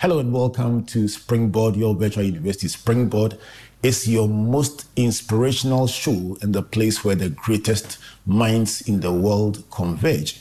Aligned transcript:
Hello 0.00 0.20
and 0.20 0.32
welcome 0.32 0.84
to 0.84 1.08
Springboard, 1.08 1.74
your 1.74 1.92
virtual 1.92 2.22
university. 2.22 2.68
Springboard 2.68 3.36
is 3.82 4.06
your 4.06 4.28
most 4.28 4.86
inspirational 4.94 5.88
show 5.88 6.36
and 6.40 6.54
the 6.54 6.62
place 6.62 7.04
where 7.04 7.16
the 7.16 7.30
greatest 7.30 7.98
minds 8.24 8.80
in 8.82 9.00
the 9.00 9.12
world 9.12 9.64
converge. 9.72 10.40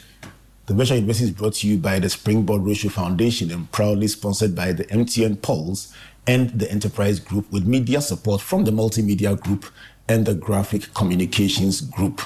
The 0.67 0.75
virtual 0.75 0.97
university 0.97 1.29
is 1.29 1.31
brought 1.31 1.55
to 1.55 1.67
you 1.67 1.79
by 1.79 1.97
the 1.97 2.07
Springboard 2.07 2.61
Road 2.61 2.77
Show 2.77 2.89
Foundation 2.89 3.49
and 3.49 3.71
proudly 3.71 4.07
sponsored 4.07 4.53
by 4.53 4.73
the 4.73 4.85
MTN 4.85 5.41
Pulse 5.41 5.91
and 6.27 6.51
the 6.51 6.71
Enterprise 6.71 7.19
Group 7.19 7.51
with 7.51 7.65
media 7.65 7.99
support 8.01 8.41
from 8.41 8.63
the 8.63 8.71
Multimedia 8.71 9.41
Group 9.41 9.65
and 10.07 10.27
the 10.27 10.35
Graphic 10.35 10.93
Communications 10.93 11.81
Group. 11.81 12.21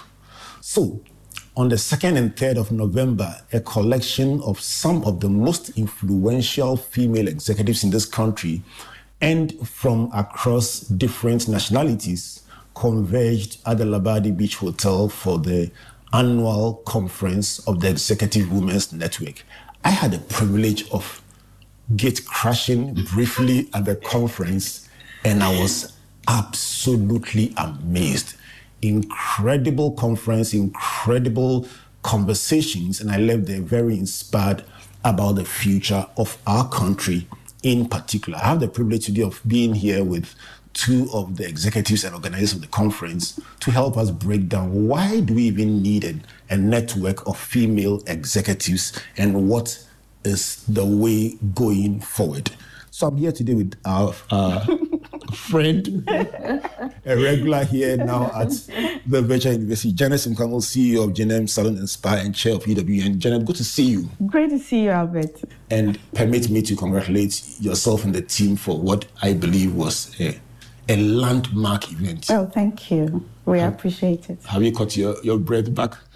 So, 0.59 1.01
on 1.57 1.67
the 1.67 1.75
2nd 1.75 2.17
and 2.17 2.35
3rd 2.35 2.57
of 2.57 2.71
November, 2.71 3.35
a 3.51 3.59
collection 3.59 4.41
of 4.41 4.59
some 4.59 5.03
of 5.03 5.19
the 5.19 5.29
most 5.29 5.77
influential 5.77 6.77
female 6.77 7.27
executives 7.27 7.83
in 7.83 7.89
this 7.89 8.05
country 8.05 8.61
and 9.19 9.67
from 9.67 10.09
across 10.13 10.79
different 10.79 11.47
nationalities 11.49 12.43
converged 12.73 13.57
at 13.65 13.77
the 13.77 13.83
Labadi 13.83 14.35
Beach 14.35 14.55
Hotel 14.55 15.09
for 15.09 15.37
the 15.39 15.69
annual 16.13 16.75
conference 16.85 17.59
of 17.67 17.81
the 17.81 17.89
Executive 17.89 18.51
Women's 18.51 18.93
Network. 18.93 19.43
I 19.83 19.89
had 19.89 20.11
the 20.11 20.19
privilege 20.19 20.89
of 20.91 21.21
gate 21.95 22.25
crashing 22.25 22.93
briefly 23.13 23.69
at 23.73 23.85
the 23.85 23.97
conference, 23.97 24.87
and 25.25 25.43
I 25.43 25.59
was 25.59 25.97
absolutely 26.27 27.53
amazed. 27.57 28.35
Incredible 28.81 29.91
conference, 29.91 30.53
incredible 30.53 31.67
conversations, 32.03 32.99
and 32.99 33.11
I 33.11 33.17
left 33.17 33.45
there 33.45 33.61
very 33.61 33.97
inspired 33.97 34.63
about 35.03 35.33
the 35.33 35.45
future 35.45 36.05
of 36.17 36.37
our 36.47 36.67
country 36.69 37.27
in 37.63 37.87
particular. 37.87 38.39
I 38.39 38.47
have 38.47 38.59
the 38.59 38.67
privilege 38.67 39.05
today 39.05 39.21
of 39.21 39.41
being 39.47 39.75
here 39.75 40.03
with 40.03 40.33
two 40.73 41.09
of 41.13 41.37
the 41.37 41.47
executives 41.47 42.03
and 42.03 42.15
organizers 42.15 42.53
of 42.53 42.61
the 42.61 42.67
conference 42.67 43.39
to 43.59 43.71
help 43.71 43.97
us 43.97 44.09
break 44.09 44.47
down 44.47 44.87
why 44.87 45.19
do 45.19 45.33
we 45.33 45.43
even 45.43 45.81
need 45.81 46.03
a, 46.05 46.15
a 46.49 46.57
network 46.57 47.27
of 47.27 47.37
female 47.37 48.01
executives 48.07 48.97
and 49.17 49.49
what 49.49 49.85
is 50.23 50.63
the 50.67 50.85
way 50.85 51.35
going 51.53 51.99
forward. 51.99 52.51
So 52.89 53.07
I'm 53.07 53.17
here 53.17 53.31
today 53.31 53.53
with 53.53 53.75
our 53.85 54.13
uh, 54.29 54.65
friend, 55.31 56.03
a 56.07 57.15
regular 57.15 57.63
here 57.65 57.97
now 57.97 58.31
at 58.35 58.49
the 59.07 59.21
Virtual 59.21 59.53
University, 59.53 59.91
Janet 59.93 60.19
Simkwamo, 60.19 60.61
CEO 60.61 61.05
of 61.05 61.11
Genem 61.11 61.49
Salon 61.49 61.77
and 61.77 61.89
Spa 61.89 62.15
and 62.15 62.35
Chair 62.35 62.55
of 62.55 62.63
UWN. 62.63 63.17
Janet, 63.17 63.45
good 63.45 63.55
to 63.57 63.63
see 63.63 63.83
you. 63.83 64.09
Great 64.25 64.49
to 64.49 64.59
see 64.59 64.83
you, 64.83 64.89
Albert. 64.89 65.41
And 65.69 65.99
permit 66.13 66.49
me 66.49 66.61
to 66.63 66.75
congratulate 66.75 67.41
yourself 67.59 68.03
and 68.03 68.13
the 68.13 68.21
team 68.21 68.55
for 68.55 68.77
what 68.79 69.05
I 69.21 69.33
believe 69.33 69.75
was 69.75 70.15
a, 70.19 70.39
a 70.89 70.95
landmark 70.97 71.91
event. 71.91 72.27
Oh, 72.29 72.45
thank 72.47 72.91
you. 72.91 73.25
We 73.45 73.59
appreciate 73.59 74.29
it. 74.29 74.39
Have 74.45 74.63
you 74.63 74.71
caught 74.71 74.95
your, 74.95 75.21
your 75.23 75.37
breath 75.37 75.73
back? 75.73 75.95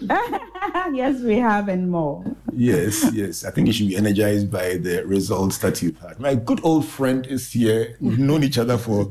yes, 0.92 1.20
we 1.22 1.36
have 1.38 1.68
and 1.68 1.90
more. 1.90 2.24
yes, 2.52 3.04
yes. 3.12 3.44
I 3.44 3.50
think 3.50 3.66
you 3.66 3.72
should 3.72 3.88
be 3.88 3.96
energized 3.96 4.50
by 4.50 4.76
the 4.76 5.04
results 5.04 5.58
that 5.58 5.82
you've 5.82 5.98
had. 5.98 6.20
My 6.20 6.34
good 6.34 6.60
old 6.64 6.86
friend 6.86 7.26
is 7.26 7.50
here. 7.52 7.96
We've 8.00 8.18
known 8.18 8.44
each 8.44 8.58
other 8.58 8.78
for 8.78 9.10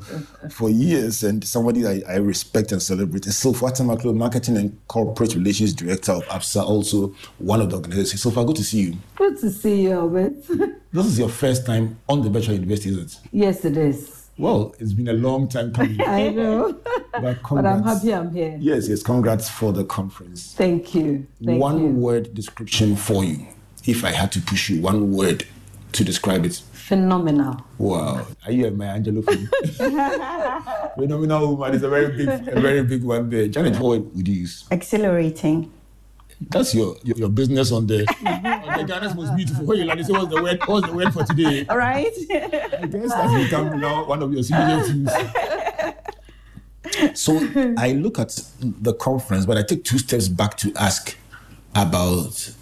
for 0.50 0.70
years, 0.70 1.24
and 1.24 1.44
somebody 1.44 1.86
I, 1.86 2.02
I 2.08 2.16
respect 2.18 2.72
and 2.72 2.82
celebrate 2.82 3.26
is 3.28 3.38
Sylvia 3.38 3.70
Tamakloe, 3.70 4.16
Marketing 4.16 4.58
and 4.58 4.88
Corporate 4.88 5.36
Relations 5.36 5.74
Director 5.74 6.14
of 6.14 6.24
ABSA, 6.26 6.64
also 6.64 7.14
one 7.38 7.60
of 7.62 7.70
the 7.70 7.76
organizers. 7.78 8.14
Silfa, 8.24 8.46
good 8.48 8.56
to 8.56 8.64
see 8.64 8.82
you. 8.82 8.96
Good 9.16 9.38
to 9.40 9.50
see 9.52 9.84
you, 9.84 9.92
Albert. 9.92 10.36
This 10.96 11.08
is 11.08 11.20
your 11.20 11.28
first 11.28 11.66
time 11.66 12.00
on 12.08 12.22
the 12.22 12.30
Virtual 12.30 12.56
University, 12.56 12.92
is 12.92 12.98
it? 12.98 13.20
yes, 13.34 13.66
it 13.66 13.76
is. 13.76 14.15
Well, 14.38 14.76
it's 14.80 14.94
been 14.94 15.08
a 15.08 15.14
long 15.14 15.48
time 15.48 15.74
coming. 15.74 16.02
I 16.06 16.30
know. 16.30 16.78
But, 17.14 17.40
but 17.42 17.66
I'm 17.66 17.84
happy 17.84 18.14
I'm 18.14 18.34
here. 18.34 18.58
Yes, 18.60 18.90
yes. 18.90 19.02
Congrats 19.02 19.50
for 19.50 19.72
the 19.72 19.86
conference. 19.86 20.54
Thank 20.54 20.94
you. 20.94 21.26
Thank 21.44 21.62
one 21.62 21.80
you. 21.80 21.88
word 21.88 22.34
description 22.34 22.96
for 22.98 23.24
you. 23.24 23.48
If 23.86 24.04
I 24.04 24.12
had 24.12 24.32
to 24.34 24.42
push 24.42 24.70
you, 24.70 24.82
one 24.82 25.14
word 25.14 25.46
to 25.94 26.04
describe 26.04 26.46
it. 26.46 26.62
Phenomenal. 26.74 27.66
Wow. 27.78 28.28
Are 28.46 28.52
you 28.52 28.68
a 28.68 28.72
Maya 28.72 29.00
Angelou 29.00 29.24
fan? 29.24 29.48
Phenomenal 30.96 31.56
woman 31.56 31.74
is 31.74 31.84
a 31.84 31.90
very 31.90 32.16
big, 32.18 32.48
a 32.48 32.60
very 32.60 32.84
big 32.84 33.04
one 33.04 33.30
there. 33.30 33.48
Janet, 33.48 33.80
what 33.80 34.02
word 34.02 34.16
would 34.16 34.28
you 34.28 34.34
use? 34.42 34.66
Exhilarating. 34.70 35.72
That's 36.50 36.74
your 36.76 36.96
your, 37.04 37.18
your 37.18 37.30
business 37.30 37.72
on 37.72 37.88
the 37.88 38.02
on 38.26 38.78
the 38.80 38.84
Ghana's 38.86 39.16
most 39.16 39.36
beautiful. 39.36 39.66
When 39.66 39.80
you 39.80 40.04
say 40.04 40.12
what's 40.14 40.34
the 40.34 40.42
word? 40.42 40.60
What's 40.66 40.88
the 40.88 40.94
word 40.94 41.14
for 41.14 41.24
today? 41.24 41.66
All 41.68 41.78
right. 41.78 42.12
I 42.32 42.88
guess 42.88 43.10
that's 43.10 43.44
become 43.44 43.80
now 43.80 44.06
one 44.06 44.22
of 44.22 44.34
your 44.34 44.44
signatures. 44.44 45.10
So 47.14 47.36
I 47.78 47.92
look 47.92 48.20
at 48.20 48.40
the 48.62 48.94
conference, 48.94 49.46
but 49.46 49.58
I 49.58 49.64
take 49.64 49.84
two 49.84 49.98
steps 49.98 50.30
back 50.30 50.56
to 50.58 50.72
ask 50.76 51.18
about 51.74 52.54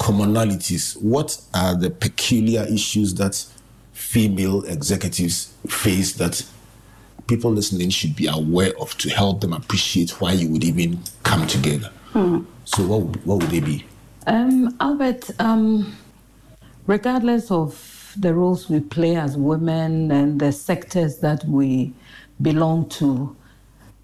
commonalities. 0.00 1.00
What 1.00 1.40
are 1.54 1.76
the 1.76 1.90
peculiar 1.90 2.64
issues 2.64 3.14
that 3.14 3.44
female 3.92 4.64
executives 4.64 5.54
face 5.68 6.14
that 6.14 6.44
people 7.28 7.52
listening 7.52 7.90
should 7.90 8.16
be 8.16 8.26
aware 8.26 8.72
of 8.80 8.96
to 8.98 9.10
help 9.10 9.40
them 9.40 9.52
appreciate 9.52 10.20
why 10.20 10.32
you 10.32 10.48
would 10.50 10.64
even 10.64 11.00
come 11.22 11.46
together? 11.46 11.92
So 12.64 12.86
what 12.86 13.02
would, 13.02 13.26
what 13.26 13.38
would 13.42 13.50
they 13.50 13.60
be? 13.60 13.84
Um, 14.26 14.74
Albert, 14.80 15.30
um, 15.38 15.94
regardless 16.86 17.50
of 17.50 18.14
the 18.16 18.32
roles 18.32 18.70
we 18.70 18.80
play 18.80 19.16
as 19.16 19.36
women 19.36 20.10
and 20.10 20.40
the 20.40 20.50
sectors 20.50 21.18
that 21.18 21.44
we 21.44 21.92
belong 22.40 22.88
to, 22.88 23.36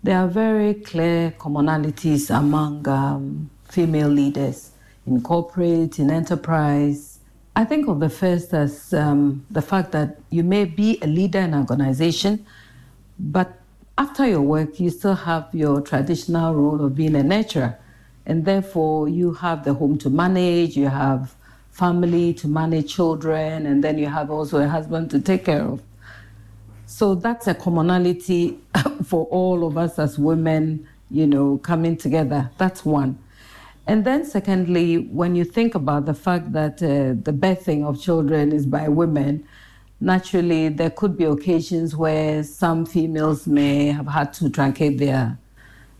there 0.02 0.18
are 0.18 0.28
very 0.28 0.74
clear 0.74 1.30
commonalities 1.38 2.28
among 2.36 2.86
um, 2.86 3.48
female 3.70 4.08
leaders 4.08 4.72
in 5.06 5.22
corporate, 5.22 5.98
in 5.98 6.10
enterprise. 6.10 7.18
I 7.56 7.64
think 7.64 7.88
of 7.88 8.00
the 8.00 8.10
first 8.10 8.52
as 8.52 8.92
um, 8.92 9.46
the 9.50 9.62
fact 9.62 9.92
that 9.92 10.18
you 10.28 10.44
may 10.44 10.66
be 10.66 10.98
a 11.00 11.06
leader 11.06 11.38
in 11.38 11.54
an 11.54 11.60
organization, 11.60 12.44
but 13.18 13.58
after 13.96 14.26
your 14.26 14.42
work, 14.42 14.78
you 14.78 14.90
still 14.90 15.14
have 15.14 15.48
your 15.52 15.80
traditional 15.80 16.54
role 16.54 16.84
of 16.84 16.94
being 16.94 17.16
a 17.16 17.20
nurturer. 17.20 17.76
And 18.26 18.44
therefore, 18.44 19.08
you 19.08 19.32
have 19.34 19.64
the 19.64 19.74
home 19.74 19.98
to 19.98 20.10
manage, 20.10 20.76
you 20.76 20.88
have 20.88 21.34
family 21.70 22.34
to 22.34 22.48
manage 22.48 22.94
children, 22.94 23.66
and 23.66 23.82
then 23.82 23.98
you 23.98 24.06
have 24.06 24.30
also 24.30 24.58
a 24.58 24.68
husband 24.68 25.10
to 25.10 25.20
take 25.20 25.46
care 25.46 25.62
of. 25.62 25.82
So 26.86 27.14
that's 27.14 27.46
a 27.46 27.54
commonality 27.54 28.58
for 29.04 29.24
all 29.26 29.66
of 29.66 29.78
us 29.78 29.98
as 29.98 30.18
women, 30.18 30.86
you 31.10 31.26
know, 31.26 31.58
coming 31.58 31.96
together. 31.96 32.50
That's 32.58 32.84
one. 32.84 33.18
And 33.86 34.04
then, 34.04 34.24
secondly, 34.24 34.98
when 34.98 35.34
you 35.34 35.44
think 35.44 35.74
about 35.74 36.06
the 36.06 36.14
fact 36.14 36.52
that 36.52 36.82
uh, 36.82 37.18
the 37.20 37.32
birthing 37.32 37.84
of 37.84 38.00
children 38.00 38.52
is 38.52 38.64
by 38.64 38.88
women, 38.88 39.44
naturally 40.00 40.68
there 40.68 40.90
could 40.90 41.16
be 41.16 41.24
occasions 41.24 41.96
where 41.96 42.42
some 42.44 42.84
females 42.84 43.46
may 43.46 43.86
have 43.86 44.08
had 44.08 44.32
to 44.34 44.44
truncate 44.44 44.98
their 44.98 45.38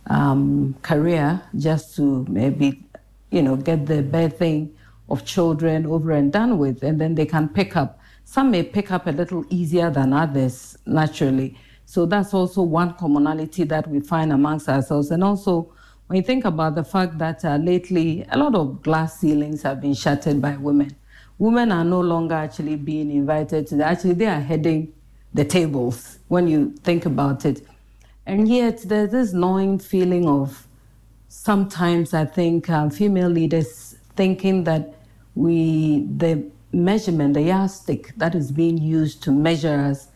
um, 0.07 0.75
career 0.83 1.41
just 1.57 1.97
to 1.97 2.25
maybe, 2.29 2.85
you 3.31 3.43
know, 3.43 3.57
get 3.57 3.87
the 3.87 4.03
birthing 4.03 4.71
of 5.09 5.25
children 5.25 5.87
over 5.87 6.13
and 6.13 6.33
done 6.33 6.59
with, 6.59 6.83
and 6.83 7.01
then 7.01 7.15
they 7.15 7.27
can 7.27 7.49
pick 7.49 7.77
up. 7.77 8.01
Some 8.25 8.51
may 8.51 8.63
pick 8.63 8.91
up 8.91 9.07
a 9.07 9.11
little 9.11 9.45
easier 9.51 9.91
than 9.91 10.13
others, 10.13 10.79
naturally. 10.87 11.59
So 11.85 12.07
that's 12.07 12.33
also 12.33 12.63
one 12.63 12.95
commonality 12.95 13.65
that 13.65 13.87
we 13.87 14.01
find 14.01 14.33
amongst 14.33 14.69
ourselves. 14.69 15.11
And 15.11 15.23
also, 15.23 15.73
when 16.07 16.17
you 16.17 16.23
think 16.23 16.45
about 16.45 16.75
the 16.75 16.85
fact 16.85 17.19
that 17.19 17.45
uh, 17.45 17.57
lately 17.57 18.25
a 18.31 18.39
lot 18.39 18.55
of 18.55 18.83
glass 18.83 19.21
ceilings 19.21 19.63
have 19.63 19.81
been 19.81 19.95
shattered 19.95 20.41
by 20.41 20.57
women, 20.57 20.97
women 21.39 21.73
are 21.73 21.85
no 21.85 22.01
longer 22.01 22.35
actually 22.35 22.77
being 22.77 23.11
invited 23.11 23.67
to 23.67 23.77
the, 23.77 23.85
actually 23.85 24.15
they 24.15 24.27
are 24.27 24.41
heading 24.41 24.93
the 25.35 25.45
tables 25.45 26.19
when 26.29 26.47
you 26.47 26.75
think 26.83 27.07
about 27.07 27.45
it. 27.45 27.67
And 28.27 28.49
yet 28.49 28.83
there's 28.83 29.11
this 29.11 29.33
gnawing 29.33 29.79
feeling 29.79 30.29
of 30.29 30.67
sometimes 31.29 32.15
I 32.15 32.25
think 32.25 32.69
um, 32.71 32.91
female 32.91 33.29
leaders 33.29 33.97
thinking 34.17 34.65
that 34.65 34.95
we, 35.35 36.07
the 36.17 36.45
measurement, 36.73 37.35
the 37.35 37.43
yardstick 37.43 38.13
that 38.17 38.35
is 38.35 38.53
being 38.53 38.79
used 38.79 39.23
to 39.25 39.33
measure 39.33 39.77
us 39.77 40.09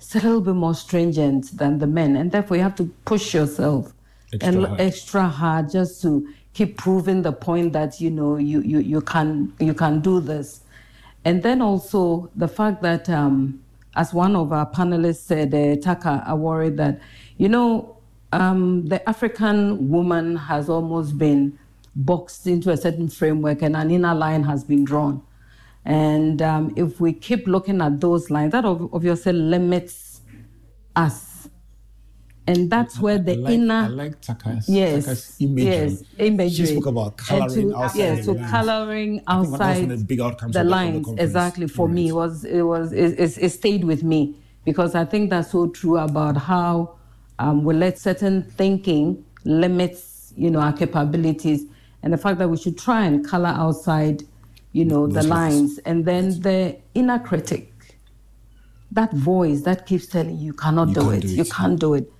is 0.00 0.14
a 0.14 0.18
little 0.18 0.40
bit 0.40 0.54
more 0.54 0.74
stringent 0.74 1.56
than 1.58 1.78
the 1.78 1.86
men. 1.86 2.16
And 2.16 2.32
therefore 2.32 2.56
you 2.56 2.62
have 2.62 2.76
to 2.76 2.86
push 3.04 3.34
yourself 3.34 3.92
Extra 4.32 4.48
and 4.48 4.66
hard. 4.66 4.80
extra 4.80 5.28
hard 5.28 5.70
just 5.70 6.00
to 6.02 6.26
keep 6.54 6.78
proving 6.78 7.22
the 7.22 7.32
point 7.32 7.72
that, 7.72 8.00
you 8.00 8.10
know, 8.10 8.36
you, 8.36 8.60
you, 8.62 8.78
you, 8.78 9.00
can, 9.00 9.52
you 9.58 9.74
can 9.74 10.00
do 10.00 10.20
this. 10.20 10.60
And 11.24 11.42
then 11.42 11.60
also 11.60 12.30
the 12.34 12.48
fact 12.48 12.80
that, 12.82 13.10
um, 13.10 13.60
as 13.96 14.14
one 14.14 14.36
of 14.36 14.52
our 14.52 14.70
panelists 14.70 15.22
said, 15.22 15.54
uh, 15.54 15.76
Taka, 15.76 16.22
I 16.26 16.34
worry 16.34 16.70
that, 16.70 17.00
you 17.38 17.48
know, 17.48 17.96
um, 18.32 18.86
the 18.86 19.06
African 19.08 19.90
woman 19.90 20.36
has 20.36 20.68
almost 20.68 21.18
been 21.18 21.58
boxed 21.96 22.46
into 22.46 22.70
a 22.70 22.76
certain 22.76 23.08
framework 23.08 23.62
and 23.62 23.76
an 23.76 23.90
inner 23.90 24.14
line 24.14 24.44
has 24.44 24.62
been 24.62 24.84
drawn. 24.84 25.22
And 25.84 26.40
um, 26.42 26.72
if 26.76 27.00
we 27.00 27.12
keep 27.12 27.46
looking 27.46 27.80
at 27.80 28.00
those 28.00 28.30
lines, 28.30 28.52
that 28.52 28.64
ob- 28.64 28.90
obviously 28.92 29.32
limits 29.32 30.20
us. 30.94 31.29
And 32.50 32.70
that's 32.70 32.98
where 32.98 33.18
the 33.18 33.32
I 33.32 33.36
like, 33.36 33.54
inner 33.54 33.74
I 33.74 33.86
like 33.88 34.20
Taka's, 34.20 34.68
yes, 34.68 35.04
Taka's 35.04 35.36
imagery. 35.40 35.98
yes, 36.18 36.52
She 36.56 36.66
spoke 36.66 36.86
about 36.86 37.16
coloring 37.16 37.70
to, 37.70 37.76
outside 37.76 37.98
Yes, 37.98 38.18
the 38.18 38.24
so 38.24 38.32
lines. 38.32 38.50
coloring 38.50 39.12
I 39.12 39.14
think 39.14 39.26
that 39.26 39.38
was 39.40 39.50
one 39.50 39.60
outside 39.60 39.88
the 39.88 40.04
big 40.12 40.20
outcomes 40.20 40.54
the 40.54 40.60
of 40.60 40.66
the- 40.66 40.70
lines. 40.70 41.08
exactly 41.26 41.66
for 41.68 41.88
me 41.88 42.08
it 42.08 42.12
was 42.22 42.44
it 42.44 42.62
was 42.62 42.92
it, 42.92 43.10
it, 43.24 43.38
it 43.46 43.50
stayed 43.50 43.84
with 43.84 44.02
me 44.02 44.20
because 44.64 44.94
I 44.94 45.04
think 45.04 45.30
that's 45.30 45.50
so 45.52 45.68
true 45.68 45.98
about 45.98 46.36
how 46.36 46.72
um, 47.38 47.56
we 47.64 47.72
let 47.74 47.98
certain 47.98 48.42
thinking 48.60 49.24
limits 49.44 50.32
you 50.36 50.50
know 50.50 50.60
our 50.60 50.72
capabilities 50.82 51.60
and 52.02 52.12
the 52.12 52.18
fact 52.18 52.38
that 52.40 52.48
we 52.48 52.56
should 52.56 52.78
try 52.78 53.04
and 53.04 53.26
color 53.32 53.54
outside 53.64 54.22
you 54.72 54.84
know 54.84 55.06
the 55.06 55.14
Those 55.20 55.26
lines 55.26 55.78
and 55.88 56.04
then 56.04 56.24
the 56.40 56.76
inner 56.94 57.18
critic 57.18 57.66
that 58.92 59.12
voice 59.12 59.60
that 59.62 59.86
keeps 59.86 60.06
telling 60.06 60.36
you, 60.38 60.46
you 60.46 60.52
cannot 60.52 60.88
You 60.88 60.94
do 60.94 61.10
it, 61.10 61.20
do 61.20 61.28
you 61.28 61.44
can't 61.44 61.78
do 61.78 61.94
it. 61.94 62.12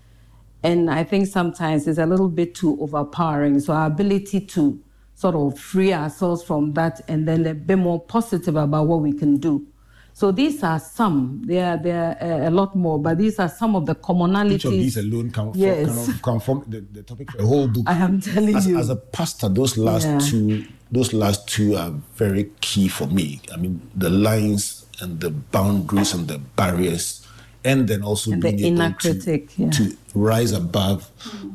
And 0.63 0.91
I 0.91 1.05
think 1.05 1.27
sometimes 1.27 1.87
it's 1.89 1.99
a 1.99 2.07
little 2.07 2.29
bit 2.29 2.55
too 2.55 2.79
overpowering. 2.81 3.61
So 3.61 3.73
our 3.73 3.87
ability 3.87 4.41
to 4.43 4.79
sort 5.15 5.35
of 5.35 5.59
free 5.59 5.93
ourselves 5.93 6.43
from 6.43 6.73
that 6.75 7.01
and 7.09 7.27
then 7.27 7.47
a 7.47 7.55
bit 7.55 7.77
more 7.79 8.01
positive 8.01 8.57
about 8.57 8.87
what 8.87 9.01
we 9.01 9.13
can 9.13 9.37
do. 9.39 9.67
So 10.13 10.33
these 10.33 10.63
are 10.63 10.79
some. 10.79 11.43
There 11.47 11.65
are, 11.73 11.77
there 11.79 12.17
are 12.21 12.45
uh, 12.45 12.49
a 12.49 12.51
lot 12.51 12.77
more, 12.77 12.99
but 12.99 13.17
these 13.17 13.39
are 13.39 13.49
some 13.49 13.75
of 13.75 13.87
the 13.87 13.95
commonalities. 13.95 14.53
Each 14.55 14.65
of 14.67 14.73
these 14.73 14.97
alone 14.99 15.31
can, 15.31 15.53
Yes. 15.55 16.07
can, 16.07 16.19
can 16.19 16.41
form 16.41 16.65
the, 16.69 16.81
the 16.81 17.03
topic 17.03 17.31
for 17.31 17.39
a 17.39 17.47
whole 17.47 17.69
book. 17.69 17.85
I 17.87 17.95
am 17.95 18.21
telling 18.21 18.55
as, 18.55 18.67
you. 18.67 18.79
As 18.79 18.91
a 18.91 18.97
pastor, 18.97 19.49
those 19.49 19.79
last 19.79 20.07
Yeah. 20.07 20.19
two, 20.19 20.67
those 20.91 21.15
last 21.15 21.49
two 21.49 21.77
are 21.77 21.91
very 22.17 22.51
key 22.61 22.89
for 22.89 23.07
me. 23.07 23.41
I 23.53 23.57
mean, 23.57 23.81
the 23.95 24.11
lines 24.11 24.85
and 25.01 25.21
the 25.21 25.31
boundaries 25.31 26.13
and 26.13 26.29
the 26.29 26.39
barriers, 26.39 27.20
and 27.65 27.89
then 27.89 28.03
also 28.03 28.33
And 28.33 28.43
the 28.43 28.53
being 28.53 28.75
inner 28.75 28.87
able 28.87 28.99
to, 28.99 29.15
critic, 29.15 29.59
yeah. 29.59 29.71
to 29.71 29.97
rise 30.15 30.53
above 30.53 31.11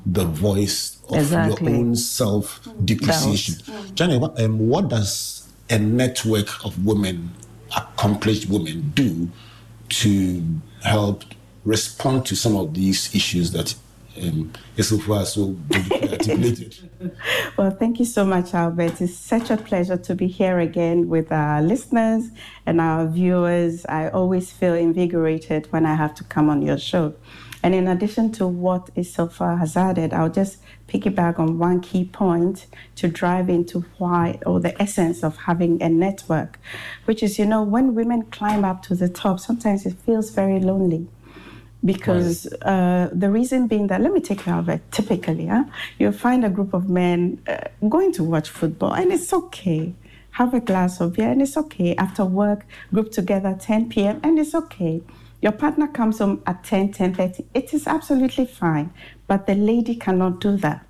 the 0.06 0.26
voice 0.26 0.98
of 1.10 1.18
Exactly. 1.18 1.72
your 1.72 1.80
own 1.82 1.96
self 1.96 2.68
depreciation. 2.84 3.56
Johnny, 3.96 4.18
what, 4.18 4.40
um, 4.40 4.60
what 4.70 4.90
does 4.90 5.48
a 5.70 5.80
network 5.80 6.64
of 6.64 6.86
women, 6.86 7.32
accomplished 7.76 8.50
women, 8.50 8.92
do 8.96 9.30
to 9.90 10.44
help 10.84 11.24
respond 11.64 12.26
to 12.28 12.36
some 12.36 12.56
of 12.56 12.74
these 12.74 13.14
issues 13.16 13.52
that 13.52 13.76
um, 14.22 14.52
Yusufu 14.78 15.18
has 15.18 15.34
so 15.34 15.56
articulated? 16.12 16.90
Well, 17.58 17.72
thank 17.72 18.00
you 18.00 18.06
so 18.06 18.26
much, 18.26 18.54
Albert. 18.54 19.00
It's 19.00 19.16
such 19.16 19.50
a 19.50 19.58
pleasure 19.58 19.96
to 19.96 20.16
be 20.16 20.28
here 20.28 20.60
again 20.60 21.08
with 21.08 21.32
our 21.32 21.62
listeners 21.62 22.30
and 22.66 22.82
our 22.82 23.08
viewers. 23.08 23.86
I 23.86 24.10
always 24.10 24.52
feel 24.52 24.74
invigorated 24.74 25.72
when 25.72 25.86
I 25.86 25.96
have 25.96 26.16
to 26.16 26.24
come 26.26 26.50
on 26.50 26.62
your 26.62 26.78
show. 26.78 27.14
And 27.64 27.74
in 27.74 27.88
addition 27.88 28.32
to 28.34 28.48
what 28.48 28.94
Isofa 28.96 29.58
has 29.58 29.78
added, 29.78 30.14
I'll 30.14 30.30
just 30.30 30.60
piggyback 30.88 31.40
on 31.40 31.58
one 31.58 31.80
key 31.82 32.06
point 32.06 32.68
to 32.96 33.08
drive 33.08 33.50
into 33.50 33.86
why 33.98 34.40
or 34.46 34.60
the 34.60 34.80
essence 34.82 35.24
of 35.24 35.38
having 35.38 35.82
a 35.82 35.90
network, 35.90 36.60
which 37.06 37.24
is, 37.24 37.40
you 37.40 37.46
know, 37.46 37.64
when 37.64 37.96
women 37.96 38.24
climb 38.24 38.66
up 38.66 38.84
to 38.84 38.96
the 38.96 39.10
top, 39.10 39.40
sometimes 39.40 39.86
it 39.86 39.94
feels 40.06 40.30
very 40.30 40.60
lonely 40.60 41.08
because 41.86 42.48
uh, 42.64 43.10
the 43.14 43.30
reason 43.30 43.68
being 43.68 43.88
that 43.88 44.02
let 44.02 44.12
me 44.12 44.20
take 44.20 44.46
you 44.46 44.52
out 44.52 44.60
of 44.60 44.70
it. 44.70 44.82
Typically 44.92 45.46
huh? 45.46 45.66
you'll 46.00 46.12
find 46.12 46.44
a 46.44 46.50
group 46.50 46.74
of 46.74 46.90
men 46.90 47.42
uh, 47.48 47.58
going 47.88 48.12
to 48.14 48.24
watch 48.24 48.50
football 48.50 48.94
and 48.94 49.14
it's 49.14 49.32
okay. 49.32 49.94
Have 50.32 50.54
a 50.54 50.60
glass 50.60 51.00
of 51.00 51.14
beer 51.14 51.30
and 51.30 51.42
it's 51.42 51.56
okay. 51.56 51.96
After 51.96 52.26
work 52.26 52.66
group 52.92 53.12
together 53.12 53.56
10 53.60 53.90
p.m 53.90 54.20
and 54.24 54.40
it's 54.40 54.56
okay. 54.56 55.04
Your 55.42 55.52
partner 55.52 55.88
comes 55.88 56.20
home 56.20 56.42
at 56.48 56.64
10 56.64 56.94
10.30 56.94 57.46
it 57.54 57.74
is 57.74 57.86
absolutely 57.86 58.46
fine. 58.46 58.92
But 59.28 59.46
the 59.46 59.56
lady 59.56 59.96
cannot 59.96 60.42
do 60.42 60.58
that. 60.58 60.86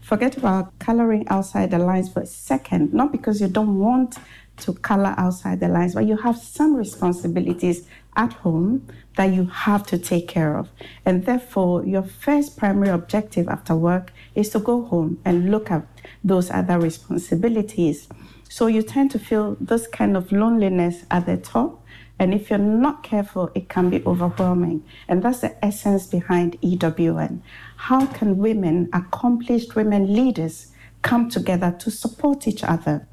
Forget 0.00 0.38
about 0.38 0.76
coloring 0.78 1.28
outside 1.28 1.70
the 1.70 1.78
lines 1.78 2.10
for 2.10 2.20
a 2.20 2.26
second. 2.26 2.94
Not 2.94 3.12
because 3.12 3.42
you 3.42 3.48
don't 3.48 3.78
want 3.78 4.16
to 4.58 4.72
color 4.74 5.14
outside 5.16 5.60
the 5.60 5.68
lines 5.68 5.94
but 5.94 6.06
you 6.06 6.16
have 6.16 6.36
some 6.36 6.74
responsibilities 6.74 7.86
at 8.18 8.32
home 8.34 8.86
that 9.16 9.32
you 9.32 9.46
have 9.46 9.86
to 9.86 9.96
take 9.96 10.28
care 10.28 10.58
of. 10.58 10.68
And 11.06 11.24
therefore, 11.24 11.86
your 11.86 12.02
first 12.02 12.58
primary 12.58 12.88
objective 12.88 13.48
after 13.48 13.74
work 13.74 14.12
is 14.34 14.50
to 14.50 14.58
go 14.58 14.84
home 14.84 15.20
and 15.24 15.50
look 15.50 15.70
at 15.70 15.86
those 16.22 16.50
other 16.50 16.78
responsibilities. 16.78 18.08
So 18.50 18.66
you 18.66 18.82
tend 18.82 19.12
to 19.12 19.18
feel 19.18 19.56
this 19.60 19.86
kind 19.86 20.16
of 20.16 20.32
loneliness 20.32 21.04
at 21.10 21.26
the 21.26 21.36
top. 21.36 21.84
And 22.18 22.34
if 22.34 22.50
you're 22.50 22.58
not 22.58 23.04
careful, 23.04 23.52
it 23.54 23.68
can 23.68 23.88
be 23.88 24.02
overwhelming. 24.04 24.84
And 25.06 25.22
that's 25.22 25.40
the 25.40 25.64
essence 25.64 26.06
behind 26.06 26.60
EWN. 26.60 27.40
How 27.76 28.06
can 28.06 28.38
women, 28.38 28.88
accomplished 28.92 29.76
women 29.76 30.12
leaders, 30.12 30.72
come 31.02 31.30
together 31.30 31.76
to 31.78 31.90
support 31.92 32.48
each 32.48 32.64
other, 32.64 33.06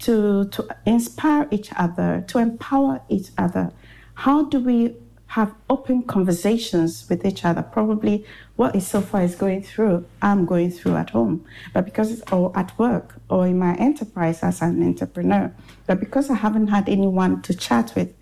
to, 0.00 0.44
to 0.50 0.68
inspire 0.86 1.48
each 1.50 1.70
other, 1.74 2.24
to 2.28 2.38
empower 2.38 3.00
each 3.08 3.30
other? 3.36 3.72
How 4.22 4.42
do 4.42 4.58
we 4.58 4.96
have 5.28 5.54
open 5.70 6.02
conversations 6.02 7.06
with 7.08 7.24
each 7.24 7.44
other? 7.44 7.62
Probably 7.62 8.24
what 8.56 8.74
Isofa 8.74 9.22
is 9.22 9.36
going 9.36 9.62
through, 9.62 10.06
I'm 10.20 10.44
going 10.44 10.72
through 10.72 10.96
at 10.96 11.10
home, 11.10 11.44
but 11.72 11.84
because 11.84 12.10
it's 12.10 12.32
or 12.32 12.50
at 12.58 12.76
work 12.80 13.14
or 13.30 13.46
in 13.46 13.60
my 13.60 13.76
enterprise 13.76 14.42
as 14.42 14.60
an 14.60 14.82
entrepreneur, 14.82 15.54
but 15.86 16.00
because 16.00 16.30
I 16.30 16.34
haven't 16.34 16.66
had 16.66 16.88
anyone 16.88 17.42
to 17.42 17.54
chat 17.54 17.92
with, 17.94 18.12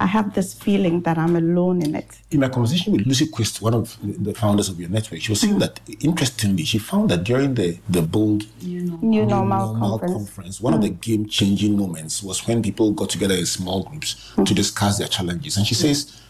I 0.00 0.06
have 0.06 0.34
this 0.34 0.54
feeling 0.54 1.02
that 1.02 1.18
I'm 1.18 1.36
alone 1.36 1.80
in 1.80 1.94
it. 1.94 2.18
In 2.32 2.40
my 2.40 2.48
conversation 2.48 2.92
with 2.92 3.06
Lucy 3.06 3.26
Quist, 3.28 3.62
one 3.62 3.74
of 3.74 3.96
the 4.02 4.34
founders 4.34 4.68
of 4.68 4.80
your 4.80 4.88
network, 4.88 5.20
she 5.20 5.30
was 5.30 5.40
saying 5.40 5.60
that 5.60 5.78
interestingly, 6.00 6.64
she 6.64 6.78
found 6.78 7.10
that 7.10 7.22
during 7.22 7.54
the, 7.54 7.78
the 7.88 8.02
Bold 8.02 8.44
New 8.62 9.24
Normal, 9.24 9.74
Conference. 9.78 10.12
conference, 10.12 10.60
one 10.60 10.74
of 10.74 10.82
the 10.82 10.88
game 10.90 11.26
changing 11.28 11.76
moments 11.78 12.22
was 12.24 12.44
when 12.46 12.60
people 12.60 12.90
got 12.92 13.08
together 13.08 13.34
in 13.34 13.46
small 13.46 13.84
groups 13.84 14.32
to 14.44 14.52
discuss 14.52 14.98
their 14.98 15.06
challenges. 15.08 15.56
And 15.56 15.66
she 15.66 15.74
says 15.74 16.20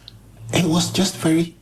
it 0.53 0.67
was 0.67 0.93
just 0.93 1.17
very 1.17 1.57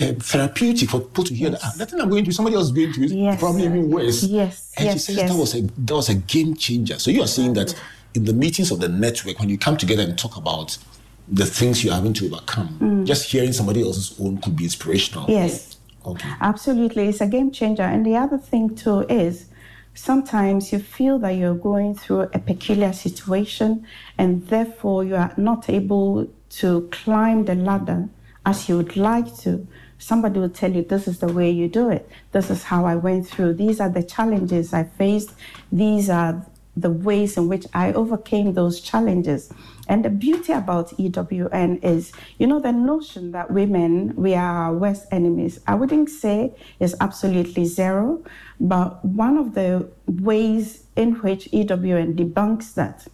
uh, 0.00 0.12
therapeutic 0.20 0.88
for 0.90 1.00
people 1.00 1.24
to 1.24 1.34
hear 1.34 1.50
that 1.50 1.60
"Ah, 1.64 1.72
nothing 1.78 2.00
I'm 2.00 2.10
going 2.10 2.24
through, 2.24 2.32
somebody 2.34 2.54
else 2.56 2.66
is 2.66 2.72
going 2.72 2.92
through, 2.92 3.06
Yes. 3.06 3.40
probably 3.40 3.64
even 3.64 3.90
worse. 3.90 4.22
Yes, 4.22 4.72
And 4.76 4.92
she 4.92 4.98
says 5.00 5.16
yes. 5.16 5.30
that 5.30 5.36
was 5.36 5.54
a 5.56 5.62
that 5.62 5.94
was 5.94 6.08
a 6.08 6.14
game 6.14 6.54
changer. 6.54 6.98
So 7.00 7.10
you 7.10 7.22
are 7.22 7.26
saying 7.28 7.54
that 7.54 7.74
in 8.14 8.24
the 8.24 8.32
meetings 8.32 8.70
of 8.70 8.78
the 8.78 8.88
network, 8.88 9.40
when 9.40 9.48
you 9.48 9.58
come 9.58 9.76
together 9.76 10.02
and 10.04 10.16
talk 10.16 10.36
about 10.36 10.78
the 11.28 11.46
things 11.46 11.82
you're 11.82 11.94
having 11.94 12.12
to 12.14 12.26
overcome, 12.26 12.76
Mm. 12.80 13.04
just 13.06 13.30
hearing 13.30 13.52
somebody 13.52 13.82
else's 13.82 14.14
own 14.20 14.38
could 14.38 14.56
be 14.56 14.64
inspirational. 14.64 15.24
Yes. 15.28 15.76
Okay. 16.04 16.28
Absolutely, 16.40 17.08
it's 17.08 17.20
a 17.22 17.26
game 17.26 17.50
changer. 17.50 17.82
And 17.82 18.04
the 18.04 18.16
other 18.16 18.36
thing 18.36 18.74
too 18.76 19.00
is 19.08 19.46
sometimes 19.94 20.72
you 20.72 20.78
feel 20.78 21.18
that 21.20 21.30
you're 21.30 21.54
going 21.54 21.94
through 21.94 22.22
a 22.34 22.38
peculiar 22.38 22.92
situation 22.92 23.86
and 24.18 24.46
therefore 24.48 25.04
you 25.04 25.16
are 25.16 25.32
not 25.36 25.70
able 25.70 26.28
to 26.50 26.88
climb 26.90 27.44
the 27.46 27.54
ladder 27.54 28.08
as 28.44 28.68
you 28.68 28.76
would 28.76 28.96
like 28.96 29.34
to. 29.38 29.66
Somebody 29.98 30.38
will 30.40 30.50
tell 30.50 30.70
you, 30.72 30.82
This 30.82 31.08
is 31.08 31.20
the 31.20 31.32
way 31.32 31.50
you 31.50 31.68
do 31.68 31.88
it. 31.88 32.06
This 32.32 32.50
is 32.50 32.64
how 32.64 32.84
I 32.84 32.96
went 32.96 33.26
through. 33.26 33.54
These 33.54 33.80
are 33.80 33.88
the 33.88 34.02
challenges 34.02 34.74
I 34.74 34.84
faced. 34.84 35.30
These 35.72 36.10
are 36.10 36.44
the 36.76 36.90
ways 36.90 37.36
in 37.36 37.48
which 37.48 37.66
I 37.72 37.92
overcame 37.92 38.54
those 38.54 38.80
challenges. 38.80 39.52
And 39.86 40.04
the 40.04 40.10
beauty 40.10 40.52
about 40.52 40.90
EWN 40.96 41.84
is, 41.84 42.12
you 42.38 42.46
know, 42.46 42.58
the 42.58 42.72
notion 42.72 43.32
that 43.32 43.50
women, 43.50 44.14
we 44.16 44.34
are 44.34 44.56
our 44.66 44.74
worst 44.74 45.06
enemies. 45.10 45.60
I 45.66 45.74
wouldn't 45.74 46.10
say 46.10 46.54
is 46.80 46.96
absolutely 47.00 47.66
zero, 47.66 48.24
but 48.58 49.04
one 49.04 49.36
of 49.36 49.54
the 49.54 49.88
ways 50.06 50.84
in 50.96 51.14
which 51.16 51.50
EWN 51.52 52.16
debunks 52.16 52.74
that 52.74 53.06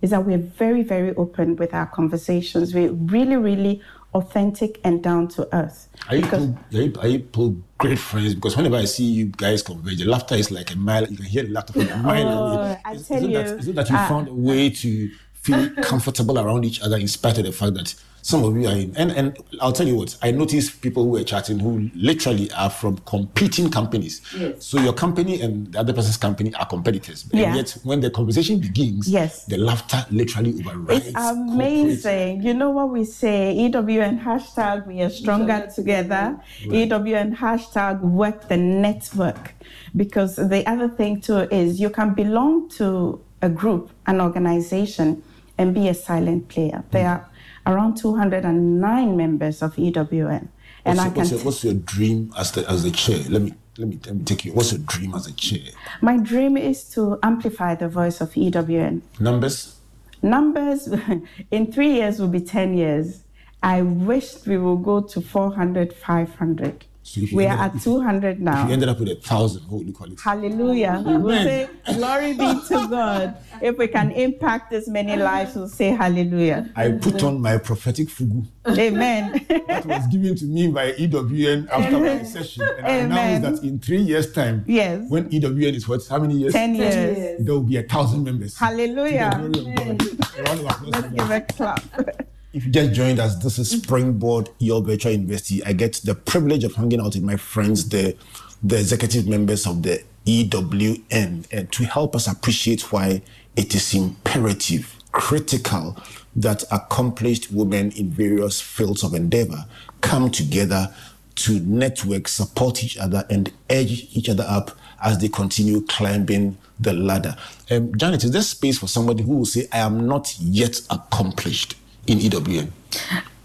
is 0.00 0.10
that 0.10 0.24
we're 0.24 0.38
very, 0.38 0.82
very 0.82 1.14
open 1.16 1.56
with 1.56 1.74
our 1.74 1.86
conversations. 1.86 2.72
We're 2.72 2.92
really, 2.92 3.36
really 3.36 3.82
authentic 4.14 4.80
and 4.84 5.02
down 5.02 5.28
to 5.28 5.48
earth. 5.54 5.88
Are 6.08 6.16
you, 6.16 6.22
people, 6.22 6.58
are, 6.72 6.78
you, 6.80 6.92
are 7.00 7.08
you 7.08 7.62
great 7.78 7.98
friends? 7.98 8.34
Because 8.34 8.56
whenever 8.56 8.76
I 8.76 8.84
see 8.84 9.04
you 9.04 9.26
guys 9.26 9.62
converge, 9.62 9.98
the 9.98 10.06
laughter 10.06 10.34
is 10.34 10.50
like 10.50 10.72
a 10.72 10.76
mile. 10.78 11.06
You 11.06 11.16
can 11.16 11.26
hear 11.26 11.42
the 11.44 11.50
laughter 11.50 11.72
from 11.74 11.88
a 11.88 11.96
mile 11.98 12.28
Oh, 12.28 12.54
away. 12.58 12.80
I 12.84 12.92
Is- 12.94 13.08
tell 13.08 13.16
is 13.18 13.22
you, 13.24 13.32
that, 13.34 13.46
is 13.58 13.68
it 13.68 13.74
that 13.76 13.90
you 13.90 13.96
uh, 13.96 14.08
found 14.08 14.28
a 14.28 14.34
way 14.34 14.70
to 14.70 15.10
feel 15.34 15.70
comfortable 15.82 16.38
around 16.38 16.64
each 16.64 16.80
other 16.80 16.96
in 16.96 17.08
spite 17.08 17.38
of 17.38 17.44
the 17.44 17.52
fact 17.52 17.74
that 17.74 17.94
some 18.22 18.44
of 18.44 18.56
you 18.56 18.68
are 18.68 18.74
in? 18.76 18.94
And, 18.96 19.10
and 19.12 19.36
I'll 19.60 19.72
tell 19.72 19.86
you 19.86 19.96
what, 19.96 20.16
I 20.22 20.30
noticed 20.30 20.80
people 20.82 21.04
who 21.04 21.10
were 21.10 21.24
chatting 21.24 21.58
who 21.58 21.90
literally 21.94 22.50
are 22.52 22.70
from 22.70 22.98
competing 22.98 23.70
companies. 23.70 24.20
Yes. 24.36 24.66
So 24.66 24.80
your 24.80 24.92
company 24.92 25.40
and 25.40 25.72
the 25.72 25.80
other 25.80 25.92
person's 25.92 26.16
company 26.16 26.54
are 26.54 26.66
competitors. 26.66 27.24
And 27.32 27.56
yet 27.56 27.76
when 27.84 28.00
the 28.00 28.10
conversation 28.10 28.58
begins, 28.60 29.08
Yes. 29.08 29.44
the 29.46 29.56
laughter 29.58 30.04
literally 30.10 30.54
overrides. 30.60 31.06
It's 31.08 31.16
amazing. 31.16 32.42
You 32.42 32.54
know 32.54 32.70
what 32.70 32.90
we 32.90 33.04
say? 33.04 33.54
EWN 33.56 34.22
hashtag 34.22 34.86
we 34.86 35.00
are 35.02 35.10
stronger 35.10 35.68
together. 35.74 36.38
EWN 36.64 37.36
hashtag 37.36 38.00
work 38.00 38.48
the 38.48 38.56
network. 38.56 39.54
Because 39.96 40.36
the 40.36 40.64
other 40.66 40.88
thing 40.88 41.20
too 41.20 41.40
is 41.50 41.80
you 41.80 41.90
can 41.90 42.14
belong 42.14 42.68
to 42.70 43.20
a 43.40 43.48
group, 43.48 43.90
an 44.06 44.20
organization, 44.20 45.22
and 45.56 45.74
be 45.74 45.88
a 45.88 45.94
silent 45.94 46.48
player. 46.48 46.84
There 46.90 47.08
are 47.08 47.28
around 47.68 47.96
209 47.96 49.16
members 49.16 49.62
of 49.62 49.76
EWN. 49.76 50.48
And 50.84 50.96
What's, 50.96 51.00
I 51.00 51.04
your, 51.04 51.12
can 51.12 51.14
what's, 51.14 51.30
your, 51.30 51.40
what's 51.40 51.64
your 51.64 51.74
dream 51.74 52.32
as 52.36 52.52
the 52.52 52.68
as 52.68 52.82
the 52.82 52.90
chair? 52.90 53.22
Let 53.28 53.42
me 53.42 53.54
let 53.76 53.88
me 53.88 54.00
let 54.06 54.16
me 54.16 54.24
take 54.24 54.44
you. 54.46 54.52
What's 54.52 54.72
your 54.72 54.80
dream 54.80 55.14
as 55.14 55.26
a 55.26 55.32
chair? 55.32 55.72
my 56.00 56.16
dream 56.16 56.56
is 56.56 56.84
to 56.90 57.18
amplify 57.22 57.74
the 57.74 57.88
voice 57.88 58.20
of 58.20 58.30
EWN. 58.32 59.02
Numbers? 59.20 59.76
Numbers 60.22 60.88
in 61.50 61.70
three 61.70 61.92
years 61.94 62.18
will 62.18 62.28
be 62.28 62.40
10 62.40 62.76
years. 62.76 63.22
I 63.62 63.82
wish 63.82 64.46
we 64.46 64.56
will 64.56 64.76
go 64.76 65.00
to 65.00 65.20
400, 65.20 65.92
500. 65.92 66.84
So 67.08 67.22
if 67.22 67.32
we 67.32 67.46
are 67.46 67.58
up- 67.58 67.74
at 67.76 67.80
200 67.82 68.36
If 68.36 68.38
now. 68.40 68.66
you 68.66 68.72
ended 68.74 68.88
up 68.90 68.98
with 69.00 69.08
a 69.08 69.14
thousand, 69.14 69.62
holy 69.62 69.92
quality. 69.92 70.18
Hallelujah. 70.22 71.02
We'll 71.06 71.42
say, 71.42 71.68
Glory 71.94 72.32
be 72.34 72.60
to 72.68 72.86
God. 72.90 73.34
If 73.62 73.78
we 73.78 73.88
can 73.88 74.10
impact 74.12 74.70
this 74.70 74.88
many 74.88 75.16
lives, 75.16 75.54
we'll 75.56 75.68
say 75.70 75.88
hallelujah. 75.90 76.70
I 76.76 76.90
put 76.92 77.22
on 77.22 77.40
my 77.40 77.56
prophetic 77.56 78.08
fugu 78.08 78.44
Amen. 78.66 79.40
that 79.68 79.86
was 79.86 80.06
given 80.08 80.36
to 80.36 80.44
me 80.44 80.68
by 80.68 80.92
EWN 80.92 81.68
after 81.70 81.98
my 81.98 82.22
session, 82.24 82.62
and 82.76 82.86
I 82.86 82.90
Amen. 83.00 83.36
announced 83.36 83.62
that 83.62 83.68
in 83.68 83.78
three 83.78 84.02
years' 84.02 84.30
time, 84.32 84.64
Yes. 84.66 85.02
when 85.08 85.30
EWN 85.30 85.74
is 85.74 85.88
what? 85.88 86.06
How 86.06 86.18
many 86.18 86.34
years? 86.34 86.52
10 86.52 86.74
years. 86.74 87.42
There 87.44 87.54
will 87.54 87.62
be 87.62 87.78
a 87.78 87.84
thousand 87.84 88.22
members. 88.24 88.58
Hallelujah. 88.58 89.30
To 89.42 89.48
the 89.48 89.60
glory 89.62 89.90
of 89.90 89.98
God. 89.98 90.38
A 90.38 90.42
round 90.42 90.60
of 90.60 90.66
applause 90.66 90.92
Let's 90.92 91.08
give 91.14 91.30
a 91.30 91.40
clap. 91.40 92.27
If 92.50 92.64
you 92.64 92.72
just 92.72 92.94
joined 92.94 93.20
us, 93.20 93.36
this 93.36 93.58
is 93.58 93.70
Springboard 93.70 94.48
Your 94.58 94.80
Virtual 94.80 95.12
University. 95.12 95.62
I 95.64 95.74
get 95.74 96.00
the 96.02 96.14
privilege 96.14 96.64
of 96.64 96.76
hanging 96.76 96.98
out 96.98 97.14
with 97.14 97.22
my 97.22 97.36
friends, 97.36 97.90
the, 97.90 98.16
the 98.62 98.78
executive 98.78 99.28
members 99.28 99.66
of 99.66 99.82
the 99.82 100.02
EWN, 100.24 101.44
and 101.52 101.72
to 101.72 101.84
help 101.84 102.16
us 102.16 102.26
appreciate 102.26 102.90
why 102.90 103.20
it 103.54 103.74
is 103.74 103.92
imperative, 103.92 104.96
critical 105.12 105.98
that 106.36 106.64
accomplished 106.72 107.52
women 107.52 107.90
in 107.92 108.08
various 108.08 108.62
fields 108.62 109.04
of 109.04 109.12
endeavor 109.12 109.66
come 110.00 110.30
together 110.30 110.94
to 111.34 111.60
network, 111.60 112.28
support 112.28 112.82
each 112.82 112.96
other, 112.96 113.26
and 113.28 113.52
edge 113.68 114.08
each 114.14 114.30
other 114.30 114.46
up 114.48 114.70
as 115.02 115.18
they 115.18 115.28
continue 115.28 115.82
climbing 115.82 116.56
the 116.80 116.94
ladder. 116.94 117.36
Um, 117.70 117.94
Janet, 117.94 118.24
is 118.24 118.30
there 118.30 118.40
space 118.40 118.78
for 118.78 118.88
somebody 118.88 119.22
who 119.22 119.36
will 119.36 119.44
say, 119.44 119.68
I 119.70 119.80
am 119.80 120.06
not 120.06 120.34
yet 120.38 120.80
accomplished 120.88 121.74
in 122.08 122.18
EWN? 122.18 122.70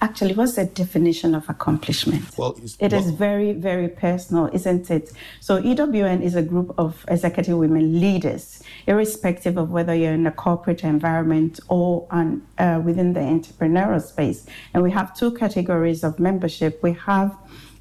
actually 0.04 0.34
what's 0.34 0.56
the 0.56 0.66
definition 0.66 1.34
of 1.34 1.50
accomplishment? 1.50 2.26
Well, 2.38 2.56
it's, 2.62 2.76
It 2.80 2.92
is 2.92 3.06
well, 3.06 3.16
very, 3.16 3.54
very 3.54 3.88
personal, 3.88 4.48
isn't 4.52 4.92
it? 4.92 5.14
So 5.40 5.62
EWN 5.62 6.22
is 6.22 6.36
a 6.36 6.42
group 6.42 6.76
of 6.78 7.06
executive 7.08 7.58
women 7.58 8.02
leaders, 8.02 8.62
irrespective 8.86 9.56
of 9.58 9.72
whether 9.72 9.96
you're 9.96 10.14
in 10.14 10.28
a 10.28 10.32
corporate 10.32 10.84
environment 10.84 11.62
or 11.70 12.06
on, 12.12 12.46
uh, 12.58 12.82
within 12.84 13.14
the 13.14 13.22
entrepreneurial 13.22 14.02
space. 14.02 14.46
And 14.74 14.84
we 14.84 14.92
have 14.92 15.16
two 15.16 15.32
categories 15.32 16.04
of 16.04 16.20
membership. 16.20 16.84
We 16.84 16.94
have 17.12 17.32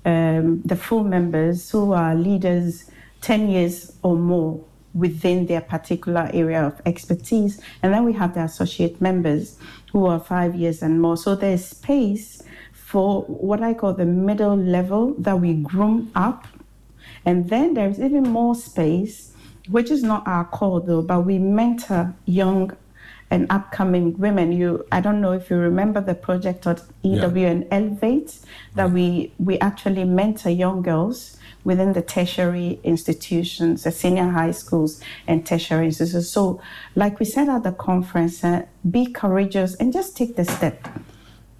um, 0.04 0.62
the 0.62 0.76
full 0.76 1.02
members 1.02 1.70
who 1.70 1.92
are 1.92 2.14
leaders 2.14 2.88
10 3.22 3.50
years 3.50 3.92
or 4.02 4.14
more 4.16 4.64
within 4.94 5.46
their 5.46 5.60
particular 5.60 6.30
area 6.32 6.62
of 6.62 6.80
expertise. 6.86 7.60
And 7.82 7.92
then 7.92 8.04
we 8.04 8.12
have 8.12 8.34
the 8.34 8.42
associate 8.44 9.00
members 9.00 9.58
who 9.92 10.06
are 10.06 10.18
five 10.18 10.54
years 10.54 10.82
and 10.82 11.00
more. 11.00 11.16
So 11.16 11.34
there's 11.34 11.64
space 11.64 12.42
for 12.72 13.22
what 13.22 13.62
I 13.62 13.75
call 13.75 13.94
the 13.94 14.06
middle 14.06 14.56
level 14.56 15.14
that 15.18 15.38
we 15.38 15.54
groom 15.54 16.11
up. 16.14 16.46
And 17.25 17.49
then 17.49 17.75
there's 17.75 18.00
even 18.00 18.25
more 18.25 18.54
space, 18.54 19.32
which 19.68 19.90
is 19.90 20.02
not 20.02 20.26
our 20.26 20.44
core 20.44 20.80
though, 20.80 21.02
but 21.02 21.20
we 21.20 21.38
mentor 21.38 22.14
young 22.25 22.76
and 23.30 23.46
upcoming 23.50 24.18
women. 24.18 24.52
You, 24.52 24.84
I 24.92 25.00
don't 25.00 25.20
know 25.20 25.32
if 25.32 25.49
you 25.50 25.56
remember 25.56 26.00
the 26.00 26.14
project 26.14 26.66
at 26.66 26.82
EWN 27.04 27.68
Elevate 27.70 28.38
that 28.75 28.90
we 28.90 29.32
we 29.38 29.58
actually 29.61 30.04
mentor 30.04 30.50
young 30.50 30.82
girls 30.82 31.38
within 31.64 31.92
the 31.92 32.02
tertiary 32.02 32.81
institutions, 32.83 33.85
the 33.85 33.92
senior 33.92 34.28
high 34.28 34.50
schools 34.50 35.00
and 35.26 35.47
tertiary 35.47 35.87
institutions. 35.87 36.28
So, 36.28 36.61
like 36.95 37.19
we 37.19 37.26
said 37.26 37.49
at 37.49 37.62
the 37.62 37.73
conference, 37.73 38.42
uh, 38.42 38.66
be 38.90 39.07
courageous 39.07 39.75
and 39.76 39.92
just 39.92 40.16
take 40.16 40.37
the 40.37 40.45
step. 40.45 40.88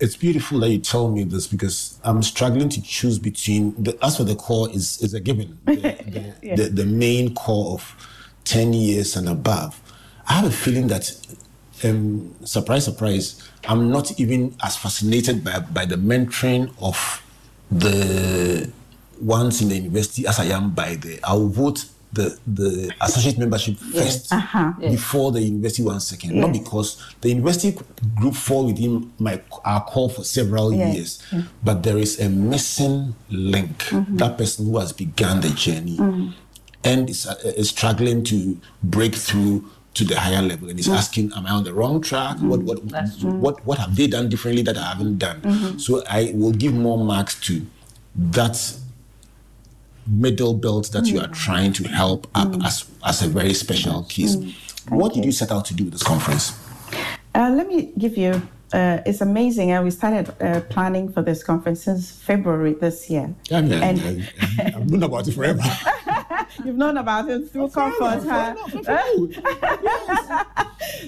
it's 0.01 0.17
beautiful 0.17 0.59
that 0.59 0.69
you 0.69 0.79
tell 0.79 1.09
me 1.09 1.23
this 1.23 1.47
because 1.47 2.01
I'm 2.03 2.25
struggling 2.25 2.69
to 2.71 2.83
choose 2.83 3.21
between 3.21 3.81
the 3.81 3.97
as 4.03 4.17
for 4.17 4.25
the 4.25 4.35
core 4.35 4.69
is 4.71 5.01
is 5.01 5.15
a 5.15 5.21
given. 5.21 5.59
The, 5.67 6.35
the, 6.43 6.57
the, 6.57 6.69
the 6.83 6.87
main 6.87 7.35
core 7.35 7.75
of 7.75 7.83
10 8.45 8.73
years 8.73 9.17
and 9.17 9.29
above. 9.29 9.81
I 10.29 10.35
have 10.35 10.45
a 10.45 10.51
feeling 10.51 10.89
that 10.89 11.15
um, 11.85 12.35
surprise, 12.45 12.85
surprise, 12.85 13.49
I'm 13.69 13.91
not 13.91 14.19
even 14.21 14.57
as 14.63 14.77
fascinated 14.77 15.45
by, 15.45 15.61
by 15.61 15.85
the 15.85 15.97
mentoring 15.97 16.73
of 16.81 17.23
the 17.71 18.71
ones 19.23 19.63
in 19.63 19.69
the 19.69 19.77
university 19.77 20.27
as 20.27 20.39
I 20.39 20.47
am 20.47 20.71
by 20.71 20.97
the 20.97 21.19
I'll 21.25 21.49
vote 21.49 21.87
the 22.13 22.37
the 22.47 22.93
associate 23.01 23.39
membership 23.39 23.77
first 23.79 24.31
Uh-huh. 24.33 24.73
before 24.81 25.33
the 25.33 25.41
university 25.41 25.83
one 25.83 26.01
second. 26.01 26.35
Not 26.39 26.53
because 26.53 26.97
the 27.23 27.31
university 27.31 27.79
group 28.17 28.35
fall 28.35 28.67
within 28.67 29.11
my 29.19 29.41
our 29.65 29.83
call 29.85 30.09
for 30.11 30.23
several 30.25 30.73
Yes. 30.75 30.95
years, 30.95 31.23
but 31.65 31.83
there 31.83 31.97
is 31.99 32.21
a 32.21 32.29
missing 32.29 33.15
link. 33.31 33.85
Mm-hmm. 33.89 34.17
That 34.19 34.37
person 34.37 34.67
who 34.67 34.79
has 34.79 34.93
begun 34.93 35.41
the 35.41 35.51
journey 35.51 35.97
and 36.85 37.09
is, 37.09 37.27
uh, 37.27 37.35
is 37.57 37.69
struggling 37.71 38.25
to 38.25 38.59
break 38.83 39.15
through 39.15 39.65
to 39.95 40.05
the 40.05 40.19
higher 40.21 40.43
level 40.43 40.69
and 40.69 40.79
is 40.81 40.89
Mm. 40.89 40.97
asking, 40.97 41.33
"Am 41.37 41.47
I 41.47 41.51
on 41.51 41.65
the 41.65 41.73
wrong 41.73 42.01
track? 42.03 42.37
What 42.41 42.61
what 42.63 42.79
what 43.45 43.65
what 43.67 43.79
have 43.79 43.97
they 43.97 44.07
done 44.07 44.29
differently 44.29 44.63
that 44.69 44.77
I 44.77 44.85
haven't 44.93 45.17
done?" 45.19 45.41
Mm-hmm. 45.41 45.79
So 45.79 46.03
I 46.09 46.33
will 46.35 46.53
give 46.53 46.75
more 46.75 46.99
marks 47.03 47.35
to 47.49 47.65
that 48.33 48.57
middle 50.07 50.55
belt 50.55 50.91
that 50.93 51.07
you 51.07 51.19
are 51.21 51.29
Mm. 51.29 51.35
trying 51.47 51.73
to 51.75 51.85
help 51.89 52.27
up 52.35 52.55
as 52.65 52.85
as 53.05 53.23
a 53.23 53.29
very 53.29 53.55
special 53.55 54.03
case. 54.09 54.37
What 54.89 55.15
did 55.15 55.25
you 55.25 55.33
set 55.33 55.51
out 55.53 55.65
to 55.67 55.75
do 55.75 55.85
with 55.85 55.93
this 55.93 56.03
conference? 56.03 56.53
Uh, 57.35 57.51
let 57.57 57.67
me 57.69 57.93
give 57.99 58.17
you. 58.17 58.43
Uh, 58.75 58.99
it's 59.05 59.21
amazing. 59.21 59.71
Uh, 59.73 59.83
we 59.83 59.91
started 59.91 60.27
uh, 60.41 60.61
planning 60.71 61.13
for 61.13 61.23
this 61.23 61.45
conference 61.45 61.83
since 61.85 62.11
February 62.11 62.73
this 62.75 63.11
year. 63.11 63.35
I 63.51 63.61
mean, 63.61 63.73
And- 63.83 64.01
I, 64.59 64.63
have 64.71 64.89
known 64.91 65.03
about 65.03 65.29
it 65.29 65.35
forever. 65.35 65.63
You've 66.65 66.77
known 66.77 66.97
about 66.97 67.29
it 67.31 67.51
through 67.51 67.69
comfort, 67.71 68.23
huh? 68.29 68.55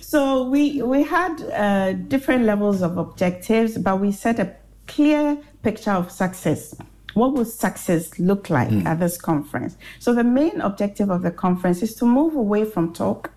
So 0.03 0.45
we 0.49 0.83
we 0.83 1.03
had 1.03 1.41
uh, 1.53 1.93
different 2.09 2.45
levels 2.45 2.83
of 2.83 2.97
objectives, 2.99 3.77
but 3.79 4.01
we 4.01 4.13
set 4.13 4.39
a 4.39 4.49
clear 4.87 5.37
picture 5.63 5.93
of 5.93 6.11
success. 6.11 6.75
What 7.14 7.33
would 7.35 7.47
success 7.47 8.18
look 8.18 8.50
like 8.50 8.73
at 8.87 9.00
this 9.00 9.16
conference? 9.16 9.76
So 9.99 10.14
the 10.14 10.25
main 10.25 10.61
objective 10.61 11.11
of 11.11 11.23
the 11.23 11.30
conference 11.30 11.83
is 11.83 11.94
to 11.97 12.04
move 12.04 12.35
away 12.35 12.64
from 12.64 12.92
talk 12.92 13.30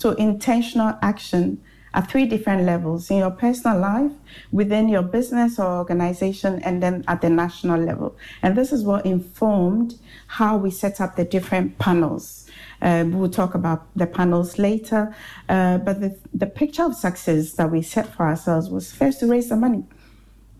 to 0.00 0.12
intentional 0.16 0.98
action 1.00 1.62
at 1.94 2.10
three 2.10 2.26
different 2.26 2.64
levels 2.64 3.10
in 3.10 3.18
your 3.18 3.30
personal 3.30 3.78
life, 3.78 4.10
within 4.50 4.88
your 4.88 5.02
business 5.02 5.58
or 5.58 5.78
organization, 5.78 6.60
and 6.64 6.82
then 6.82 7.04
at 7.06 7.20
the 7.20 7.30
national 7.30 7.80
level. 7.80 8.16
And 8.42 8.56
this 8.56 8.72
is 8.72 8.84
what 8.84 9.06
informed 9.06 9.94
how 10.26 10.56
we 10.56 10.70
set 10.70 11.00
up 11.00 11.14
the 11.14 11.24
different 11.24 11.78
panels. 11.78 12.50
Uh, 12.82 13.04
we'll 13.06 13.30
talk 13.30 13.54
about 13.54 13.86
the 13.96 14.06
panels 14.06 14.58
later. 14.58 15.14
Uh, 15.48 15.78
but 15.78 16.00
the, 16.00 16.18
the 16.34 16.46
picture 16.46 16.82
of 16.82 16.94
success 16.94 17.52
that 17.52 17.70
we 17.70 17.80
set 17.80 18.12
for 18.12 18.26
ourselves 18.26 18.68
was 18.68 18.92
first 18.92 19.20
to 19.20 19.26
raise 19.26 19.48
the 19.48 19.56
money. 19.56 19.84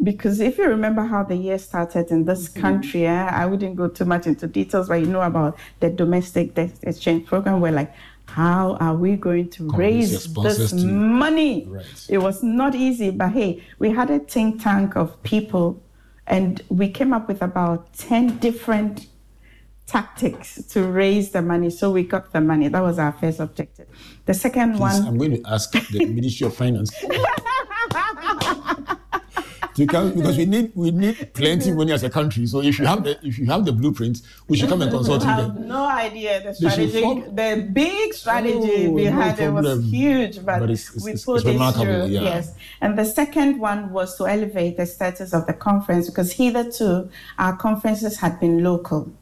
Because 0.03 0.41
if 0.41 0.59
you 0.59 0.67
remember 0.67 1.03
how 1.03 1.23
the 1.23 1.37
year 1.37 1.59
started 1.59 2.11
in 2.11 2.25
this 2.25 2.49
country, 2.49 3.07
eh, 3.07 3.27
I 3.27 3.47
wouldn't 3.47 3.77
go 3.77 3.89
too 3.89 4.05
much 4.05 4.27
into 4.27 4.47
details, 4.47 4.89
but 4.89 4.97
you 4.97 5.07
know 5.07 5.23
about 5.23 5.59
the 5.81 5.89
domestic 5.89 6.55
debt 6.55 6.73
exchange 6.83 7.27
program. 7.27 7.61
We're 7.61 7.73
like, 7.73 7.95
how 8.27 8.77
are 8.81 8.97
we 8.97 9.17
going 9.17 9.51
to 9.51 9.69
raise 9.71 10.33
this 10.35 10.71
to- 10.71 10.87
money? 10.87 11.67
Right. 11.69 12.07
It 12.09 12.19
was 12.19 12.43
not 12.43 12.75
easy, 12.75 13.11
but 13.11 13.33
hey, 13.33 13.63
we 13.79 13.91
had 13.91 14.11
a 14.11 14.19
think 14.19 14.63
tank 14.63 14.97
of 14.97 15.23
people, 15.23 15.83
and 16.27 16.61
we 16.69 16.89
came 16.89 17.13
up 17.13 17.29
with 17.29 17.43
about 17.43 17.93
10 17.95 18.39
different 18.39 19.07
tactics 19.87 20.63
to 20.71 20.85
raise 20.85 21.31
the 21.31 21.43
money. 21.43 21.71
So 21.71 21.91
we 21.91 22.03
got 22.03 22.33
the 22.33 22.41
money. 22.41 22.69
That 22.69 22.83
was 22.83 22.99
our 22.99 23.13
first 23.13 23.41
objective. 23.41 23.87
The 24.27 24.35
second 24.35 24.73
Please, 24.73 24.81
one. 24.81 25.07
I'm 25.07 25.19
going 25.19 25.43
to 25.43 25.51
ask 25.51 25.71
the 25.71 26.07
Ministry 26.07 26.47
of 26.47 26.57
Finance. 26.57 26.93
because 29.77 30.37
we 30.37 30.47
need 30.47 30.71
we 30.75 30.91
need 30.91 31.33
plenty 31.35 31.73
money 31.73 31.93
as 31.93 32.03
a 32.05 32.11
country. 32.11 32.47
So 32.47 32.63
if 32.63 32.79
you 32.79 32.87
have 32.87 33.03
the 33.03 33.19
if 33.27 33.39
you 33.39 33.47
have 33.47 33.65
the 33.65 33.73
blueprint, 33.73 34.23
we 34.49 34.57
should 34.57 34.69
come 34.69 34.83
and 34.83 34.91
consult 34.91 35.23
you. 35.23 35.29
I 35.29 35.33
have 35.33 35.55
then. 35.55 35.69
no 35.69 35.85
idea 35.87 36.43
the 36.43 36.55
strategy. 36.55 37.01
The 37.01 37.69
big 37.73 38.15
strategy 38.15 38.87
Oh, 38.87 38.95
behind 38.97 39.39
no 39.39 39.45
it 39.47 39.51
was 39.63 39.85
huge, 39.91 40.37
but, 40.45 40.61
But 40.61 40.71
it's- 40.71 40.91
it's- 40.91 41.05
we 41.05 41.13
pulled 41.25 41.47
it's 41.47 41.61
it 41.61 41.73
through. 41.83 42.07
yeah. 42.07 42.23
Yes, 42.23 42.55
and 42.81 42.97
the 42.97 43.05
second 43.05 43.59
one 43.59 43.91
was 43.93 44.17
to 44.19 44.27
elevate 44.27 44.77
the 44.77 44.87
status 44.87 45.33
of 45.35 45.47
the 45.47 45.53
conference 45.55 46.09
because 46.09 46.33
hitherto 46.33 47.09
our 47.39 47.57
conferences 47.57 48.19
had 48.19 48.39
been 48.41 48.63
local. 48.63 49.13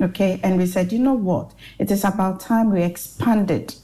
Okay, 0.00 0.40
and 0.42 0.58
we 0.58 0.66
said, 0.66 0.90
you 0.92 0.98
know 0.98 1.12
what? 1.12 1.52
It 1.78 1.90
is 1.90 2.04
about 2.04 2.40
time 2.40 2.70
we 2.72 2.82
expanded 2.82 3.74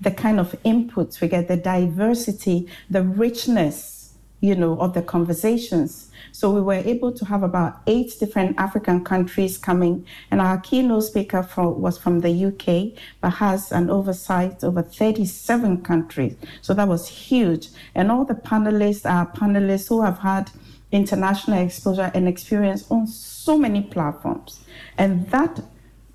the 0.00 0.10
kind 0.10 0.38
of 0.38 0.54
inputs 0.64 1.20
we 1.20 1.28
get, 1.28 1.48
the 1.48 1.56
diversity, 1.56 2.68
the 2.90 3.02
richness, 3.02 4.03
you 4.44 4.54
know, 4.54 4.78
of 4.78 4.92
the 4.92 5.00
conversations. 5.00 6.10
So 6.32 6.50
we 6.50 6.60
were 6.60 6.74
able 6.74 7.12
to 7.12 7.24
have 7.24 7.42
about 7.42 7.80
eight 7.86 8.12
different 8.20 8.58
African 8.58 9.02
countries 9.02 9.56
coming, 9.56 10.06
and 10.30 10.38
our 10.38 10.58
keynote 10.60 11.04
speaker 11.04 11.48
was 11.56 11.96
from 11.96 12.20
the 12.20 12.32
UK, 12.48 13.00
but 13.22 13.30
has 13.30 13.72
an 13.72 13.88
oversight 13.88 14.62
over 14.62 14.82
37 14.82 15.82
countries. 15.82 16.36
So 16.60 16.74
that 16.74 16.86
was 16.86 17.08
huge. 17.08 17.68
And 17.94 18.12
all 18.12 18.26
the 18.26 18.34
panelists 18.34 19.10
are 19.10 19.26
panelists 19.32 19.88
who 19.88 20.02
have 20.02 20.18
had 20.18 20.50
international 20.92 21.64
exposure 21.64 22.10
and 22.14 22.28
experience 22.28 22.84
on 22.90 23.06
so 23.06 23.56
many 23.56 23.80
platforms. 23.80 24.62
And 24.98 25.26
that 25.30 25.60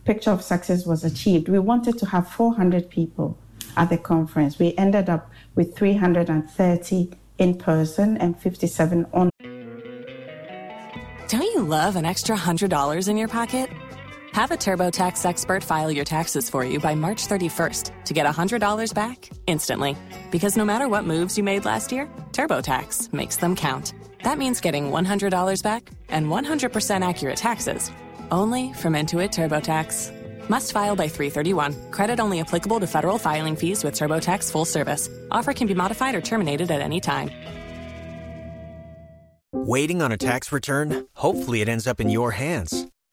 picture 0.06 0.30
of 0.30 0.44
success 0.44 0.86
was 0.86 1.04
achieved. 1.04 1.50
We 1.50 1.58
wanted 1.58 1.98
to 1.98 2.06
have 2.06 2.30
400 2.30 2.92
people 2.92 3.40
at 3.76 3.90
the 3.90 3.98
conference. 3.98 4.60
We 4.60 4.76
ended 4.78 5.10
up 5.10 5.32
with 5.56 5.76
330 5.76 7.12
in 7.40 7.56
person 7.56 8.18
and 8.18 8.40
57 8.40 9.06
on. 9.14 9.30
Don't 11.28 11.44
you 11.44 11.64
love 11.64 11.96
an 11.96 12.06
extra 12.06 12.36
$100 12.36 13.08
in 13.08 13.18
your 13.18 13.28
pocket? 13.28 13.70
Have 14.34 14.52
a 14.52 14.58
TurboTax 14.58 15.26
expert 15.26 15.64
file 15.64 15.92
your 15.92 16.06
taxes 16.06 16.50
for 16.50 16.64
you 16.64 16.80
by 16.80 16.96
March 16.96 17.28
31st 17.28 18.04
to 18.06 18.14
get 18.14 18.26
$100 18.26 18.94
back 18.94 19.30
instantly. 19.48 19.96
Because 20.32 20.56
no 20.58 20.66
matter 20.66 20.88
what 20.88 21.04
moves 21.04 21.38
you 21.38 21.44
made 21.44 21.66
last 21.66 21.92
year, 21.92 22.08
TurboTax 22.32 23.12
makes 23.14 23.38
them 23.38 23.56
count. 23.56 23.94
That 24.24 24.38
means 24.38 24.62
getting 24.62 24.92
$100 24.92 25.64
back 25.64 25.90
and 26.10 26.28
100% 26.28 27.08
accurate 27.08 27.38
taxes 27.38 27.92
only 28.32 28.74
from 28.74 28.94
Intuit 28.94 29.32
TurboTax. 29.32 30.19
Must 30.50 30.74
file 30.74 30.96
by 30.96 31.08
331. 31.08 31.92
Credit 31.92 32.20
only 32.20 32.42
applicable 32.42 32.80
to 32.82 32.88
federal 32.88 33.18
filing 33.18 33.56
fees 33.56 33.84
with 33.84 33.96
TurboTax 33.96 34.52
full 34.52 34.66
service. 34.66 35.08
Offer 35.32 35.54
can 35.54 35.68
be 35.68 35.74
modified 35.74 36.16
or 36.16 36.22
terminated 36.22 36.72
at 36.72 36.82
any 36.82 37.00
time. 37.00 37.30
Waiting 39.52 40.02
on 40.02 40.12
a 40.12 40.18
tax 40.18 40.52
return? 40.52 41.08
Hopefully, 41.14 41.62
it 41.62 41.70
ends 41.70 41.88
up 41.88 42.02
in 42.02 42.10
your 42.10 42.32
hands. 42.32 42.88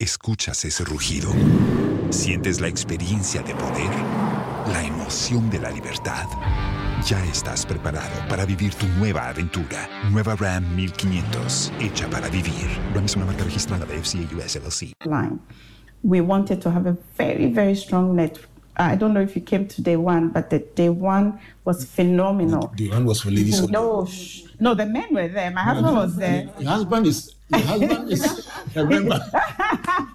Escuchas 0.00 0.64
ese 0.64 0.82
rugido. 0.82 1.30
Sientes 2.08 2.58
la 2.58 2.68
experiencia 2.68 3.42
de 3.42 3.54
poder, 3.54 3.90
la 4.72 4.82
emoción 4.82 5.50
de 5.50 5.58
la 5.58 5.70
libertad. 5.70 6.24
Ya 7.06 7.22
estás 7.26 7.66
preparado 7.66 8.08
para 8.26 8.46
vivir 8.46 8.72
tu 8.74 8.86
nueva 8.98 9.28
aventura. 9.28 9.90
Nueva 10.10 10.36
Ram 10.36 10.74
1500, 10.74 11.70
hecha 11.80 12.08
para 12.08 12.30
vivir. 12.30 12.66
Ram 12.94 13.04
es 13.04 13.14
una 13.14 13.26
marca 13.26 13.44
registrada 13.44 13.84
de 13.84 14.02
FCA 14.02 14.20
US 14.34 14.56
LLC. 14.56 14.94
line. 15.04 15.38
We 16.02 16.22
wanted 16.22 16.62
to 16.62 16.70
have 16.70 16.88
a 16.88 16.96
very, 17.18 17.52
very 17.52 17.76
strong 17.76 18.16
net. 18.16 18.38
I 18.78 18.96
don't 18.96 19.12
know 19.12 19.20
if 19.20 19.36
you 19.36 19.42
came 19.42 19.66
to 19.68 19.82
day 19.82 19.96
one, 19.96 20.30
but 20.30 20.48
the 20.48 20.60
day 20.74 20.88
one 20.88 21.38
was 21.66 21.84
phenomenal. 21.84 22.72
The 22.74 22.88
one 22.88 23.04
was 23.04 23.20
for 23.20 23.30
ladies 23.30 23.60
only. 23.60 23.72
No, 23.72 24.08
no, 24.58 24.74
the 24.74 24.86
men 24.86 25.12
were 25.12 25.28
there. 25.28 25.50
My 25.50 25.60
husband 25.60 25.94
was 25.94 26.16
there. 26.16 26.48
Your 26.58 26.70
husband 26.70 27.06
is 27.06 27.34
husband 27.58 28.10
is 28.12 28.48
a 28.76 28.84
member. 28.84 29.20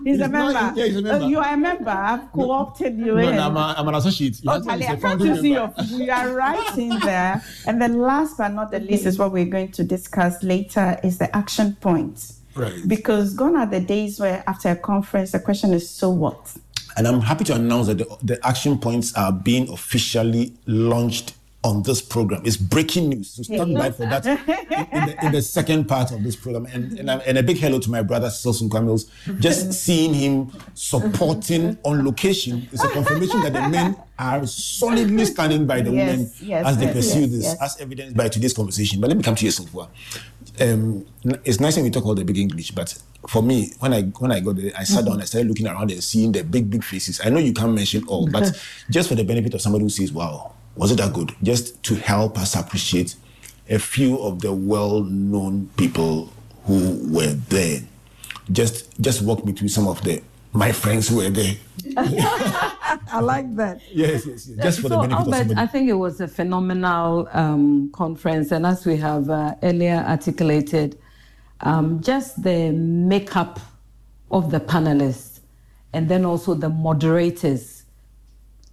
He's 0.03 0.19
a 0.19 0.23
He's 0.25 0.31
not- 0.31 0.31
member. 0.31 0.73
yeah, 0.79 0.85
he's 0.85 0.95
a 0.97 1.01
member. 1.01 1.25
Uh, 1.25 1.27
you 1.27 1.39
are 1.39 1.53
a 1.53 1.57
member. 1.57 1.89
I've 1.89 2.31
co-opted 2.31 2.97
you 2.97 3.05
No, 3.15 3.17
in. 3.17 3.35
no, 3.35 3.47
I'm, 3.47 3.57
a, 3.57 3.75
I'm 3.77 3.87
an 3.87 3.95
associate. 3.95 4.43
Your 4.43 4.53
Oh, 4.53 4.55
husband 4.57 4.81
Charlie, 4.81 4.97
is 4.97 5.03
I 5.03 5.07
a 5.07 5.17
can't 5.17 5.21
you 5.21 5.41
see 5.41 5.51
your, 5.53 5.73
we 5.97 6.09
are 6.09 6.33
right 6.35 6.77
in 6.77 6.99
there. 6.99 7.41
And 7.65 7.81
then 7.81 7.99
last 7.99 8.37
but 8.37 8.49
not 8.49 8.71
the 8.71 8.79
least 8.79 9.05
is 9.05 9.17
what 9.17 9.31
we're 9.31 9.45
going 9.45 9.71
to 9.73 9.83
discuss 9.83 10.41
later 10.43 10.99
is 11.03 11.17
the 11.17 11.35
action 11.35 11.75
points. 11.81 12.39
Right. 12.55 12.73
Because 12.87 13.33
gone 13.33 13.55
are 13.55 13.65
the 13.65 13.81
days 13.81 14.19
where 14.19 14.43
after 14.47 14.69
a 14.69 14.75
conference 14.77 15.31
the 15.31 15.39
question 15.39 15.73
is 15.73 15.89
so 15.89 16.09
what? 16.09 16.55
And 16.97 17.05
I'm 17.07 17.19
happy 17.19 17.43
to 17.45 17.55
announce 17.55 17.87
that 17.87 17.97
the, 17.97 18.17
the 18.23 18.47
action 18.47 18.77
points 18.77 19.13
are 19.15 19.31
being 19.33 19.67
officially 19.69 20.53
launched 20.65 21.34
on 21.65 21.81
this 21.81 21.99
program. 21.99 22.43
It's 22.45 22.57
breaking 22.57 23.09
news. 23.09 23.31
So 23.31 23.41
stand 23.41 23.73
by 23.73 23.89
for 23.89 24.05
that 24.05 24.23
in, 24.23 24.37
in 24.37 25.05
the, 25.07 25.25
in 25.25 25.31
the 25.31 25.41
second 25.41 25.85
part 25.85 26.11
of 26.11 26.21
this 26.23 26.35
program. 26.35 26.67
And, 26.67 26.99
and, 26.99 27.09
a- 27.09 27.27
and 27.27 27.39
a 27.39 27.43
big 27.43 27.57
hello 27.57 27.79
to 27.79 27.89
my 27.89 28.03
brother, 28.03 28.27
Silson 28.29 28.69
Camils. 28.69 29.09
Just 29.39 29.73
seeing 29.85 30.13
him 30.13 30.51
supporting 30.75 31.77
on 31.83 32.05
location 32.05 32.69
is 32.71 32.83
a 32.83 32.89
confirmation 32.89 33.41
that 33.41 33.53
the 33.53 33.67
men 33.67 33.97
are 34.19 34.45
solidly 34.45 35.25
standing 35.25 35.65
by 35.65 35.81
the 35.81 35.91
Yes, 35.91 36.07
women 36.13 36.31
yes, 36.41 36.65
as 36.67 36.77
they 36.77 36.85
yes, 36.85 36.93
pursue 36.95 37.25
this, 37.27 37.61
as 37.61 37.81
evidenced 37.81 38.15
by 38.15 38.29
today's 38.29 38.53
conversation. 38.53 39.01
But 39.01 39.07
let 39.09 39.17
me 39.17 39.23
come 39.23 39.35
to 39.35 39.43
you, 39.45 39.51
Sylvia. 39.51 39.87
Um, 40.61 41.05
it's 41.43 41.59
nice 41.59 41.75
when 41.75 41.83
we 41.85 41.89
talk 41.91 42.05
all 42.05 42.13
the 42.15 42.23
big 42.23 42.37
English, 42.37 42.71
but 42.71 42.95
for 43.27 43.41
me, 43.41 43.71
when 43.79 43.91
I 43.91 44.03
when 44.03 44.31
I 44.31 44.39
got 44.39 44.55
there, 44.57 44.71
I 44.77 44.83
sat 44.83 45.03
down, 45.05 45.19
I 45.19 45.25
started 45.25 45.47
looking 45.49 45.67
around 45.67 45.89
and 45.91 46.01
seeing 46.03 46.31
the 46.31 46.43
big, 46.43 46.69
big 46.69 46.83
faces. 46.83 47.19
I 47.25 47.29
know 47.29 47.39
you 47.39 47.53
can't 47.53 47.73
mention 47.73 48.05
all, 48.07 48.27
but 48.27 48.53
just 48.89 49.09
for 49.09 49.15
the 49.15 49.23
benefit 49.23 49.53
of 49.55 49.61
somebody 49.61 49.83
who 49.83 49.89
says, 49.89 50.13
"Wow, 50.13 50.53
was 50.75 50.91
it 50.91 50.97
that 50.97 51.13
good?" 51.13 51.33
Just 51.43 51.81
to 51.83 51.95
help 51.95 52.37
us 52.37 52.55
appreciate 52.55 53.15
a 53.69 53.79
few 53.79 54.19
of 54.19 54.41
the 54.41 54.53
well-known 54.53 55.69
people 55.77 56.29
who 56.65 56.99
were 57.11 57.33
there. 57.49 57.81
Just 58.51 58.99
just 59.01 59.21
walk 59.21 59.45
me 59.45 59.53
through 59.53 59.69
some 59.69 59.87
of 59.87 60.03
the 60.03 60.21
my 60.53 60.71
friends 60.71 61.09
who 61.09 61.17
were 61.17 61.29
there. 61.29 61.55
I 61.97 63.19
like 63.21 63.55
that. 63.55 63.81
Yes, 63.91 64.25
yes, 64.25 64.47
yes. 64.47 64.63
Just 64.63 64.79
for 64.79 64.89
the 64.89 64.95
so, 64.95 65.01
benefit 65.01 65.13
of 65.13 65.27
Albert, 65.27 65.37
somebody. 65.37 65.61
I 65.61 65.67
think 65.67 65.89
it 65.89 65.93
was 65.93 66.21
a 66.21 66.27
phenomenal 66.27 67.27
um, 67.33 67.91
conference, 67.91 68.51
and 68.51 68.65
as 68.65 68.85
we 68.85 68.97
have 68.97 69.29
uh, 69.29 69.55
earlier 69.63 70.03
articulated, 70.07 70.97
um, 71.61 72.01
just 72.01 72.41
the 72.41 72.71
makeup 72.71 73.59
of 74.31 74.51
the 74.51 74.59
panelists, 74.59 75.39
and 75.93 76.09
then 76.09 76.25
also 76.25 76.53
the 76.53 76.69
moderators, 76.69 77.83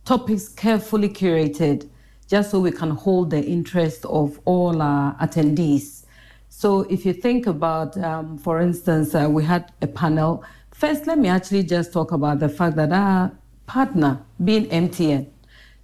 topics 0.04 0.48
carefully 0.48 1.08
curated, 1.08 1.88
just 2.32 2.50
so 2.50 2.58
we 2.58 2.70
can 2.72 2.88
hold 2.88 3.28
the 3.28 3.44
interest 3.44 4.06
of 4.06 4.40
all 4.46 4.80
our 4.80 5.14
attendees. 5.16 6.06
So, 6.48 6.80
if 6.88 7.04
you 7.04 7.12
think 7.12 7.46
about, 7.46 7.94
um, 7.98 8.38
for 8.38 8.58
instance, 8.58 9.14
uh, 9.14 9.28
we 9.30 9.44
had 9.44 9.70
a 9.82 9.86
panel. 9.86 10.42
First, 10.70 11.06
let 11.06 11.18
me 11.18 11.28
actually 11.28 11.64
just 11.64 11.92
talk 11.92 12.10
about 12.10 12.38
the 12.40 12.48
fact 12.48 12.76
that 12.76 12.90
our 12.90 13.32
partner, 13.66 14.24
being 14.42 14.64
MTN, 14.70 15.26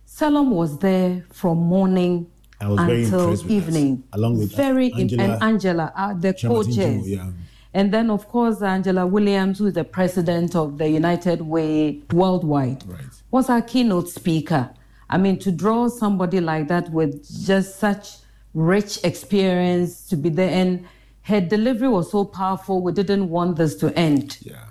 Salom 0.06 0.48
was 0.48 0.78
there 0.78 1.22
from 1.30 1.58
morning 1.58 2.26
I 2.62 2.68
was 2.68 2.80
very 2.80 3.04
until 3.04 3.20
impressed 3.20 3.44
with 3.44 3.48
that, 3.50 3.54
evening. 3.54 4.04
along 4.14 4.38
with 4.38 4.56
very 4.56 4.90
Angela- 4.94 5.22
and 5.24 5.42
Angela, 5.42 5.92
uh, 5.94 6.14
the 6.14 6.32
co-chairs. 6.32 7.11
Yeah. 7.11 7.30
And 7.74 7.92
then, 7.92 8.08
of 8.11 8.26
course, 8.26 8.62
Angela 8.62 9.06
Williams, 9.06 9.58
who 9.58 9.66
is 9.66 9.74
the 9.74 9.84
president 9.84 10.56
of 10.56 10.78
the 10.78 10.88
United 10.88 11.42
Way 11.42 12.00
Worldwide, 12.11 12.84
was 13.30 13.50
our 13.50 13.61
keynote 13.61 14.08
speaker. 14.08 14.70
I 15.10 15.18
mean, 15.18 15.38
to 15.40 15.52
draw 15.52 15.88
somebody 15.88 16.40
like 16.40 16.68
that 16.68 16.90
with 16.90 17.26
just 17.46 17.78
such 17.78 18.16
rich 18.54 19.02
experience 19.04 20.06
to 20.08 20.16
be 20.16 20.28
there, 20.28 20.50
and 20.50 20.86
her 21.22 21.40
delivery 21.40 21.88
was 21.88 22.10
so 22.10 22.24
powerful, 22.24 22.82
we 22.82 22.92
didn't 22.92 23.28
want 23.28 23.56
this 23.56 23.74
to 23.76 23.96
end. 23.98 24.38
Yeah. 24.42 24.64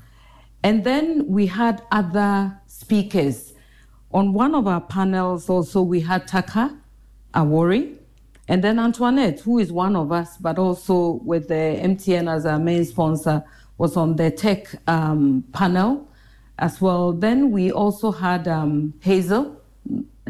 And 0.63 0.83
then 0.83 1.27
we 1.27 1.45
had 1.45 1.81
other 1.91 2.59
speakers. 2.67 3.53
On 4.11 4.33
one 4.33 4.55
of 4.55 4.67
our 4.67 4.81
panels, 4.81 5.49
also, 5.49 5.81
we 5.81 6.01
had 6.01 6.27
Taka 6.27 6.77
Awori, 7.33 7.97
and 8.47 8.63
then 8.63 8.79
Antoinette, 8.79 9.41
who 9.41 9.59
is 9.59 9.71
one 9.71 9.95
of 9.95 10.11
us, 10.11 10.37
but 10.37 10.57
also 10.57 11.19
with 11.23 11.47
the 11.47 11.79
MTN 11.81 12.33
as 12.33 12.45
our 12.45 12.59
main 12.59 12.85
sponsor, 12.85 13.43
was 13.77 13.97
on 13.97 14.15
the 14.15 14.31
tech 14.31 14.67
um, 14.87 15.43
panel 15.53 16.09
as 16.57 16.81
well. 16.81 17.11
Then 17.11 17.51
we 17.51 17.71
also 17.71 18.11
had 18.11 18.47
um, 18.47 18.93
Hazel. 19.01 19.61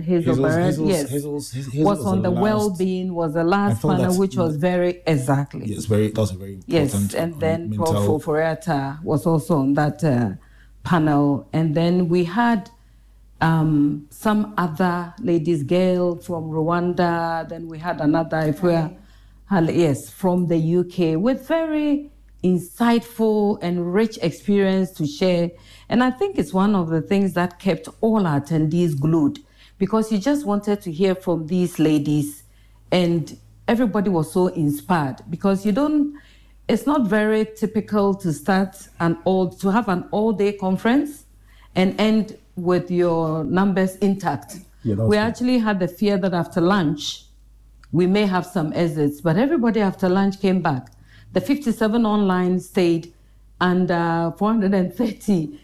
Hazel, 0.02 0.36
Hazel's- 0.36 0.40
Barrett, 0.40 0.66
Hazel's- 0.66 0.90
yes, 0.90 1.10
Hazel's- 1.10 1.52
Hazel 1.52 1.84
was 1.84 1.98
was 2.00 2.08
on 2.08 2.22
the 2.22 2.30
the 2.30 2.36
last- 2.36 2.44
well-being 2.44 3.14
was 3.14 3.34
the 3.34 3.44
last 3.44 3.82
panel, 3.82 4.18
which 4.18 4.36
was 4.38 4.56
very 4.58 5.02
exactly. 5.06 5.66
Yes, 5.66 5.86
very. 5.86 6.08
That 6.10 6.22
was 6.22 6.32
a 6.32 6.38
very 6.38 6.60
Yes, 6.68 6.94
and 7.14 7.34
um, 7.34 7.40
then 7.40 7.60
Prof. 7.76 7.94
mental- 8.28 8.98
was 9.04 9.26
also 9.26 9.58
on 9.58 9.74
that 9.74 10.04
uh, 10.04 10.32
panel. 10.84 11.48
And 11.54 11.76
then 11.76 12.10
we 12.10 12.24
had 12.24 12.70
um, 13.40 14.08
some 14.10 14.54
other 14.58 15.14
ladies, 15.22 15.62
Gail 15.64 16.16
from 16.16 16.50
Rwanda. 16.50 17.48
Then 17.48 17.68
we 17.68 17.78
had 17.78 18.02
another, 18.02 18.40
if 18.40 18.64
we're, 18.64 18.90
yes, 19.52 20.10
from 20.10 20.48
the 20.48 20.58
UK 20.80 21.16
with 21.22 21.48
very 21.48 22.10
insightful 22.44 23.58
and 23.62 23.94
rich 23.94 24.18
experience 24.22 24.92
to 24.92 25.06
share. 25.06 25.52
And 25.90 26.04
I 26.04 26.12
think 26.12 26.38
it's 26.38 26.54
one 26.54 26.76
of 26.76 26.90
the 26.90 27.02
things 27.02 27.34
that 27.34 27.60
kept 27.60 27.88
all 28.02 28.26
our 28.26 28.42
attendees 28.42 29.00
glued 29.00 29.40
because 29.78 30.12
you 30.12 30.18
just 30.18 30.46
wanted 30.46 30.82
to 30.82 30.92
hear 30.92 31.16
from 31.16 31.48
these 31.48 31.80
ladies 31.80 32.44
and 32.92 33.38
everybody 33.68 34.10
was 34.10 34.32
so 34.32 34.48
inspired 34.48 35.18
because 35.30 35.66
you 35.66 35.72
don't 35.72 36.16
it's 36.68 36.86
not 36.86 37.08
very 37.08 37.46
typical 37.56 38.14
to 38.14 38.34
start 38.34 38.76
an 39.00 39.18
all 39.26 39.50
to 39.50 39.70
have 39.72 39.88
an 39.90 40.04
all 40.12 40.32
day 40.34 40.52
conference 40.54 41.26
and 41.76 42.00
end 42.00 42.38
with 42.56 42.90
your 42.90 43.44
numbers 43.44 43.96
intact 43.98 44.58
Yeah, 44.84 44.96
we 44.96 45.18
good. 45.18 45.20
actually 45.20 45.58
had 45.60 45.80
the 45.80 45.88
fear 45.88 46.18
that 46.18 46.34
after 46.34 46.62
lunch 46.62 47.24
we 47.94 48.06
may 48.06 48.26
have 48.26 48.46
some 48.46 48.74
exits, 48.74 49.22
but 49.22 49.38
everybody 49.38 49.80
after 49.80 50.10
lunch 50.10 50.42
came 50.42 50.62
back. 50.62 50.90
The 51.32 51.40
57 51.40 52.06
online 52.06 52.60
stayed, 52.60 53.14
and 53.62 53.90
uh, 53.90 54.32
430 54.32 55.58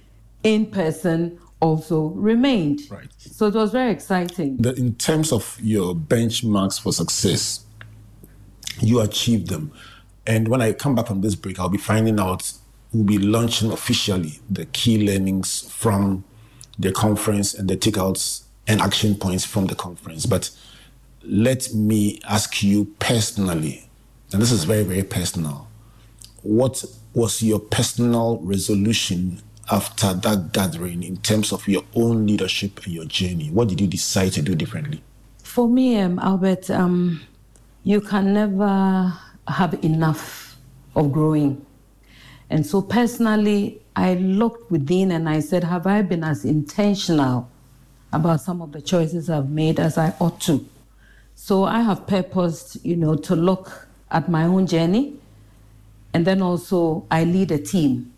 in 0.44 0.66
person 0.68 1.38
also 1.64 2.08
remained. 2.08 2.82
Right. 2.90 3.08
So 3.18 3.48
it 3.48 3.54
was 3.54 3.72
very 3.72 3.92
exciting. 3.92 4.58
The, 4.58 4.74
in 4.76 4.96
terms 4.96 5.32
of 5.32 5.58
your 5.62 5.96
benchmarks 5.96 6.80
for 6.80 6.92
success, 6.92 7.66
you 8.82 9.00
achieved 9.00 9.48
them. 9.48 9.72
And 10.28 10.50
when 10.50 10.62
I 10.62 10.74
come 10.74 10.96
back 10.96 11.08
from 11.08 11.22
this 11.22 11.36
break, 11.36 11.60
I'll 11.60 11.70
be 11.70 11.78
finding 11.78 12.20
out, 12.20 12.52
we'll 12.92 13.06
be 13.06 13.18
launching 13.18 13.72
officially 13.72 14.40
the 14.50 14.66
key 14.66 15.08
learnings 15.08 15.62
from 15.70 16.26
the 16.78 16.92
conference 16.92 17.54
and 17.54 17.70
the 17.70 17.78
takeouts 17.78 18.44
and 18.68 18.82
action 18.82 19.16
points 19.16 19.46
from 19.46 19.68
the 19.68 19.76
conference. 19.76 20.26
But 20.26 20.50
let 21.24 21.74
me 21.74 22.20
ask 22.28 22.62
you 22.62 22.86
personally, 23.00 23.90
and 24.34 24.42
this 24.42 24.52
is 24.52 24.66
very, 24.66 24.84
very 24.84 25.04
personal. 25.04 25.68
What 26.42 26.84
was 27.14 27.42
your 27.42 27.60
personal 27.60 28.40
resolution 28.42 29.42
after 29.72 30.14
that 30.14 30.52
gathering 30.52 31.04
in 31.04 31.18
terms 31.18 31.52
of 31.52 31.68
your 31.68 31.84
own 31.96 32.28
leadership 32.28 32.84
and 32.86 32.94
your 32.94 33.06
journey? 33.06 33.50
What 33.50 33.70
did 33.70 33.82
you 33.82 33.88
decide 33.88 34.34
to 34.34 34.42
do 34.42 34.56
differently? 34.56 35.02
For 35.44 35.68
me, 35.68 36.00
um, 36.00 36.20
Albert, 36.20 36.70
um, 36.70 37.22
you 37.84 38.02
can 38.02 38.34
never 38.34 39.14
have 39.48 39.84
enough 39.84 40.58
of 40.96 41.12
growing. 41.12 41.66
And 42.50 42.66
so 42.66 42.82
personally, 42.82 43.82
I 43.96 44.16
looked 44.16 44.72
within 44.72 45.12
and 45.12 45.30
I 45.30 45.40
said, 45.40 45.64
Have 45.64 45.88
I 45.88 46.02
been 46.02 46.24
as 46.24 46.46
intentional 46.46 47.50
about 48.12 48.42
some 48.42 48.62
of 48.62 48.72
the 48.72 48.82
choices 48.82 49.30
I've 49.30 49.50
made 49.50 49.80
as 49.80 49.98
I 49.98 50.14
ought 50.20 50.40
to? 50.42 50.68
So 51.36 51.64
I 51.64 51.82
have 51.82 52.06
purposed, 52.08 52.84
you 52.86 52.96
know, 52.96 53.16
to 53.16 53.36
look 53.36 53.88
at 54.12 54.30
my 54.30 54.46
own 54.46 54.68
journey. 54.68 55.16
And 56.14 56.26
then 56.26 56.42
also, 56.42 57.06
I 57.10 57.24
lead 57.24 57.52
a 57.52 57.58
team. 57.58 58.13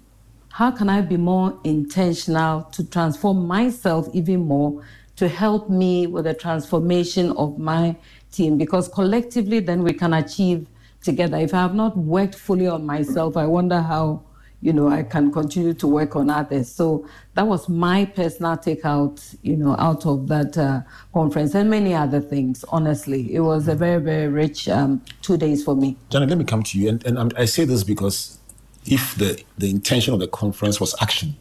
How 0.55 0.71
can 0.71 0.87
I 0.87 1.01
be 1.01 1.17
more 1.17 1.59
intentional 1.65 2.63
to 2.71 2.85
transform 2.85 3.45
myself 3.45 4.07
even 4.13 4.47
more 4.47 4.85
to 5.17 5.27
help 5.27 5.69
me 5.69 6.07
with 6.07 6.23
the 6.23 6.33
transformation 6.33 7.33
of 7.33 7.59
my 7.59 7.97
team? 8.31 8.57
Because 8.57 8.87
collectively, 8.87 9.59
then 9.59 9.83
we 9.83 9.91
can 9.91 10.13
achieve 10.13 10.65
together. 11.03 11.35
If 11.35 11.53
I 11.53 11.57
have 11.57 11.75
not 11.75 11.97
worked 11.97 12.35
fully 12.35 12.67
on 12.67 12.85
myself, 12.85 13.35
I 13.35 13.45
wonder 13.45 13.81
how 13.81 14.23
you 14.61 14.71
know 14.71 14.87
I 14.87 15.03
can 15.03 15.29
continue 15.29 15.73
to 15.73 15.87
work 15.89 16.15
on 16.15 16.29
others. 16.29 16.71
So 16.71 17.05
that 17.33 17.45
was 17.45 17.67
my 17.67 18.05
personal 18.05 18.55
takeout, 18.55 19.35
you 19.41 19.57
know, 19.57 19.75
out 19.77 20.05
of 20.05 20.29
that 20.29 20.57
uh, 20.57 20.83
conference 21.13 21.53
and 21.53 21.69
many 21.69 21.93
other 21.93 22.21
things. 22.21 22.63
Honestly, 22.69 23.35
it 23.35 23.41
was 23.41 23.67
a 23.67 23.75
very 23.75 24.01
very 24.01 24.29
rich 24.29 24.69
um, 24.69 25.01
two 25.21 25.35
days 25.35 25.65
for 25.65 25.75
me. 25.75 25.97
Janet, 26.09 26.29
let 26.29 26.37
me 26.37 26.45
come 26.45 26.63
to 26.63 26.79
you, 26.79 26.87
and, 26.87 27.05
and 27.05 27.33
I 27.35 27.43
say 27.43 27.65
this 27.65 27.83
because 27.83 28.39
if 28.85 29.15
the 29.15 29.41
the 29.57 29.69
intention 29.69 30.13
of 30.13 30.19
the 30.19 30.27
conference 30.27 30.79
was 30.79 30.95
action, 31.01 31.35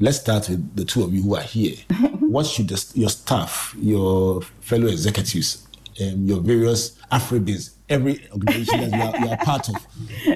let's 0.00 0.18
start 0.18 0.48
with 0.48 0.76
the 0.76 0.84
two 0.84 1.02
of 1.02 1.12
you 1.12 1.22
who 1.22 1.36
are 1.36 1.42
here. 1.42 1.76
what 2.20 2.46
should 2.46 2.68
the, 2.68 2.92
your 2.94 3.10
staff, 3.10 3.74
your 3.78 4.42
fellow 4.60 4.86
executives, 4.86 5.66
um, 6.00 6.26
your 6.26 6.40
various 6.40 6.98
Afribiz, 7.10 7.74
every 7.88 8.26
organization 8.32 8.90
that 8.90 8.96
you 8.96 9.02
are, 9.02 9.24
you 9.26 9.30
are 9.30 9.36
part 9.44 9.68
of, 9.68 9.76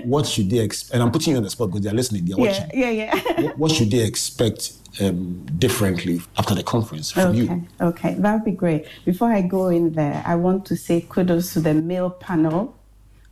what 0.04 0.26
should 0.26 0.50
they 0.50 0.58
expect? 0.58 0.94
And 0.94 1.02
I'm 1.02 1.10
putting 1.10 1.32
you 1.32 1.38
on 1.38 1.42
the 1.42 1.50
spot 1.50 1.68
because 1.68 1.82
they're 1.82 1.94
listening, 1.94 2.26
they're 2.26 2.36
watching. 2.36 2.70
Yeah, 2.74 2.90
yeah, 2.90 3.14
yeah. 3.14 3.42
what, 3.42 3.58
what 3.58 3.72
should 3.72 3.90
they 3.90 4.04
expect 4.04 4.72
um, 5.00 5.46
differently 5.58 6.20
after 6.38 6.54
the 6.54 6.62
conference 6.62 7.10
from 7.10 7.30
okay, 7.30 7.38
you? 7.38 7.68
Okay, 7.80 8.14
that 8.14 8.34
would 8.34 8.44
be 8.44 8.50
great. 8.50 8.86
Before 9.04 9.32
I 9.32 9.40
go 9.40 9.68
in 9.68 9.92
there, 9.94 10.22
I 10.26 10.36
want 10.36 10.66
to 10.66 10.76
say 10.76 11.06
kudos 11.08 11.54
to 11.54 11.60
the 11.60 11.74
male 11.74 12.10
panel, 12.10 12.75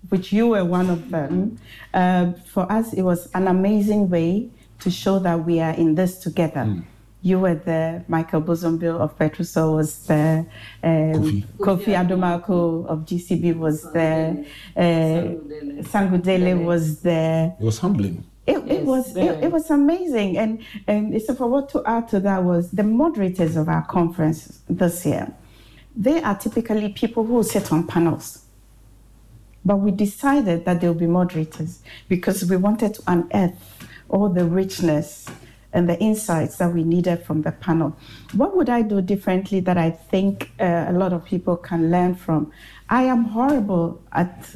which 0.09 0.33
you 0.33 0.49
were 0.49 0.65
one 0.65 0.91
of 0.91 1.11
them. 1.11 1.59
Uh, 1.93 2.33
for 2.47 2.71
us, 2.71 2.93
it 2.93 3.03
was 3.03 3.31
an 3.35 3.49
amazing 3.49 4.11
way 4.11 4.49
to 4.81 4.91
show 4.91 5.19
that 5.19 5.45
we 5.45 5.61
are 5.61 5.73
in 5.73 5.95
this 5.95 6.19
together. 6.19 6.77
You 7.23 7.41
were 7.41 7.55
there, 7.55 8.05
Michael 8.07 8.43
Bozumbil 8.43 9.01
of 9.01 9.19
Petrosol 9.19 9.77
was 9.77 10.07
there, 10.07 10.45
um, 10.83 11.13
Kofi. 11.15 11.45
Kofi 11.57 11.95
Adomako 11.95 12.85
of 12.87 13.07
GCB 13.07 13.57
was 13.57 13.91
there, 13.93 14.45
uh, 14.77 14.81
Sangudele 15.91 16.63
was 16.63 17.01
there. 17.01 17.57
It 17.59 17.65
was 17.65 17.79
humbling. 17.79 18.25
It, 18.47 18.59
it 18.71 18.85
was 18.85 19.17
it, 19.17 19.43
it 19.45 19.51
was 19.51 19.71
amazing, 19.71 20.37
and 20.37 20.63
and 20.87 21.21
so 21.23 21.35
for 21.35 21.47
what 21.47 21.71
to 21.71 21.83
add 21.87 22.09
to 22.09 22.21
that 22.21 22.45
was 22.45 22.71
the 22.73 22.83
moderators 22.83 23.57
of 23.57 23.71
our 23.71 23.87
conference 23.87 24.61
this 24.69 25.07
year. 25.07 25.33
They 25.97 26.21
are 26.23 26.37
typically 26.37 26.91
people 26.91 27.25
who 27.25 27.43
sit 27.43 27.73
on 27.73 27.87
panels, 27.87 28.44
but 29.65 29.77
we 29.77 29.91
decided 29.91 30.65
that 30.65 30.81
there 30.81 30.93
will 30.93 30.99
be 30.99 31.07
moderators 31.07 31.81
because 32.09 32.45
we 32.45 32.57
wanted 32.57 32.95
to 32.95 33.03
unearth 33.07 33.87
all 34.09 34.29
the 34.29 34.45
richness 34.45 35.27
and 35.73 35.89
the 35.89 35.99
insights 35.99 36.57
that 36.59 36.73
we 36.73 36.85
needed 36.85 37.23
from 37.25 37.43
the 37.43 37.51
panel. 37.51 37.97
What 38.33 38.57
would 38.57 38.69
I 38.69 38.83
do 38.83 39.03
differently 39.03 39.61
that 39.61 39.77
I 39.77 39.91
think 39.91 40.53
uh, 40.61 40.87
a 40.89 40.93
lot 40.93 41.13
of 41.13 41.25
people 41.25 41.57
can 41.57 41.91
learn 41.91 42.15
from? 42.15 42.53
I 42.89 43.03
am 43.03 43.25
horrible 43.25 44.01
at 44.13 44.55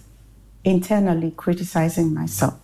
internally 0.65 1.33
criticizing 1.37 2.15
myself. 2.15 2.55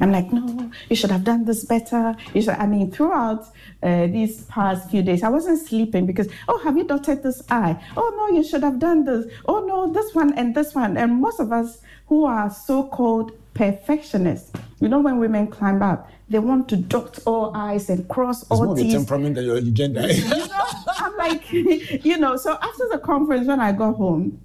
I'm 0.00 0.10
like, 0.10 0.32
no, 0.32 0.70
you 0.88 0.96
should 0.96 1.10
have 1.10 1.24
done 1.24 1.44
this 1.44 1.64
better. 1.64 2.16
You 2.34 2.42
should, 2.42 2.54
I 2.54 2.66
mean, 2.66 2.90
throughout 2.90 3.46
uh, 3.82 4.06
these 4.06 4.42
past 4.44 4.90
few 4.90 5.02
days, 5.02 5.22
I 5.22 5.28
wasn't 5.28 5.60
sleeping 5.66 6.06
because, 6.06 6.28
oh, 6.48 6.58
have 6.58 6.76
you 6.76 6.84
dotted 6.84 7.22
this 7.22 7.42
I? 7.50 7.78
Oh, 7.96 8.12
no, 8.16 8.36
you 8.36 8.42
should 8.42 8.62
have 8.62 8.78
done 8.78 9.04
this. 9.04 9.26
Oh, 9.46 9.60
no, 9.66 9.92
this 9.92 10.14
one 10.14 10.32
and 10.34 10.54
this 10.54 10.74
one. 10.74 10.96
And 10.96 11.20
most 11.20 11.40
of 11.40 11.52
us 11.52 11.80
who 12.06 12.24
are 12.24 12.50
so 12.50 12.84
called 12.84 13.32
perfectionists, 13.54 14.50
you 14.80 14.88
know, 14.88 15.00
when 15.00 15.18
women 15.18 15.46
climb 15.46 15.82
up, 15.82 16.10
they 16.28 16.38
want 16.38 16.68
to 16.70 16.76
dot 16.76 17.18
all 17.26 17.54
I's 17.54 17.90
and 17.90 18.08
cross 18.08 18.42
It's 18.50 18.50
all 18.50 18.64
more 18.64 18.76
T's. 18.76 18.94
temperament 18.94 19.34
than 19.34 19.44
your 19.44 19.58
your 19.58 19.74
gender. 19.74 20.08
I'm 20.96 21.16
like, 21.18 21.52
you 21.52 22.16
know, 22.16 22.36
so 22.36 22.56
after 22.60 22.88
the 22.90 22.98
conference, 22.98 23.46
when 23.46 23.60
I 23.60 23.72
got 23.72 23.96
home, 23.96 24.40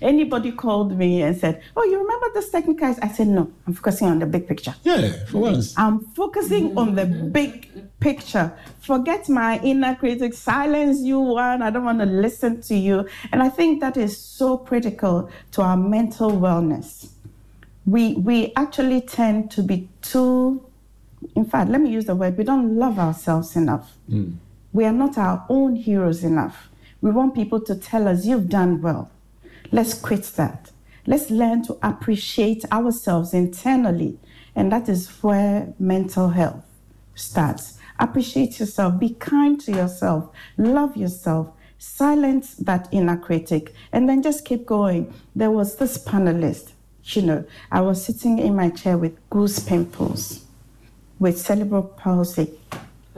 anybody 0.00 0.52
called 0.52 0.96
me 0.96 1.22
and 1.22 1.36
said, 1.36 1.62
Oh, 1.76 1.84
you 1.84 1.98
remember 2.00 2.26
this 2.34 2.50
technical? 2.50 2.94
I 3.02 3.08
said, 3.08 3.28
No, 3.28 3.50
I'm 3.66 3.74
focusing 3.74 4.08
on 4.08 4.18
the 4.18 4.26
big 4.26 4.46
picture. 4.46 4.74
yeah, 4.82 5.24
for 5.26 5.38
once. 5.38 5.76
I'm 5.78 6.00
focusing 6.14 6.76
on 6.76 6.94
the 6.94 7.06
big 7.06 7.68
picture. 8.00 8.52
Forget 8.80 9.28
my 9.28 9.58
inner 9.60 9.94
critic, 9.94 10.34
silence 10.34 11.00
you 11.00 11.20
one. 11.20 11.62
I 11.62 11.70
don't 11.70 11.84
want 11.84 12.00
to 12.00 12.06
listen 12.06 12.60
to 12.62 12.74
you. 12.74 13.08
And 13.32 13.42
I 13.42 13.48
think 13.48 13.80
that 13.80 13.96
is 13.96 14.16
so 14.18 14.58
critical 14.58 15.30
to 15.52 15.62
our 15.62 15.76
mental 15.76 16.30
wellness. 16.32 17.10
We 17.86 18.14
we 18.14 18.52
actually 18.56 19.00
tend 19.00 19.50
to 19.52 19.62
be 19.62 19.88
too 20.02 20.62
in 21.34 21.44
fact, 21.44 21.70
let 21.70 21.80
me 21.80 21.90
use 21.90 22.04
the 22.04 22.14
word, 22.14 22.36
we 22.36 22.44
don't 22.44 22.76
love 22.76 22.98
ourselves 22.98 23.56
enough. 23.56 23.96
Mm. 24.10 24.36
We 24.72 24.84
are 24.84 24.92
not 24.92 25.16
our 25.18 25.44
own 25.48 25.76
heroes 25.76 26.22
enough. 26.22 26.68
We 27.00 27.10
want 27.10 27.34
people 27.34 27.60
to 27.62 27.74
tell 27.74 28.08
us, 28.08 28.26
You've 28.26 28.48
done 28.48 28.82
well. 28.82 29.10
Let's 29.72 29.94
quit 29.94 30.24
that. 30.36 30.70
Let's 31.06 31.30
learn 31.30 31.62
to 31.64 31.78
appreciate 31.82 32.64
ourselves 32.72 33.32
internally. 33.32 34.18
And 34.54 34.72
that 34.72 34.88
is 34.88 35.08
where 35.22 35.72
mental 35.78 36.30
health 36.30 36.64
starts. 37.14 37.78
Appreciate 37.98 38.58
yourself, 38.60 38.98
be 38.98 39.10
kind 39.10 39.60
to 39.62 39.72
yourself, 39.72 40.30
love 40.58 40.96
yourself, 40.96 41.48
silence 41.78 42.54
that 42.56 42.88
inner 42.92 43.16
critic, 43.16 43.74
and 43.92 44.08
then 44.08 44.22
just 44.22 44.44
keep 44.44 44.66
going. 44.66 45.12
There 45.34 45.50
was 45.50 45.76
this 45.76 45.96
panelist, 45.96 46.72
you 47.04 47.22
know, 47.22 47.44
I 47.70 47.80
was 47.80 48.04
sitting 48.04 48.38
in 48.38 48.54
my 48.54 48.70
chair 48.70 48.98
with 48.98 49.18
goose 49.30 49.60
pimples, 49.60 50.44
with 51.18 51.38
cerebral 51.38 51.84
palsy, 51.84 52.58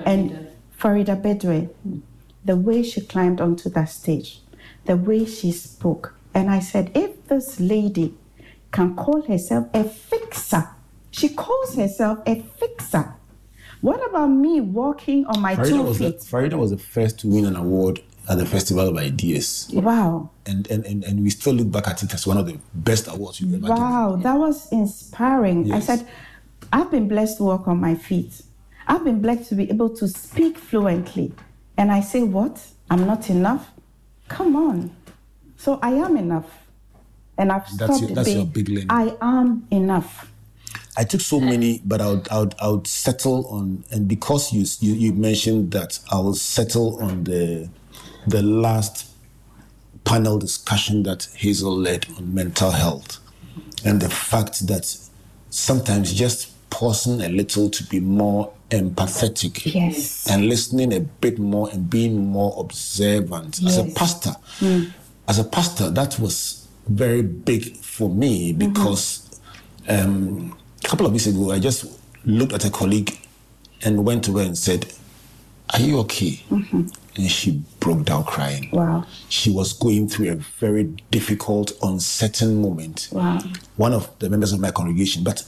and 0.04 0.48
Farida 0.78 1.20
Bedwei, 1.20 1.70
the 2.44 2.56
way 2.56 2.82
she 2.82 3.00
climbed 3.00 3.40
onto 3.40 3.68
that 3.70 3.86
stage, 3.86 4.40
the 4.84 4.96
way 4.96 5.24
she 5.24 5.50
spoke. 5.50 6.14
And 6.38 6.48
I 6.48 6.60
said, 6.60 6.92
if 6.94 7.26
this 7.26 7.58
lady 7.58 8.14
can 8.70 8.94
call 8.94 9.22
herself 9.22 9.66
a 9.74 9.82
fixer, 9.82 10.68
she 11.10 11.30
calls 11.30 11.74
herself 11.74 12.20
a 12.26 12.42
fixer. 12.42 13.12
What 13.80 14.08
about 14.08 14.28
me 14.28 14.60
walking 14.60 15.26
on 15.26 15.40
my 15.40 15.56
Farida 15.56 15.68
two 15.68 15.82
was, 15.82 15.98
the, 15.98 16.12
feet? 16.12 16.20
Farida 16.20 16.56
was 16.56 16.70
the 16.70 16.78
first 16.78 17.18
to 17.20 17.26
win 17.28 17.44
an 17.44 17.56
award 17.56 18.02
at 18.28 18.38
the 18.38 18.46
Festival 18.46 18.86
of 18.86 18.96
Ideas. 18.96 19.68
Wow. 19.72 20.30
And, 20.46 20.70
and, 20.70 20.84
and, 20.86 21.02
and 21.02 21.24
we 21.24 21.30
still 21.30 21.54
look 21.54 21.72
back 21.72 21.88
at 21.88 22.04
it 22.04 22.14
as 22.14 22.24
one 22.24 22.36
of 22.36 22.46
the 22.46 22.56
best 22.72 23.08
awards 23.08 23.40
you've 23.40 23.54
ever 23.54 23.62
given. 23.62 23.76
Wow, 23.76 24.14
that 24.22 24.34
was 24.34 24.70
inspiring. 24.70 25.72
I 25.72 25.80
said, 25.80 26.06
I've 26.72 26.90
been 26.92 27.08
blessed 27.08 27.38
to 27.38 27.42
walk 27.42 27.66
on 27.66 27.80
my 27.80 27.96
feet. 27.96 28.42
I've 28.86 29.02
been 29.02 29.20
blessed 29.20 29.48
to 29.48 29.56
be 29.56 29.68
able 29.70 29.90
to 29.96 30.06
speak 30.06 30.56
fluently. 30.56 31.32
And 31.76 31.90
I 31.90 32.00
say, 32.00 32.22
What? 32.22 32.64
I'm 32.90 33.06
not 33.06 33.28
enough? 33.28 33.72
Come 34.28 34.54
on. 34.54 34.94
So 35.58 35.78
I 35.82 35.90
am 35.90 36.16
enough. 36.16 36.46
And 37.36 37.52
I've 37.52 37.62
That's 37.78 37.96
stopped 37.96 38.00
your- 38.00 38.14
that's 38.14 38.26
being, 38.28 38.38
your 38.38 38.46
big 38.46 38.68
learning. 38.68 38.86
I 38.90 39.14
am 39.20 39.66
enough. 39.70 40.30
I 40.96 41.04
took 41.04 41.20
so 41.20 41.38
many, 41.38 41.80
but 41.84 42.00
I 42.00 42.08
would, 42.08 42.28
I 42.30 42.40
would, 42.40 42.54
I 42.60 42.68
would 42.68 42.86
settle 42.88 43.46
on, 43.46 43.84
and 43.92 44.08
because 44.08 44.52
you, 44.52 44.64
you 44.80 44.94
you 44.94 45.12
mentioned 45.12 45.70
that, 45.70 46.00
I 46.10 46.18
will 46.18 46.34
settle 46.34 47.00
on 47.00 47.22
the 47.24 47.68
the 48.26 48.42
last 48.42 49.06
panel 50.04 50.38
discussion 50.38 51.04
that 51.04 51.28
Hazel 51.36 51.76
led 51.76 52.06
on 52.16 52.34
mental 52.34 52.72
health 52.72 53.18
and 53.84 54.00
the 54.00 54.08
fact 54.10 54.66
that 54.66 54.96
sometimes 55.50 56.12
just 56.12 56.48
pausing 56.70 57.20
a 57.22 57.28
little 57.28 57.70
to 57.70 57.84
be 57.84 58.00
more 58.00 58.52
empathetic 58.70 59.72
Yes. 59.72 60.26
and 60.28 60.46
listening 60.48 60.92
a 60.92 61.00
bit 61.00 61.38
more 61.38 61.70
and 61.70 61.88
being 61.88 62.26
more 62.26 62.54
observant 62.58 63.62
as 63.64 63.76
a 63.78 63.84
pastor 63.84 64.34
Mm. 64.60 64.92
As 65.28 65.38
a 65.38 65.44
pastor 65.44 65.90
that 65.90 66.18
was 66.18 66.66
very 66.88 67.22
big 67.22 67.76
for 67.78 68.08
me 68.08 68.52
Mm-hmm. 68.52 68.72
because 68.72 69.38
um, 69.88 70.56
a 70.84 70.88
couple 70.88 71.06
of 71.06 71.12
weeks 71.12 71.26
ago 71.26 71.52
i 71.52 71.58
just 71.58 71.84
looked 72.24 72.52
at 72.52 72.64
a 72.64 72.70
colleague 72.70 73.16
and 73.84 74.04
went 74.04 74.24
to 74.24 74.36
her 74.38 74.42
and 74.44 74.56
said 74.58 74.86
are 75.74 75.80
you 75.80 75.98
okay 75.98 76.42
and 76.50 77.30
she 77.30 77.62
broke 77.80 78.04
down 78.04 78.24
crying 78.24 78.64
Mm-hmm. 78.64 78.76
Wow. 78.76 79.06
she 79.28 79.50
was 79.50 79.72
going 79.72 80.08
through 80.08 80.30
a 80.32 80.34
very 80.60 80.84
difficult 81.10 81.72
uncertain 81.82 82.60
moment 82.62 83.08
Wow. 83.12 83.38
one 83.76 83.92
of 83.92 84.08
the 84.18 84.28
members 84.30 84.52
of 84.52 84.60
my 84.60 84.70
congregation. 84.70 85.24
But 85.24 85.42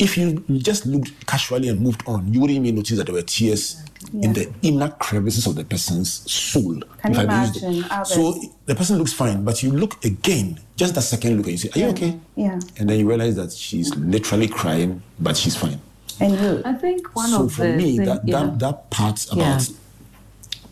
if 0.00 0.16
you 0.16 0.42
just 0.58 0.86
looked 0.86 1.26
casually 1.26 1.68
and 1.68 1.80
moved 1.80 2.02
on, 2.06 2.32
you 2.32 2.40
wouldn't 2.40 2.58
even 2.64 2.74
notice 2.76 2.96
that 2.98 3.04
there 3.06 3.14
were 3.14 3.22
tears 3.22 3.82
in 4.14 4.32
the 4.32 4.50
inner 4.62 4.88
crevices 4.88 5.46
of 5.46 5.54
the 5.56 5.64
person's 5.64 6.10
soul. 6.30 6.80
Can 7.02 7.12
if 7.12 7.18
you 7.18 7.22
I 7.22 7.26
may 7.26 7.50
the- 7.50 7.66
imagine, 7.66 8.04
So 8.06 8.40
the 8.66 8.74
person 8.74 8.96
looks 8.98 9.12
fine, 9.12 9.44
but 9.44 9.62
you 9.62 9.70
look 9.70 10.02
again, 10.04 10.58
just 10.76 10.94
that 10.94 11.02
second 11.02 11.36
look, 11.36 11.46
and 11.46 11.52
you 11.52 11.58
say, 11.58 11.70
Are 11.74 11.78
you 11.84 11.90
okay? 11.92 12.18
Yeah. 12.34 12.58
And 12.78 12.88
then 12.88 12.98
you 12.98 13.06
realize 13.06 13.36
that 13.36 13.52
she's 13.52 13.94
literally 13.96 14.48
crying, 14.48 15.02
but 15.18 15.36
she's 15.36 15.54
fine. 15.54 15.80
And 16.18 16.32
you. 16.40 16.62
I 16.64 16.72
think 16.74 17.14
one 17.14 17.28
so 17.30 17.44
of 17.44 17.52
for 17.52 17.66
the 17.66 17.74
me, 17.76 17.98
thing- 17.98 18.06
that, 18.06 18.26
yeah. 18.26 18.40
that 18.44 18.58
that 18.58 18.90
part 18.90 19.26
Yeah. 19.34 19.56
about 19.56 19.70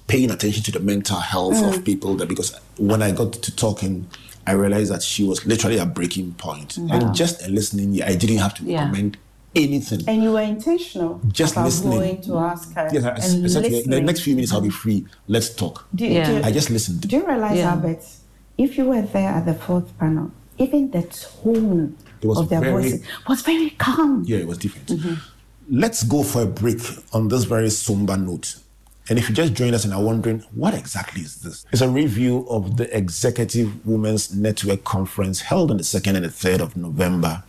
paying 0.06 0.30
attention 0.30 0.62
to 0.64 0.72
the 0.72 0.80
mental 0.80 1.18
health 1.18 1.54
Mm. 1.56 1.68
of 1.76 1.84
people, 1.84 2.14
that 2.16 2.28
because 2.28 2.54
when 2.78 3.02
I 3.02 3.10
got 3.12 3.34
to 3.34 3.54
talking, 3.54 4.06
I 4.48 4.52
realized 4.52 4.90
that 4.92 5.02
she 5.02 5.24
was 5.24 5.44
literally 5.46 5.78
at 5.78 5.94
breaking 5.94 6.32
point. 6.34 6.78
Wow. 6.78 6.94
And 6.98 7.14
just 7.14 7.46
a 7.46 7.48
listening, 7.50 8.02
I 8.02 8.14
didn't 8.14 8.38
have 8.38 8.54
to 8.54 8.64
Yeah. 8.64 8.84
recommend 8.84 9.18
anything. 9.54 10.00
And 10.08 10.22
you 10.22 10.32
were 10.32 10.40
intentional 10.40 11.20
Just 11.30 11.52
about 11.54 11.66
listening. 11.66 11.98
going 11.98 12.20
to 12.22 12.38
ask 12.38 12.72
her. 12.74 12.88
Yes, 12.92 13.04
I, 13.04 13.08
and 13.34 13.44
exactly. 13.44 13.84
In 13.84 13.90
the 13.90 14.00
next 14.00 14.20
few 14.22 14.34
minutes, 14.34 14.52
I'll 14.52 14.60
be 14.60 14.70
free. 14.70 15.04
Let's 15.26 15.50
talk. 15.54 15.86
Do, 15.94 16.08
do, 16.08 16.40
I 16.44 16.50
just 16.52 16.70
listened. 16.70 17.02
Do 17.08 17.16
you 17.16 17.26
realize, 17.26 17.58
Yeah. 17.58 17.70
Albert, 17.72 18.04
if 18.56 18.76
you 18.78 18.84
were 18.86 19.02
there 19.02 19.28
at 19.30 19.44
the 19.46 19.54
fourth 19.54 19.96
panel, 19.98 20.30
even 20.58 20.90
the 20.90 21.02
tone 21.02 21.96
It 22.22 22.26
was 22.26 22.38
of 22.38 22.48
their 22.48 22.60
very- 22.60 22.82
voices 22.82 23.00
was 23.28 23.42
very 23.42 23.70
calm. 23.70 24.24
Yeah, 24.26 24.38
it 24.38 24.46
was 24.48 24.58
different. 24.58 24.88
Mm-hmm. 24.88 25.14
Let's 25.70 26.02
go 26.02 26.22
for 26.22 26.42
a 26.42 26.46
break 26.46 26.80
on 27.12 27.28
this 27.28 27.44
very 27.44 27.70
somber 27.70 28.16
note. 28.16 28.56
And 29.08 29.18
if 29.18 29.28
you 29.28 29.34
just 29.34 29.54
joined 29.54 29.74
us 29.74 29.84
and 29.84 29.94
are 29.94 30.02
wondering, 30.02 30.40
what 30.54 30.74
exactly 30.74 31.22
is 31.22 31.36
this? 31.40 31.64
It's 31.72 31.80
a 31.80 31.88
review 31.88 32.46
of 32.50 32.76
the 32.76 32.94
Executive 32.94 33.86
Women's 33.86 34.34
Network 34.34 34.84
Conference 34.84 35.40
held 35.40 35.70
on 35.70 35.78
the 35.78 35.82
2nd 35.82 36.16
and 36.16 36.24
the 36.26 36.28
3rd 36.28 36.60
of 36.60 36.76
November 36.76 37.42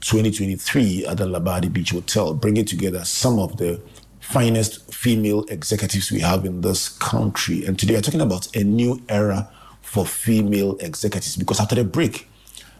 2023 0.00 1.06
at 1.06 1.18
the 1.18 1.26
Labadi 1.26 1.72
Beach 1.72 1.90
Hotel, 1.90 2.34
bringing 2.34 2.64
together 2.64 3.04
some 3.04 3.38
of 3.38 3.56
the 3.58 3.80
finest 4.18 4.92
female 4.92 5.44
executives 5.44 6.10
we 6.10 6.18
have 6.18 6.44
in 6.44 6.62
this 6.62 6.88
country. 6.88 7.64
And 7.64 7.78
today 7.78 7.94
we're 7.94 8.02
talking 8.02 8.20
about 8.20 8.54
a 8.56 8.64
new 8.64 9.00
era 9.08 9.48
for 9.82 10.04
female 10.04 10.76
executives 10.78 11.36
because 11.36 11.60
after 11.60 11.76
the 11.76 11.84
break, 11.84 12.28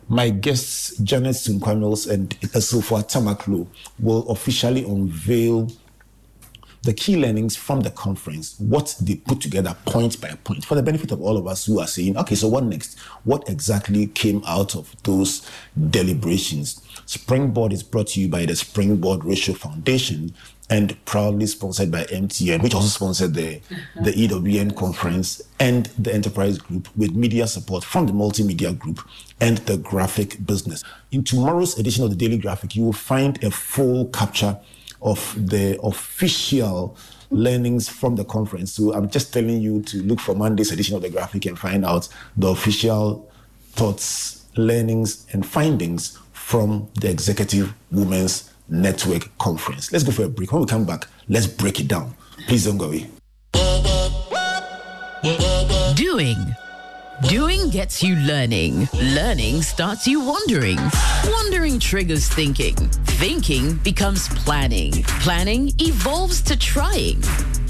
my 0.09 0.31
guests, 0.31 0.96
Janet 0.98 1.37
Sunkwa 1.37 1.78
Mills 1.78 2.07
and 2.07 2.31
Esofo 2.40 3.00
Tamakloe, 3.09 3.66
will 4.00 4.28
officially 4.28 4.83
unveil 4.85 5.70
the 6.88 6.94
key 6.94 7.18
learnings 7.18 7.55
from 7.55 7.81
the 7.81 7.90
conference, 7.90 8.59
what 8.59 8.96
they 8.98 9.14
put 9.16 9.42
together 9.42 9.77
point 9.85 10.18
by 10.22 10.31
point, 10.42 10.64
for 10.64 10.74
the 10.74 10.83
benefit 10.83 11.12
of 11.12 11.20
all 11.20 11.37
of 11.37 11.46
us 11.46 11.66
who 11.66 11.79
are 11.81 11.87
saying, 11.87 12.16
okay, 12.16 12.35
so 12.35 12.48
what 12.48 12.64
next? 12.64 12.98
What 13.24 13.46
exactly 13.46 14.07
came 14.07 14.42
out 14.46 14.74
of 14.74 14.96
those 15.03 15.46
deliberations? 15.90 16.81
Springboard 17.05 17.74
is 17.74 17.83
brought 17.83 18.07
to 18.09 18.20
you 18.22 18.29
by 18.31 18.46
the 18.46 18.57
Springboard 18.57 19.22
Road 19.22 19.37
Show 19.37 19.53
Foundation 19.53 20.33
and 20.70 20.96
proudly 21.05 21.44
sponsored 21.44 21.90
by 21.90 22.05
MTN, 22.05 22.62
which 22.62 22.74
also 22.74 22.88
sponsored 22.88 23.35
the, 23.35 23.57
uh-huh. 23.59 24.05
the 24.05 24.12
EWN 24.12 24.74
conference 24.74 25.42
and 25.61 25.87
the 25.98 26.14
Enterprise 26.14 26.57
Group 26.57 26.88
with 26.96 27.14
media 27.14 27.46
support 27.46 27.85
from 27.85 28.07
the 28.07 28.14
Multimedia 28.14 28.79
Group 28.79 29.07
and 29.42 29.59
the 29.59 29.77
graphic 29.77 30.46
business. 30.46 30.85
In 31.12 31.22
tomorrow's 31.22 31.79
edition 31.79 32.03
of 32.05 32.09
the 32.09 32.16
Daily 32.16 32.38
Graphic, 32.38 32.74
you 32.77 32.85
will 32.85 32.94
find 32.94 33.44
a 33.44 33.51
full 33.51 34.07
capture 34.07 34.59
of 35.02 35.34
the 35.37 35.78
official 35.82 36.96
learnings 37.30 37.88
from 37.88 38.16
the 38.16 38.24
conference. 38.24 38.72
So 38.72 38.94
I'm 38.94 39.08
just 39.08 39.32
telling 39.32 39.61
you 39.61 39.82
to 39.82 40.02
look 40.02 40.20
for 40.20 40.34
Monday's 40.34 40.72
edition 40.72 40.96
of 40.96 41.02
the 41.02 41.11
graphic 41.11 41.46
and 41.46 41.58
find 41.58 41.84
out 41.84 42.08
the 42.37 42.48
official 42.48 43.30
thoughts, 43.72 44.46
learnings, 44.56 45.26
and 45.32 45.46
findings 45.46 46.18
from 46.32 46.88
the 47.00 47.11
Executive 47.11 47.74
Women's 47.90 48.52
Network 48.68 49.37
Conference. 49.38 49.92
Let's 49.92 50.04
go 50.04 50.11
for 50.11 50.24
a 50.24 50.28
break. 50.28 50.52
When 50.52 50.62
we 50.62 50.66
come 50.66 50.84
back, 50.84 51.06
let's 51.28 51.46
break 51.46 51.80
it 51.80 51.88
down. 51.88 52.14
Please 52.46 52.64
don't 52.64 52.78
go 52.78 52.87
away. 52.87 53.08
Doing. 55.94 56.37
Doing 57.26 57.68
gets 57.70 58.00
you 58.00 58.14
learning. 58.14 58.88
Learning 58.94 59.61
starts 59.61 60.07
you 60.07 60.20
wondering. 60.20 60.78
Wondering 61.26 61.81
triggers 61.81 62.28
thinking. 62.28 62.76
Thinking 63.18 63.74
becomes 63.78 64.28
planning. 64.28 64.92
Planning 65.20 65.72
evolves 65.81 66.40
to 66.42 66.57
trying. 66.57 67.20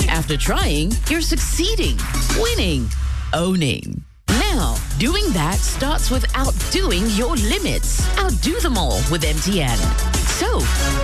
After 0.07 0.37
trying, 0.37 0.93
you're 1.09 1.23
succeeding, 1.23 1.97
winning, 2.39 2.91
owning. 3.33 4.05
Now, 4.29 4.77
doing 4.99 5.25
that 5.33 5.57
starts 5.57 6.11
with 6.11 6.27
outdoing 6.37 7.07
your 7.13 7.35
limits. 7.37 8.07
Outdo 8.19 8.61
them 8.61 8.77
all 8.77 9.01
with 9.11 9.23
MTN. 9.23 9.79
So, 10.27 10.61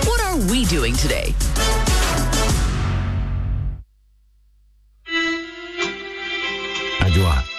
what 0.07 0.20
are 0.20 0.37
we 0.50 0.66
doing 0.66 0.94
today? 0.96 1.35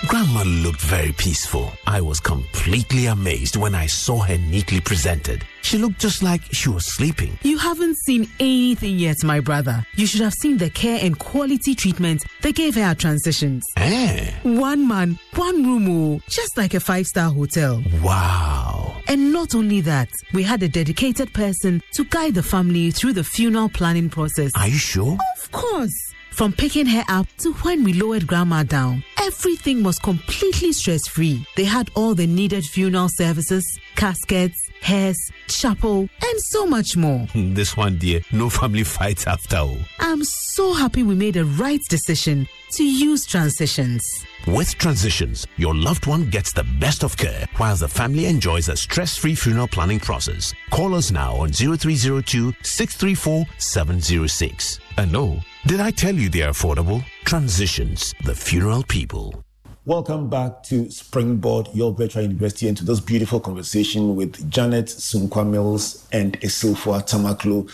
Grandma 0.08 0.44
looked 0.44 0.82
very 0.82 1.12
peaceful. 1.13 1.72
I 1.88 2.00
was 2.00 2.20
completely 2.20 3.08
amazed 3.08 3.56
when 3.56 3.74
I 3.74 3.88
saw 3.88 4.20
her 4.20 4.38
neatly 4.38 4.80
presented. 4.80 5.44
She 5.63 5.80
looked 5.80 6.00
just 6.00 6.22
like 6.22 6.41
she 6.52 6.70
was 6.70 6.86
sleeping. 6.86 7.39
You 7.41 7.58
haven't 7.58 7.98
seen 7.98 8.30
anything 8.39 9.00
yet, 9.00 9.24
my 9.24 9.39
brother. 9.39 9.84
You 9.96 10.06
should 10.06 10.22
have 10.22 10.34
seen 10.34 10.58
the 10.58 10.70
care 10.70 11.00
and 11.02 11.18
quality 11.18 11.74
treatment 11.74 12.24
they 12.41 12.52
gave 12.52 12.76
her 12.76 12.82
at 12.82 13.00
transitions. 13.00 13.65
Eh? 13.78 14.32
One 14.44 14.88
man, 14.88 15.18
one 15.34 15.63
room, 15.63 15.88
oh, 15.89 16.22
just 16.30 16.56
like 16.56 16.76
a 16.76 16.80
five 16.80 17.08
star 17.08 17.32
hotel. 17.32 17.82
Wow. 18.04 19.02
And 19.08 19.34
not 19.34 19.56
only 19.56 19.82
that, 19.82 20.10
we 20.34 20.44
had 20.44 20.62
a 20.62 20.70
dedicated 20.70 21.34
person 21.34 21.82
to 21.94 22.04
guide 22.06 22.36
the 22.36 22.44
family 22.44 22.91
through 22.91 23.13
the 23.13 23.24
funeral 23.24 23.70
planning 23.70 24.10
process. 24.10 24.52
Are 24.56 24.68
you 24.68 24.78
sure? 24.78 25.18
Of 25.41 25.52
course. 25.52 26.14
From 26.36 26.52
picking 26.52 26.86
her 26.88 27.06
up 27.08 27.28
to 27.38 27.54
when 27.63 27.86
we 27.86 27.93
lowered 27.93 28.28
grandma 28.28 28.63
down, 28.63 29.06
everything 29.21 29.84
was 29.84 29.98
completely 29.98 30.74
stress 30.74 31.08
free. 31.08 31.48
They 31.56 31.63
had 31.63 31.89
all 31.95 32.13
the 32.13 32.28
needed 32.28 32.65
funeral 32.65 33.08
services, 33.10 33.63
caskets, 33.95 34.58
hearse, 34.82 35.32
chapel, 35.48 36.10
and 36.21 36.41
so 36.41 36.65
much 36.65 36.98
more. 36.98 37.26
This 37.56 37.78
one, 37.78 37.98
dear, 37.98 38.19
no 38.34 38.50
family 38.50 38.84
fights 38.84 39.26
after 39.28 39.56
all. 39.56 39.78
I'm 40.02 40.26
so 40.26 40.74
happy 40.74 41.04
we 41.04 41.15
made 41.15 41.36
the 41.36 41.45
right 41.45 41.80
decision 41.89 42.50
to 42.71 42.84
use 42.84 43.26
transitions. 43.26 44.04
With 44.45 44.78
Transitions, 44.78 45.48
your 45.56 45.74
loved 45.74 46.06
one 46.06 46.30
gets 46.30 46.52
the 46.52 46.65
best 46.82 47.06
of 47.06 47.15
care 47.15 47.48
while 47.56 47.78
the 47.78 47.88
family 47.88 48.26
enjoys 48.26 48.67
a 48.67 48.76
stress 48.76 49.15
free 49.15 49.36
funeral 49.36 49.69
planning 49.69 50.02
process. 50.02 50.54
Call 50.69 50.95
us 50.95 51.12
now 51.12 51.34
on 51.38 51.54
0302 51.54 52.54
634 52.62 53.45
706. 53.58 54.80
And 54.98 55.15
oh, 55.15 55.39
did 55.65 55.80
I 55.80 55.89
tell 55.89 56.13
you 56.13 56.30
they're 56.30 56.51
affordable? 56.51 57.04
Transitions, 57.23 58.13
the 58.23 58.36
funeral 58.36 58.84
people. 58.84 59.43
Welcome 59.86 60.30
back 60.30 60.62
to 60.63 60.91
Springboard, 60.91 61.69
your 61.73 61.91
virtual 61.91 62.21
university, 62.21 62.67
and 62.67 62.78
to 62.78 62.86
this 62.86 62.99
beautiful 62.99 63.39
conversation 63.39 64.15
with 64.15 64.49
Janet 64.49 64.86
Sunkwa 64.86 65.47
Mills 65.47 66.08
and 66.12 66.39
Isilfo 66.41 67.01
Tamakloe, 67.08 67.69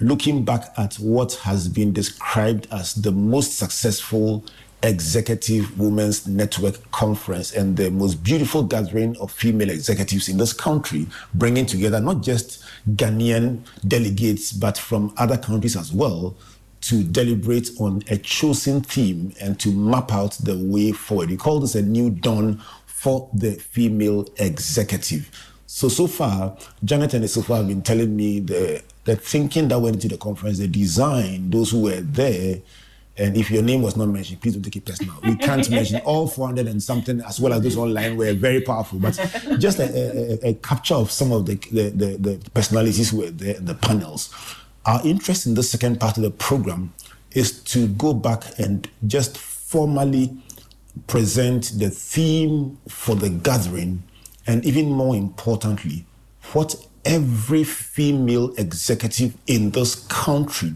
looking 0.00 0.44
back 0.44 0.72
at 0.76 0.94
what 0.94 1.34
has 1.34 1.68
been 1.68 1.92
described 1.92 2.66
as 2.72 2.94
the 2.94 3.12
most 3.12 3.56
successful 3.56 4.44
executive 4.82 5.78
women's 5.78 6.26
network 6.26 6.90
conference 6.90 7.52
and 7.52 7.76
the 7.76 7.90
most 7.90 8.22
beautiful 8.22 8.62
gathering 8.64 9.16
of 9.18 9.30
female 9.30 9.70
executives 9.70 10.28
in 10.28 10.38
this 10.38 10.52
country, 10.52 11.06
bringing 11.34 11.66
together 11.66 12.00
not 12.00 12.22
just 12.22 12.64
Ghanaian 12.90 13.60
delegates, 13.86 14.52
but 14.52 14.76
from 14.76 15.14
other 15.16 15.38
countries 15.38 15.76
as 15.76 15.92
well 15.92 16.36
to 16.88 17.02
deliberate 17.02 17.70
on 17.80 18.02
a 18.10 18.16
chosen 18.16 18.80
theme 18.80 19.32
and 19.40 19.58
to 19.60 19.70
map 19.70 20.12
out 20.12 20.32
the 20.42 20.56
way 20.56 20.92
forward. 20.92 21.30
We 21.30 21.36
call 21.36 21.60
this 21.60 21.74
a 21.74 21.82
new 21.82 22.10
dawn 22.10 22.62
for 22.86 23.28
the 23.32 23.52
female 23.52 24.26
executive. 24.36 25.30
So, 25.66 25.88
so 25.88 26.06
far, 26.06 26.56
Janet 26.84 27.14
and 27.14 27.24
Isofa 27.24 27.56
have 27.56 27.68
been 27.68 27.82
telling 27.82 28.14
me 28.14 28.40
the, 28.40 28.82
the 29.04 29.16
thinking 29.16 29.68
that 29.68 29.78
went 29.80 29.96
into 29.96 30.08
the 30.08 30.16
conference, 30.16 30.58
the 30.58 30.68
design, 30.68 31.50
those 31.50 31.70
who 31.70 31.82
were 31.82 32.00
there, 32.00 32.60
And 33.18 33.36
if 33.36 33.50
your 33.50 33.62
name 33.62 33.82
was 33.82 33.96
not 33.96 34.08
mentioned, 34.08 34.40
please 34.42 34.54
don't 34.54 34.62
take 34.62 34.76
it 34.76 34.84
personal. 34.84 35.14
We 35.22 35.36
can't 35.36 35.68
mention 35.78 36.00
all 36.04 36.28
400 36.28 36.66
and 36.66 36.82
something, 36.82 37.20
as 37.22 37.40
well 37.40 37.52
as 37.54 37.62
those 37.62 37.76
online, 37.76 38.16
were 38.16 38.34
very 38.34 38.60
powerful. 38.60 38.98
But 38.98 39.14
just 39.58 39.78
a, 39.78 40.44
a, 40.44 40.50
a 40.50 40.54
capture 40.54 40.94
of 40.94 41.10
some 41.10 41.32
of 41.32 41.46
the, 41.46 41.54
the, 41.72 41.90
the, 41.90 42.06
the 42.18 42.50
personalities 42.50 43.10
who 43.10 43.18
were 43.18 43.30
there 43.30 43.56
in 43.56 43.64
the 43.64 43.74
panels. 43.74 44.32
Our 44.86 45.04
interest 45.04 45.46
in 45.46 45.54
the 45.54 45.64
second 45.64 45.98
part 45.98 46.16
of 46.16 46.22
the 46.22 46.30
program 46.30 46.94
is 47.32 47.60
to 47.64 47.88
go 47.88 48.14
back 48.14 48.58
and 48.58 48.88
just 49.06 49.36
formally 49.36 50.36
present 51.08 51.72
the 51.76 51.90
theme 51.90 52.78
for 52.88 53.16
the 53.16 53.28
gathering, 53.28 54.04
and 54.46 54.64
even 54.64 54.90
more 54.90 55.16
importantly, 55.16 56.06
what 56.52 56.76
every 57.04 57.64
female 57.64 58.54
executive 58.56 59.34
in 59.48 59.70
this 59.72 59.96
country, 60.06 60.74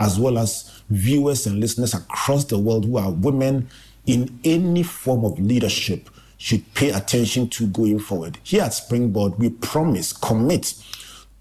as 0.00 0.18
well 0.18 0.38
as 0.38 0.82
viewers 0.90 1.46
and 1.46 1.60
listeners 1.60 1.94
across 1.94 2.44
the 2.46 2.58
world 2.58 2.84
who 2.84 2.98
are 2.98 3.12
women 3.12 3.68
in 4.06 4.40
any 4.44 4.82
form 4.82 5.24
of 5.24 5.38
leadership, 5.38 6.10
should 6.36 6.74
pay 6.74 6.90
attention 6.90 7.48
to 7.48 7.68
going 7.68 8.00
forward. 8.00 8.36
Here 8.42 8.62
at 8.62 8.74
Springboard, 8.74 9.38
we 9.38 9.50
promise, 9.50 10.12
commit 10.12 10.74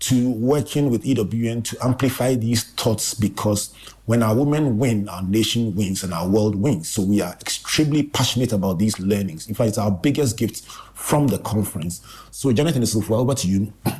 to 0.01 0.31
working 0.31 0.89
with 0.89 1.03
EWN 1.03 1.63
to 1.63 1.77
amplify 1.85 2.33
these 2.33 2.63
thoughts 2.63 3.13
because 3.13 3.73
when 4.05 4.23
our 4.23 4.35
women 4.35 4.79
win, 4.79 5.07
our 5.07 5.21
nation 5.21 5.75
wins 5.75 6.03
and 6.03 6.13
our 6.13 6.27
world 6.27 6.55
wins. 6.55 6.89
So 6.89 7.03
we 7.03 7.21
are 7.21 7.33
extremely 7.39 8.03
passionate 8.03 8.51
about 8.51 8.79
these 8.79 8.99
learnings. 8.99 9.47
In 9.47 9.53
fact, 9.53 9.69
it's 9.69 9.77
our 9.77 9.91
biggest 9.91 10.37
gift 10.37 10.65
from 10.95 11.27
the 11.27 11.37
conference. 11.39 12.01
So, 12.31 12.51
Jonathan 12.51 12.81
Issoufo, 12.81 13.11
over 13.11 13.35
to 13.35 13.47
you. 13.47 13.73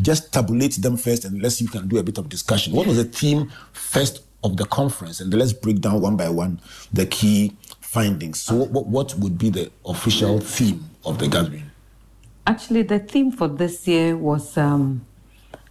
Just 0.00 0.32
tabulate 0.32 0.72
them 0.74 0.98
first 0.98 1.24
and 1.24 1.40
let's 1.40 1.56
see 1.56 1.64
if 1.64 1.72
we 1.72 1.78
can 1.78 1.88
do 1.88 1.98
a 1.98 2.02
bit 2.02 2.18
of 2.18 2.28
discussion. 2.28 2.74
What 2.74 2.86
was 2.86 2.96
the 2.96 3.04
theme 3.04 3.50
first 3.72 4.22
of 4.42 4.58
the 4.58 4.66
conference? 4.66 5.20
And 5.20 5.32
let's 5.32 5.54
break 5.54 5.80
down 5.80 6.00
one 6.02 6.16
by 6.16 6.28
one 6.28 6.60
the 6.92 7.06
key 7.06 7.56
findings. 7.80 8.42
So, 8.42 8.66
what, 8.66 8.86
what 8.86 9.14
would 9.14 9.38
be 9.38 9.48
the 9.48 9.70
official 9.86 10.40
theme 10.40 10.90
of 11.06 11.18
the 11.18 11.28
gathering? 11.28 11.70
Actually, 12.46 12.82
the 12.82 12.98
theme 12.98 13.30
for 13.30 13.48
this 13.48 13.88
year 13.88 14.16
was 14.16 14.58
um, 14.58 15.06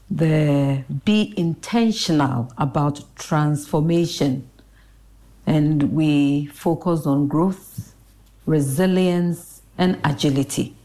the 0.09 0.83
be 1.05 1.33
intentional 1.37 2.51
about 2.57 3.03
transformation. 3.15 4.49
And 5.45 5.93
we 5.93 6.45
focus 6.47 7.05
on 7.05 7.27
growth, 7.27 7.93
resilience, 8.45 9.61
and 9.77 9.99
agility. 10.03 10.75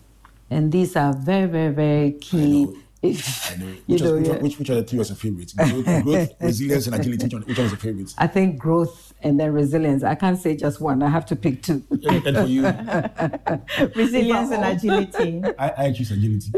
And 0.51 0.73
these 0.73 0.97
are 0.97 1.13
very, 1.13 1.47
very, 1.47 1.73
very 1.73 2.13
key. 2.13 2.69
If, 3.01 3.53
I 3.53 3.57
know. 3.57 3.67
you 3.67 3.77
Which, 3.87 4.03
know, 4.03 4.15
which, 4.17 4.27
yeah. 4.27 4.37
which, 4.39 4.59
which 4.59 4.71
are 4.71 4.75
the 4.77 4.83
three 4.83 4.99
was 4.99 5.11
your 5.11 5.17
favorite? 5.17 5.53
Growth, 5.57 5.85
growth, 6.05 6.33
resilience, 6.41 6.87
and 6.87 6.97
agility. 6.97 7.25
Which 7.25 7.33
one, 7.33 7.43
which 7.43 7.59
one 7.59 7.65
was 7.65 7.73
your 7.73 7.79
favorite? 7.79 8.15
I 8.19 8.27
think 8.27 8.59
growth 8.59 9.08
and 9.23 9.39
then 9.39 9.53
resilience. 9.53 10.03
I 10.03 10.15
can't 10.15 10.39
say 10.39 10.57
just 10.57 10.81
one. 10.81 11.03
I 11.03 11.09
have 11.09 11.27
to 11.27 11.37
pick 11.37 11.63
two. 11.63 11.83
And, 11.91 12.27
and 12.27 12.37
for 12.37 12.47
you, 12.47 12.63
Resilience 13.95 14.51
and 14.51 14.65
agility. 14.65 15.43
I, 15.59 15.87
I 15.87 15.93
choose 15.93 16.11
agility. 16.11 16.51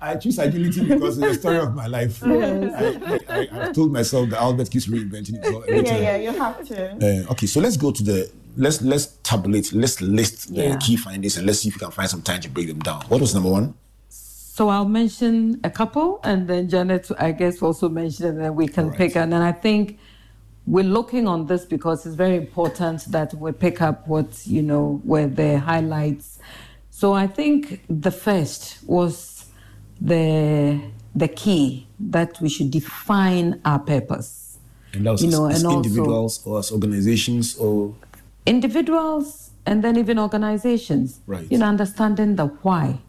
I 0.00 0.16
choose 0.16 0.38
agility 0.38 0.84
because 0.86 1.18
it's 1.18 1.28
the 1.28 1.34
story 1.34 1.58
of 1.58 1.74
my 1.74 1.86
life. 1.86 2.22
I, 2.24 2.28
I, 2.28 3.18
I, 3.28 3.46
have 3.64 3.74
told 3.74 3.92
myself 3.92 4.30
that 4.30 4.40
Albert 4.40 4.70
keeps 4.70 4.86
reinventing 4.86 5.34
himself 5.34 5.64
every 5.68 5.84
yeah, 5.84 5.92
time. 5.92 6.02
yeah, 6.02 6.16
you 6.16 6.30
have 6.30 6.66
to. 6.68 6.92
Uh, 6.92 7.32
okay, 7.32 7.46
so 7.46 7.60
let's 7.60 7.76
go 7.76 7.90
to 7.90 8.02
the 8.02 8.30
let's 8.56 8.82
let's 8.82 9.06
tabulate, 9.22 9.72
let's 9.72 10.00
list 10.00 10.54
the 10.54 10.62
Yeah. 10.62 10.76
key 10.78 10.96
findings 10.96 11.36
and 11.36 11.46
let's 11.46 11.60
see 11.60 11.68
if 11.68 11.74
we 11.74 11.80
can 11.80 11.90
find 11.90 12.08
some 12.08 12.22
time 12.22 12.40
to 12.40 12.48
break 12.48 12.68
them 12.68 12.80
down. 12.80 13.02
What 13.08 13.20
was 13.20 13.34
number 13.34 13.50
one? 13.50 13.74
So 14.08 14.70
I'll 14.70 14.88
mention 14.88 15.60
a 15.64 15.70
couple, 15.70 16.18
and 16.24 16.48
then 16.48 16.70
Janet, 16.70 17.10
I 17.18 17.32
guess, 17.32 17.60
also 17.60 17.90
mention, 17.90 18.26
and 18.26 18.40
then 18.40 18.54
we 18.54 18.68
can 18.68 18.90
pick. 18.90 19.14
And 19.14 19.30
then 19.30 19.42
I 19.42 19.52
think 19.52 19.98
we're 20.66 20.84
looking 20.84 21.28
on 21.28 21.46
this 21.46 21.64
because 21.64 22.04
it's 22.06 22.16
very 22.16 22.36
important 22.36 23.04
that 23.12 23.32
we 23.34 23.52
pick 23.52 23.80
up 23.80 24.06
what 24.08 24.46
you 24.46 24.62
know 24.62 25.00
were 25.04 25.26
the 25.26 25.58
highlights. 25.60 26.38
So 26.90 27.12
I 27.12 27.26
think 27.26 27.84
the 27.88 28.10
first 28.10 28.78
was 28.84 29.46
the 30.00 30.80
the 31.14 31.28
key 31.28 31.86
that 31.98 32.40
we 32.40 32.48
should 32.48 32.70
define 32.70 33.60
our 33.64 33.78
purpose. 33.78 34.58
And 34.92 35.06
that 35.06 35.12
was 35.12 35.22
You 35.22 35.28
as, 35.28 35.34
know, 35.34 35.46
as 35.46 35.64
individuals 35.64 36.46
or 36.46 36.58
as 36.58 36.72
organizations 36.72 37.56
or 37.56 37.94
individuals 38.44 39.50
and 39.64 39.82
then 39.82 39.96
even 39.96 40.18
organizations. 40.18 41.20
Right. 41.26 41.50
You 41.50 41.58
know, 41.58 41.66
understanding 41.66 42.36
the 42.36 42.46
why 42.46 43.00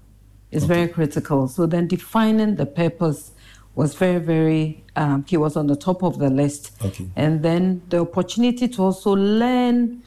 is 0.51 0.64
very 0.64 0.88
critical. 0.88 1.47
So 1.47 1.66
then 1.66 1.88
defining 1.88 2.55
the 2.55 2.66
purpose 2.66 3.32
was 3.78 3.93
very, 3.93 4.17
very 4.17 4.84
um, 4.95 5.23
key, 5.23 5.38
was 5.38 5.55
on 5.55 5.67
the 5.67 5.75
top 5.75 6.03
of 6.03 6.17
the 6.17 6.32
list. 6.32 6.71
Okay. 6.84 7.07
And 7.15 7.43
then 7.43 7.84
the 7.89 7.99
opportunity 7.99 8.67
to 8.67 8.82
also 8.82 9.11
learn, 9.11 10.01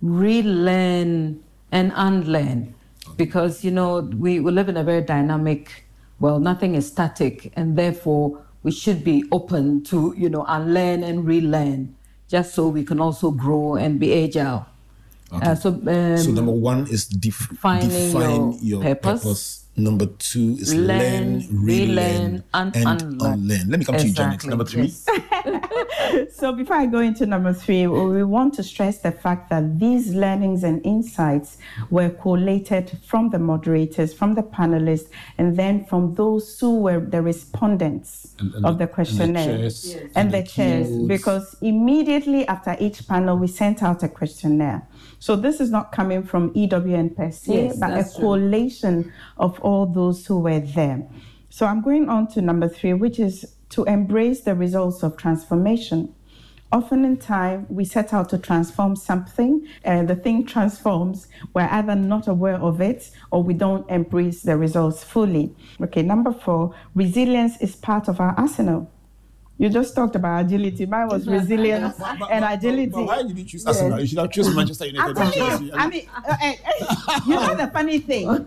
relearn, 0.00 1.42
and 1.72 1.92
unlearn. 1.96 2.72
Because, 3.16 3.64
you 3.64 3.72
know, 3.72 3.98
we, 4.00 4.38
we 4.38 4.52
live 4.52 4.68
in 4.68 4.76
a 4.76 4.84
very 4.84 5.02
dynamic, 5.02 5.86
well, 6.20 6.38
nothing 6.38 6.76
is 6.76 6.86
static, 6.86 7.52
and 7.56 7.76
therefore 7.76 8.40
we 8.62 8.70
should 8.70 9.02
be 9.02 9.24
open 9.32 9.82
to, 9.84 10.14
you 10.16 10.30
know, 10.30 10.44
unlearn 10.46 11.02
and 11.02 11.26
relearn, 11.26 11.96
just 12.28 12.54
so 12.54 12.68
we 12.68 12.84
can 12.84 13.00
also 13.00 13.32
grow 13.32 13.74
and 13.74 13.98
be 13.98 14.24
agile. 14.24 14.66
Okay. 15.32 15.50
Uh, 15.50 15.54
so, 15.56 15.70
um, 15.70 16.18
so 16.18 16.30
number 16.30 16.52
one 16.52 16.86
is 16.86 17.06
def- 17.06 17.48
defining 17.48 17.90
define 17.90 18.52
your 18.52 18.62
your, 18.62 18.82
purpose. 18.82 19.22
purpose. 19.22 19.65
Number 19.78 20.06
two 20.06 20.56
is 20.58 20.74
Learn, 20.74 21.40
learn, 21.40 21.48
relearn, 21.50 21.64
relearn, 21.64 22.44
and 22.54 22.76
unlearn. 22.76 23.68
Let 23.68 23.78
me 23.78 23.84
come 23.84 23.96
to 23.98 24.06
you, 24.08 24.14
Janet. 24.14 24.46
Number 24.46 24.64
three. 24.64 24.92
So 26.30 26.52
before 26.52 26.76
I 26.76 26.86
go 26.86 27.00
into 27.00 27.26
number 27.26 27.52
three, 27.52 27.86
we 27.86 28.22
want 28.24 28.54
to 28.54 28.62
stress 28.62 28.98
the 28.98 29.12
fact 29.12 29.50
that 29.50 29.78
these 29.78 30.14
learnings 30.14 30.62
and 30.64 30.84
insights 30.84 31.58
were 31.90 32.10
collated 32.10 32.98
from 33.04 33.30
the 33.30 33.38
moderators, 33.38 34.14
from 34.14 34.34
the 34.34 34.42
panelists, 34.42 35.08
and 35.36 35.56
then 35.56 35.84
from 35.84 36.14
those 36.14 36.58
who 36.60 36.80
were 36.80 37.00
the 37.00 37.20
respondents 37.22 38.34
And- 38.38 38.54
and 38.54 38.64
of 38.66 38.78
the- 38.78 38.86
the 38.86 38.92
questionnaire 38.92 39.50
and 39.50 39.58
the 39.58 39.58
chairs, 39.62 39.86
Yes. 39.86 40.02
and 40.02 40.10
and 40.16 40.32
the 40.32 40.40
the 40.42 40.46
chairs. 40.46 40.88
Because 41.06 41.56
immediately 41.60 42.46
after 42.48 42.76
each 42.80 43.06
panel, 43.08 43.36
we 43.36 43.46
sent 43.48 43.82
out 43.82 44.02
a 44.02 44.08
questionnaire. 44.08 44.82
So 45.18 45.34
this 45.36 45.60
is 45.60 45.70
not 45.70 45.92
coming 45.92 46.22
from 46.22 46.52
EWN 46.54 47.16
per 47.16 47.30
se, 47.30 47.64
Yes, 47.64 47.78
but 47.78 47.90
a 47.90 47.94
that's 47.94 48.14
true. 48.16 48.24
collation 48.24 49.12
of 49.38 49.58
all 49.60 49.86
those 49.86 50.26
who 50.26 50.38
were 50.40 50.60
there. 50.60 51.06
So 51.48 51.66
I'm 51.66 51.80
going 51.82 52.08
on 52.08 52.28
to 52.28 52.42
number 52.42 52.68
three, 52.68 52.92
which 52.92 53.18
is 53.18 53.54
to 53.70 53.84
embrace 53.84 54.42
the 54.42 54.54
results 54.54 55.02
of 55.02 55.16
transformation. 55.16 56.12
Often 56.72 57.04
in 57.04 57.16
time, 57.16 57.66
we 57.68 57.84
set 57.84 58.12
out 58.12 58.28
to 58.30 58.38
transform 58.38 58.96
something, 58.96 59.66
and 59.84 60.08
the 60.08 60.16
thing 60.16 60.44
transforms. 60.44 61.28
We're 61.54 61.68
either 61.70 61.94
not 61.94 62.26
aware 62.26 62.56
of 62.60 62.80
it 62.80 63.10
or 63.30 63.42
we 63.42 63.54
don't 63.54 63.88
embrace 63.88 64.42
the 64.42 64.56
results 64.56 65.02
fully. 65.04 65.54
Okay, 65.80 66.02
number 66.02 66.32
four, 66.32 66.74
resilience 66.94 67.56
is 67.60 67.76
part 67.76 68.08
of 68.08 68.20
our 68.20 68.34
arsenal. 68.36 68.90
You 69.58 69.70
just 69.70 69.94
talked 69.94 70.14
about 70.16 70.44
agility. 70.44 70.84
Mine 70.84 71.08
was 71.08 71.26
resilience 71.26 71.98
and 72.30 72.44
agility. 72.44 72.86
But 72.90 73.04
why 73.06 73.22
did 73.22 73.38
you 73.38 73.44
choose 73.44 73.64
Yes. 73.66 73.76
Arsenal? 73.76 74.00
You 74.00 74.06
should 74.06 74.18
have 74.18 74.30
chosen 74.30 74.54
Manchester 74.54 74.86
United. 74.86 75.16
and 75.18 75.32
Chelsea. 75.32 75.72
I 75.72 75.88
mean, 75.88 76.06
uh, 76.14 76.52
you 77.26 77.34
know 77.34 77.54
the 77.54 77.70
funny 77.72 77.98
thing. 78.00 78.46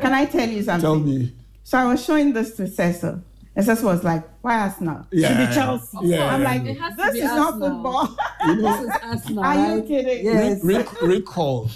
Can 0.00 0.12
I 0.12 0.24
tell 0.24 0.48
you 0.48 0.62
something? 0.64 0.80
Tell 0.82 0.98
me. 0.98 1.32
So 1.62 1.78
I 1.78 1.84
was 1.84 2.04
showing 2.04 2.32
this 2.32 2.56
to 2.56 2.66
Cecil. 2.66 3.22
And 3.54 3.66
Cecil 3.66 3.86
was 3.88 4.02
like, 4.04 4.24
why 4.42 4.60
Arsenal? 4.60 5.06
Yeah, 5.12 5.28
Should 5.28 5.48
be 5.48 5.54
Chelsea. 5.54 5.98
yeah, 6.02 6.34
I'm 6.34 6.42
yeah. 6.42 6.48
like, 6.48 6.64
It 6.64 6.78
has 6.78 6.96
this 6.96 7.12
be 7.12 7.18
is 7.18 7.24
not 7.24 7.54
Arsenal. 7.54 7.70
football. 7.70 8.16
You 8.46 8.56
know, 8.62 8.82
This 8.82 8.94
is 8.96 9.00
Arsenal, 9.02 9.44
Are 9.44 9.76
you 9.76 9.82
kidding? 9.82 10.24
Yes. 10.24 10.64
Re- 10.64 10.86
recall 11.02 11.70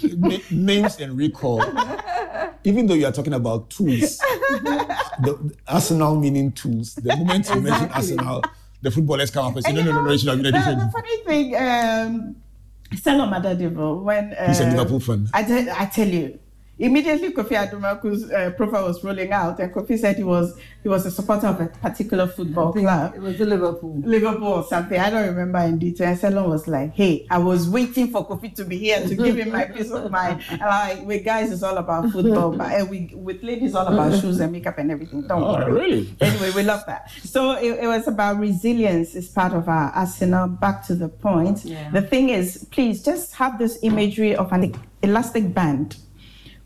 names 0.51 0.99
and 0.99 1.17
recall. 1.17 1.63
Even 2.65 2.87
though 2.87 2.93
you 2.95 3.05
are 3.05 3.11
talking 3.11 3.33
about 3.33 3.69
tools, 3.69 4.17
the, 4.17 4.97
the 5.21 5.55
Arsenal 5.67 6.19
meaning 6.19 6.51
tools. 6.51 6.95
The 6.95 7.15
moment 7.17 7.49
you 7.49 7.61
mention 7.61 7.89
Arsenal, 7.89 8.43
the 8.83 8.91
footballers 8.91 9.31
come 9.31 9.45
up 9.47 9.55
and 9.55 9.63
say, 9.63 9.69
And 9.71 9.77
no, 9.77 9.83
you 9.83 9.89
no, 9.89 9.95
no, 9.95 10.01
know, 10.01 10.07
no, 10.09 10.13
it 10.13 10.17
should 10.19 10.29
have 10.29 10.37
been 10.37 10.47
a 10.47 10.51
different. 10.57 10.79
the 10.79 10.91
funny 10.91 11.17
thing, 11.23 11.55
um, 11.55 12.35
Stella 12.95 13.25
Madadivo, 13.25 14.03
when 14.03 14.33
uh, 14.33 14.47
He's 14.47 14.59
a 14.59 14.65
Liverpool 14.69 14.99
fan. 14.99 15.27
I, 15.33 15.43
te- 15.43 15.69
I 15.71 15.85
tell 15.85 16.07
you, 16.07 16.37
immediately 16.79 17.31
Kofi 17.31 17.55
Adumaku's 17.55 18.31
uh, 18.31 18.51
profile 18.57 18.85
was 18.87 19.03
rolling 19.03 19.31
out, 19.31 19.59
and 19.59 19.73
Kofi 19.73 19.97
said 19.97 20.17
he 20.17 20.23
was 20.23 20.57
he 20.81 20.89
was 20.89 21.05
a 21.05 21.11
supporter 21.11 21.47
of 21.47 21.61
a 21.61 21.67
particular 21.67 22.27
football 22.27 22.73
club. 22.73 23.13
It 23.15 23.21
was 23.21 23.37
the 23.37 23.45
Liverpool. 23.45 24.01
Liverpool 24.03 24.47
or 24.47 24.63
something. 24.65 24.99
I 24.99 25.09
don't 25.09 25.27
remember 25.27 25.59
in 25.59 25.79
detail. 25.79 26.09
And 26.09 26.19
Selon 26.19 26.49
was 26.49 26.67
like, 26.67 26.93
hey, 26.93 27.25
I 27.29 27.37
was 27.37 27.69
waiting 27.69 28.07
for 28.09 28.27
Kofi 28.27 28.53
to 28.55 28.65
be 28.65 28.77
here 28.77 29.01
to 29.07 29.15
give 29.15 29.37
him 29.37 29.51
my 29.51 29.65
piece 29.65 29.91
of 29.91 30.11
mind. 30.11 30.41
And 30.49 30.61
I'm 30.61 30.97
like, 30.97 31.07
with 31.07 31.23
guys, 31.23 31.51
it's 31.51 31.63
all 31.63 31.77
about 31.77 32.11
football. 32.11 32.51
But 32.51 32.81
uh, 32.81 32.85
we, 32.85 33.11
with 33.15 33.41
ladies, 33.43 33.67
it's 33.69 33.75
all 33.75 33.87
about 33.87 34.19
shoes 34.19 34.39
and 34.41 34.51
makeup 34.51 34.77
and 34.77 34.91
everything. 34.91 35.21
Don't 35.27 35.41
Oh, 35.41 35.53
worry. 35.53 35.71
really? 35.71 36.15
Anyway, 36.19 36.51
we 36.51 36.63
love 36.63 36.83
that. 36.87 37.09
So 37.23 37.51
it, 37.51 37.79
it 37.83 37.87
was 37.87 38.07
about 38.09 38.39
resilience 38.39 39.15
is 39.15 39.29
part 39.29 39.53
of 39.53 39.69
our 39.69 39.89
arsenal. 39.91 40.47
Back 40.49 40.85
to 40.87 40.95
the 40.95 41.07
point. 41.07 41.63
Yeah. 41.63 41.89
The 41.91 42.01
thing 42.01 42.29
is, 42.29 42.67
please 42.71 43.01
just 43.03 43.33
have 43.35 43.57
this 43.57 43.79
imagery 43.83 44.35
of 44.35 44.51
an 44.51 44.73
elastic 45.01 45.53
band 45.53 45.95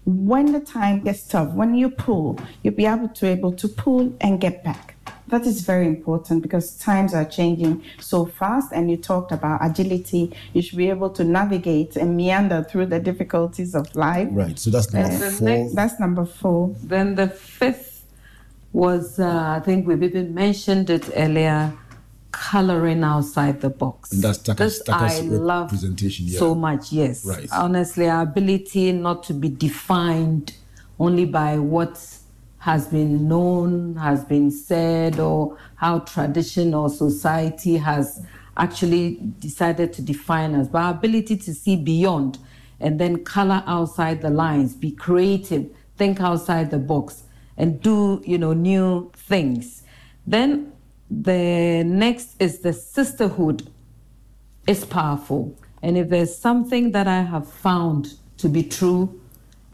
when 0.08 0.54
the 0.54 0.62
time 0.62 1.02
gets 1.02 1.28
tough, 1.28 1.52
when 1.54 1.76
you 1.76 1.90
pull, 1.90 2.40
you'll 2.64 2.74
be 2.74 2.86
able 2.86 3.10
to 3.10 3.28
able 3.28 3.52
to 3.52 3.68
pull 3.68 4.16
and 4.22 4.40
get 4.40 4.64
back. 4.64 4.96
That 5.28 5.46
is 5.46 5.60
very 5.62 5.86
important 5.86 6.42
because 6.42 6.78
times 6.78 7.14
are 7.14 7.26
changing 7.26 7.84
so 8.00 8.26
fast, 8.26 8.72
and 8.72 8.90
you 8.90 8.96
talked 8.96 9.34
about 9.34 9.60
agility. 9.62 10.34
You 10.54 10.62
should 10.62 10.78
be 10.78 10.90
able 10.90 11.10
to 11.10 11.26
navigate 11.26 11.98
and 11.98 12.16
meander 12.16 12.64
through 12.64 12.86
the 12.86 13.00
difficulties 13.00 13.76
of 13.76 13.94
life. 13.94 14.30
Right. 14.32 14.58
So 14.58 14.70
that's 14.70 14.94
number 14.94 15.26
Uh, 15.26 15.32
four. 15.32 15.70
That's 15.74 16.00
number 16.00 16.26
four. 16.26 16.74
Then 16.82 17.16
the 17.16 17.28
fifth 17.28 18.06
was, 18.72 19.20
uh, 19.20 19.58
I 19.58 19.60
think 19.60 19.86
we've 19.88 20.04
even 20.04 20.34
mentioned 20.34 20.90
it 20.90 21.10
earlier, 21.14 21.74
coloring 22.32 23.04
outside 23.04 23.62
the 23.62 23.70
box. 23.70 24.12
And 24.12 24.22
that's 24.22 24.38
Taka's, 24.40 24.80
This 24.80 24.86
Taka's 24.86 25.20
I 25.20 25.22
love 25.22 25.72
representation. 25.72 26.28
Yeah. 26.28 26.40
so 26.40 26.56
much, 26.56 26.92
yes. 26.92 27.26
Right. 27.26 27.48
Honestly, 27.52 28.10
our 28.10 28.24
ability 28.24 28.92
not 28.92 29.24
to 29.24 29.34
be 29.34 29.50
defined 29.50 30.54
only 31.00 31.26
by 31.26 31.58
what 31.58 32.04
has 32.60 32.88
been 32.88 33.28
known, 33.28 33.96
has 33.96 34.26
been 34.26 34.52
said, 34.52 35.20
or 35.20 35.58
how 35.76 36.00
tradition 36.00 36.74
or 36.74 36.90
society 36.90 37.78
has 37.78 38.22
actually 38.58 39.20
decided 39.40 39.94
to 39.94 40.02
define 40.02 40.56
us, 40.56 40.68
but 40.68 40.80
our 40.80 40.92
ability 40.92 41.38
to 41.38 41.54
see 41.54 41.76
beyond 41.76 42.40
and 42.80 43.00
then 43.00 43.24
color 43.24 43.64
outside 43.66 44.22
the 44.22 44.30
lines, 44.30 44.76
be 44.76 44.92
creative, 44.92 45.70
think 45.96 46.20
outside 46.20 46.72
the 46.72 46.78
box, 46.78 47.24
and 47.56 47.82
do 47.82 48.22
you 48.26 48.38
know 48.38 48.54
new 48.54 49.12
things. 49.16 49.84
Then 50.26 50.74
the 51.10 51.84
next 51.86 52.36
is 52.40 52.60
the 52.60 52.74
sisterhood 52.74 53.70
is 54.68 54.86
powerful. 54.86 55.58
And 55.82 55.98
if 55.98 56.10
there's 56.10 56.38
something 56.38 56.92
that 56.92 57.08
I 57.08 57.22
have 57.22 57.50
found 57.50 58.16
to 58.38 58.50
be 58.50 58.64
true, 58.64 59.20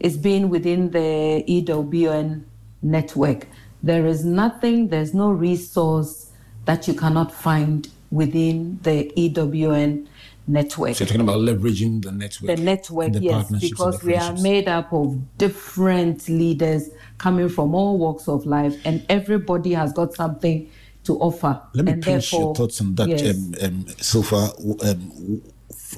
it's 0.00 0.16
being 0.16 0.48
within 0.48 0.90
the 0.90 1.44
EWN 1.48 2.44
network. 2.82 3.48
There 3.82 4.06
is 4.06 4.24
nothing, 4.24 4.88
there's 4.88 5.14
no 5.14 5.30
resource 5.30 6.30
that 6.64 6.86
you 6.88 6.94
cannot 6.94 7.32
find 7.32 7.88
within 8.10 8.78
the 8.82 9.12
EWN 9.16 10.06
network. 10.46 10.94
So 10.94 11.04
you're 11.04 11.08
talking 11.08 11.20
about 11.20 11.38
leveraging 11.38 12.02
the 12.02 12.12
network. 12.12 12.56
The 12.56 12.62
network, 12.62 13.12
the 13.12 13.22
yes, 13.22 13.50
because 13.50 14.02
we 14.02 14.14
are 14.14 14.34
made 14.34 14.68
up 14.68 14.92
of 14.92 15.36
different 15.38 16.28
leaders 16.28 16.90
coming 17.18 17.48
from 17.48 17.74
all 17.74 17.98
walks 17.98 18.28
of 18.28 18.46
life, 18.46 18.76
and 18.84 19.04
everybody 19.08 19.72
has 19.72 19.92
got 19.92 20.14
something 20.14 20.70
to 21.04 21.18
offer. 21.18 21.60
Let 21.74 21.84
me 21.84 21.92
and 21.92 22.02
pinch 22.02 22.32
your 22.32 22.54
thoughts 22.54 22.80
on 22.80 22.94
that, 22.96 23.08
Yes. 23.08 23.36
um, 23.36 23.54
um, 23.62 23.86
Sofa. 24.00 24.50
Um, 24.82 25.42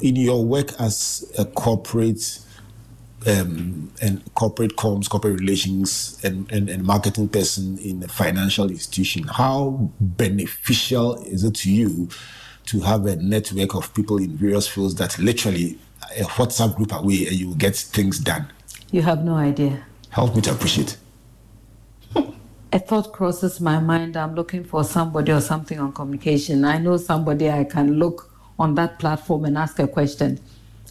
in 0.03 0.17
your 0.17 0.45
work 0.45 0.79
as 0.79 1.31
a 1.39 1.45
corporate 1.45 2.41
um, 3.27 3.91
and 4.03 4.23
corporate 4.35 4.77
comms, 4.77 5.09
corporate 5.09 5.41
relations, 5.41 6.21
and, 6.23 6.51
and, 6.53 6.69
and 6.69 6.85
marketing 6.85 7.29
person 7.29 7.79
in 7.79 8.03
a 8.03 8.09
financial 8.09 8.71
institution, 8.71 9.25
how 9.25 9.91
beneficial 10.01 11.17
is 11.25 11.45
it 11.45 11.55
to 11.57 11.73
you 11.73 12.09
to 12.67 12.81
have 12.81 13.07
a 13.07 13.17
network 13.17 13.75
of 13.75 13.93
people 13.95 14.19
in 14.19 14.31
various 14.37 14.69
fields 14.69 14.95
that 14.97 15.19
literally 15.19 15.79
a 16.17 16.23
WhatsApp 16.23 16.77
group 16.77 16.93
away 16.93 17.27
and 17.27 17.37
you 17.37 17.55
get 17.55 17.75
things 17.75 18.19
done? 18.19 18.47
You 18.93 19.03
have 19.03 19.25
no 19.25 19.35
idea. 19.35 19.83
Help 20.11 20.37
me 20.37 20.43
to 20.43 20.53
appreciate. 20.53 20.97
A 22.73 22.81
thought 22.81 23.13
crosses 23.13 23.61
my 23.61 23.79
mind. 23.79 24.17
I'm 24.17 24.35
looking 24.35 24.65
for 24.65 24.83
somebody 24.83 25.31
or 25.31 25.41
something 25.41 25.79
on 25.79 25.93
communication. 25.93 26.65
I 26.65 26.79
know 26.79 26.97
somebody 26.97 27.49
I 27.49 27.63
can 27.63 27.95
look 28.01 28.29
on 28.59 28.75
that 28.75 28.99
platform 28.99 29.45
and 29.45 29.57
ask 29.57 29.79
a 29.79 29.87
question. 29.87 30.41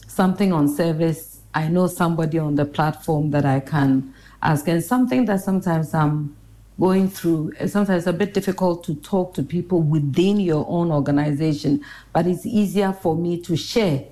Something 0.08 0.54
on 0.54 0.68
service. 0.68 1.40
I 1.54 1.68
know 1.68 1.86
somebody 1.86 2.38
on 2.38 2.54
the 2.54 2.64
platform 2.64 3.30
that 3.32 3.44
I 3.44 3.60
can 3.60 4.14
ask. 4.42 4.66
And 4.68 4.82
something 4.82 5.26
that 5.26 5.42
sometimes 5.42 5.92
I'm 5.92 6.34
going 6.80 7.10
through, 7.10 7.52
sometimes 7.66 8.04
it's 8.04 8.06
a 8.06 8.12
bit 8.12 8.32
difficult 8.32 8.82
to 8.84 8.94
talk 8.94 9.34
to 9.34 9.42
people 9.42 9.82
within 9.82 10.40
your 10.40 10.64
own 10.68 10.90
organization, 10.90 11.84
but 12.14 12.26
it's 12.26 12.46
easier 12.46 12.92
for 12.94 13.14
me 13.14 13.40
to 13.42 13.54
share 13.54 14.04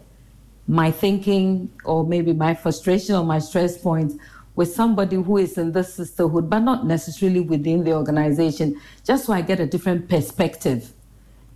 my 0.67 0.91
thinking 0.91 1.71
or 1.85 2.07
maybe 2.07 2.33
my 2.33 2.55
frustration 2.55 3.15
or 3.15 3.25
my 3.25 3.39
stress 3.39 3.77
points 3.77 4.17
with 4.57 4.73
somebody 4.73 5.17
who 5.17 5.37
is 5.39 5.59
in 5.59 5.73
this 5.73 5.95
sisterhood, 5.95 6.49
but 6.49 6.61
not 6.61 6.87
necessarily 6.87 7.41
within 7.41 7.85
the 7.85 7.93
organization, 7.93 8.81
just 9.05 9.25
so 9.27 9.33
I 9.33 9.41
get 9.43 9.59
a 9.61 9.67
different 9.67 10.09
perspective. 10.09 10.93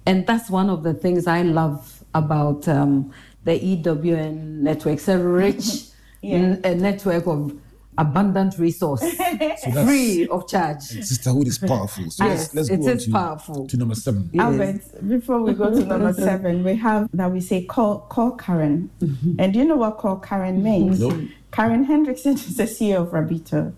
And 0.07 0.27
that's 0.27 0.51
one 0.51 0.69
of 0.71 0.83
the 0.83 0.95
things 0.95 1.27
I 1.27 1.43
love 1.43 2.03
about 2.15 2.67
um, 2.67 3.13
the 3.45 3.59
EWN 3.61 4.61
network. 4.63 4.95
It's 4.95 5.09
a 5.09 5.19
rich 5.19 5.85
n- 6.23 6.61
a 6.65 6.75
network 6.75 7.27
of 7.27 7.53
abundant 7.99 8.57
resource, 8.59 9.01
that's- 9.19 9.65
free 9.87 10.27
of 10.29 10.49
charge. 10.49 10.81
Sisterhood 10.83 11.47
is 11.49 11.59
powerful. 11.59 12.11
So 12.11 12.25
Yes, 12.25 12.55
let's, 12.55 12.69
let's 12.69 12.71
it 12.71 12.77
go 12.79 12.87
on 12.91 12.97
is 12.97 13.05
to, 13.07 13.11
powerful. 13.13 13.67
to 13.69 13.77
number 13.77 13.95
seven. 13.95 14.31
Albert, 14.39 15.09
before 15.09 15.41
we 15.43 15.53
go 15.53 15.71
to 15.71 15.85
number 15.85 16.13
seven, 16.15 16.65
we 16.65 16.75
have 16.77 17.09
that 17.13 17.31
we 17.31 17.41
say 17.41 17.65
call 17.65 18.01
call 18.01 18.33
Karen. 18.33 18.91
And 19.39 19.53
do 19.53 19.59
you 19.59 19.65
know 19.65 19.77
what 19.77 19.99
call 19.99 20.17
Karen 20.17 20.63
means? 20.63 21.01
Nope. 21.01 21.29
Karen 21.53 21.87
Hendrickson 21.87 22.35
is 22.35 22.57
the 22.57 22.65
CEO 22.65 23.03
of 23.03 23.09
Rabito. 23.11 23.73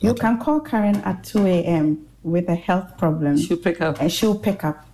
You 0.00 0.14
can 0.14 0.38
call 0.40 0.60
Karen 0.60 0.96
at 0.96 1.22
2 1.24 1.46
a.m. 1.46 2.06
with 2.22 2.48
a 2.48 2.54
health 2.56 2.98
problem. 2.98 3.38
She'll 3.38 3.56
pick 3.56 3.80
up. 3.80 4.00
And 4.00 4.12
she'll 4.12 4.38
pick 4.38 4.64
up. 4.64 4.84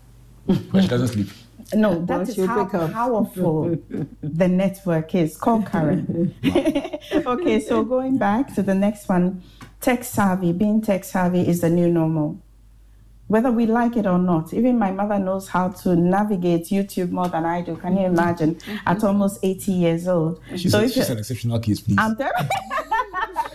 But 0.46 0.82
she 0.82 0.88
doesn't 0.88 1.08
sleep. 1.08 1.28
No, 1.74 1.90
Well, 1.90 2.00
that 2.06 2.28
is 2.28 2.34
she'll 2.34 2.46
how 2.46 2.64
pick 2.64 2.74
up. 2.74 2.92
powerful 2.92 3.76
the 4.22 4.48
network 4.48 5.14
is. 5.14 5.36
Call 5.36 5.62
Karen. 5.62 6.34
okay, 7.14 7.60
so 7.60 7.84
going 7.84 8.18
back 8.18 8.54
to 8.54 8.62
the 8.62 8.74
next 8.74 9.08
one, 9.08 9.42
tech 9.80 10.04
savvy. 10.04 10.52
Being 10.52 10.80
tech 10.82 11.04
savvy 11.04 11.46
is 11.46 11.60
the 11.60 11.70
new 11.70 11.88
normal. 11.88 12.38
Whether 13.28 13.50
we 13.52 13.66
like 13.66 13.96
it 13.96 14.06
or 14.06 14.18
not, 14.18 14.54
even 14.54 14.78
my 14.78 14.90
mother 14.90 15.18
knows 15.18 15.48
how 15.48 15.68
to 15.68 15.94
navigate 15.94 16.64
YouTube 16.64 17.10
more 17.10 17.28
than 17.28 17.44
I 17.44 17.60
do. 17.60 17.76
Can 17.76 17.96
you 17.96 18.06
imagine? 18.06 18.58
At 18.86 19.04
almost 19.04 19.40
80 19.42 19.72
years 19.72 20.08
old. 20.08 20.40
She's, 20.56 20.72
so 20.72 20.80
a, 20.80 20.84
if 20.84 20.92
she's 20.92 21.08
you- 21.08 21.12
an 21.12 21.18
exceptional 21.18 21.58
case, 21.60 21.80
please. 21.80 21.96
I'm 21.98 22.16
telling 22.16 22.32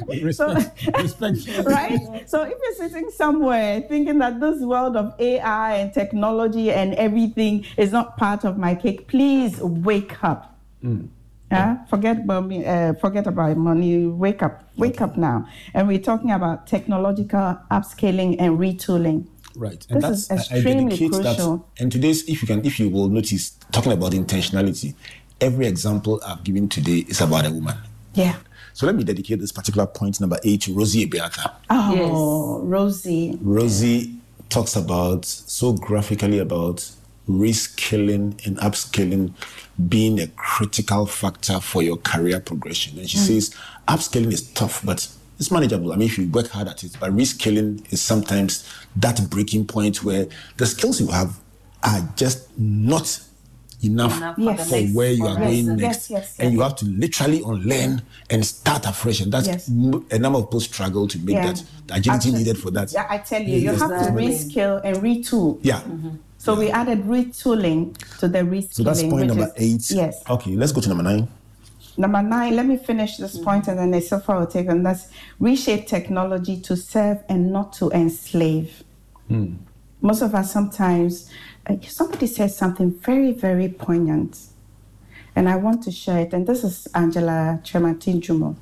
respect, 0.23 0.87
respect. 0.97 1.47
right? 1.65 2.29
So 2.29 2.43
if 2.43 2.53
you're 2.61 2.89
sitting 2.89 3.09
somewhere 3.09 3.81
thinking 3.81 4.19
that 4.19 4.39
this 4.39 4.61
world 4.61 4.95
of 4.95 5.13
AI 5.19 5.75
and 5.77 5.93
technology 5.93 6.71
and 6.71 6.93
everything 6.95 7.65
is 7.77 7.91
not 7.91 8.15
part 8.17 8.43
of 8.45 8.57
my 8.57 8.75
cake, 8.75 9.07
please 9.07 9.59
wake 9.59 10.23
up. 10.23 10.55
Yeah, 11.51 11.85
forget 11.85 12.17
about 12.19 12.47
me. 12.47 12.65
Uh, 12.65 12.93
forget 12.93 13.27
about 13.27 13.55
money. 13.57 14.07
Wake 14.07 14.41
up. 14.41 14.63
Wake 14.75 15.01
up 15.01 15.17
now. 15.17 15.47
And 15.73 15.87
we're 15.87 15.99
talking 15.99 16.31
about 16.31 16.65
technological 16.67 17.59
upscaling 17.71 18.37
and 18.39 18.57
retooling. 18.57 19.27
Right, 19.55 19.85
and 19.89 20.01
This 20.01 20.27
that's 20.27 20.45
is 20.45 20.51
I- 20.51 20.55
I 20.55 20.57
extremely 20.57 20.83
dedicate 20.85 21.11
crucial. 21.11 21.57
That, 21.57 21.81
and 21.81 21.91
today's, 21.91 22.23
if 22.27 22.41
you 22.41 22.47
can, 22.47 22.65
if 22.65 22.79
you 22.79 22.89
will 22.89 23.07
notice, 23.09 23.51
talking 23.71 23.91
about 23.91 24.13
intentionality, 24.13 24.95
every 25.39 25.67
example 25.67 26.19
I've 26.25 26.43
given 26.43 26.67
today 26.69 27.05
is 27.07 27.21
about 27.21 27.45
a 27.45 27.51
woman. 27.51 27.75
Yeah. 28.15 28.35
So 28.73 28.87
let 28.87 28.95
me 28.95 29.03
dedicate 29.03 29.39
this 29.39 29.51
particular 29.51 29.85
point 29.85 30.19
number 30.19 30.39
eight 30.43 30.61
to 30.61 30.73
Rosie 30.73 31.05
Ebeata. 31.07 31.51
Oh, 31.69 32.59
Rosie. 32.63 33.37
Rosie 33.41 34.15
talks 34.49 34.75
about 34.75 35.25
so 35.25 35.73
graphically 35.73 36.39
about 36.39 36.89
reskilling 37.29 38.45
and 38.45 38.57
upskilling 38.57 39.33
being 39.89 40.19
a 40.19 40.27
critical 40.35 41.05
factor 41.05 41.59
for 41.59 41.81
your 41.83 41.97
career 41.97 42.39
progression. 42.39 42.97
And 42.99 43.09
she 43.09 43.17
Mm. 43.17 43.27
says 43.27 43.55
upskilling 43.87 44.31
is 44.33 44.41
tough, 44.41 44.81
but 44.83 45.07
it's 45.39 45.51
manageable. 45.51 45.91
I 45.93 45.95
mean, 45.95 46.07
if 46.07 46.17
you 46.17 46.27
work 46.29 46.47
hard 46.49 46.67
at 46.67 46.83
it, 46.83 46.95
but 46.99 47.11
reskilling 47.11 47.91
is 47.91 48.01
sometimes 48.01 48.67
that 48.97 49.29
breaking 49.29 49.65
point 49.67 50.03
where 50.03 50.27
the 50.57 50.65
skills 50.65 50.99
you 51.01 51.07
have 51.07 51.39
are 51.83 52.07
just 52.15 52.47
not 52.57 53.19
enough, 53.83 54.15
Enough 54.17 54.35
for 54.37 54.41
the 54.55 54.63
for 54.63 54.75
next- 54.79 54.95
where 54.95 55.11
you 55.11 55.25
are 55.25 55.37
Yes, 55.37 55.39
going 55.39 55.65
yes, 55.65 55.77
next. 55.79 56.09
yes, 56.09 56.35
And 56.39 56.45
yes. 56.49 56.53
you 56.53 56.61
have 56.61 56.75
to 56.77 56.85
literally 56.85 57.41
unlearn 57.45 58.01
and 58.29 58.45
start 58.45 58.85
afresh. 58.85 59.19
And 59.19 59.31
that's 59.33 59.47
Yes. 59.47 59.67
m- 59.69 60.05
a 60.09 60.17
number 60.19 60.39
of 60.39 60.45
people 60.45 60.61
struggle 60.61 61.05
to 61.09 61.19
make 61.19 61.35
Yeah. 61.35 61.47
that 61.51 61.63
the 61.87 61.95
agility 61.95 62.29
Actually, 62.29 62.37
needed 62.37 62.57
for 62.59 62.71
that. 62.71 62.93
Yeah, 62.93 63.05
I 63.09 63.17
tell 63.17 63.41
you, 63.41 63.55
you 63.57 63.71
Yes, 63.71 63.79
have 63.81 63.89
to 63.89 63.95
exactly. 63.97 64.27
reskill 64.29 64.81
and 64.85 64.97
retool. 64.97 65.59
Yeah. 65.63 65.81
Mm-hmm. 65.81 66.09
So 66.37 66.55
we 66.55 66.69
added 66.69 67.03
retooling 67.05 67.97
to 68.19 68.27
the 68.29 68.39
reskilling. 68.39 68.73
So 68.73 68.83
that's 68.83 69.01
point 69.03 69.27
number 69.27 69.51
is- 69.57 69.91
eight. 69.91 69.97
Yes. 69.97 70.15
Okay, 70.29 70.55
let's 70.55 70.71
go 70.71 70.79
to 70.79 70.87
number 70.89 71.03
nine. 71.03 71.27
Number 71.97 72.21
nine, 72.23 72.55
let 72.55 72.65
me 72.65 72.77
finish 72.77 73.17
this 73.17 73.37
point 73.37 73.67
and 73.67 73.77
then 73.77 73.91
Isofa 73.91 74.39
will 74.39 74.47
take 74.47 74.67
on. 74.69 74.83
That's 74.83 75.09
reshape 75.39 75.87
technology 75.87 76.59
to 76.61 76.75
serve 76.75 77.23
and 77.29 77.51
not 77.51 77.73
to 77.73 77.91
enslave. 77.91 78.83
Most 80.01 80.21
of 80.21 80.35
us 80.35 80.51
sometimes, 80.51 81.29
uh, 81.67 81.75
somebody 81.87 82.27
says 82.27 82.57
something 82.57 82.91
very, 82.91 83.31
very 83.31 83.69
poignant, 83.69 84.37
and 85.35 85.47
I 85.47 85.55
want 85.55 85.81
to 85.83 85.91
share 85.91 86.19
it. 86.19 86.33
And 86.33 86.45
this 86.45 86.63
is 86.63 86.87
Angela 86.93 87.61
Chematinjumo. 87.63 88.55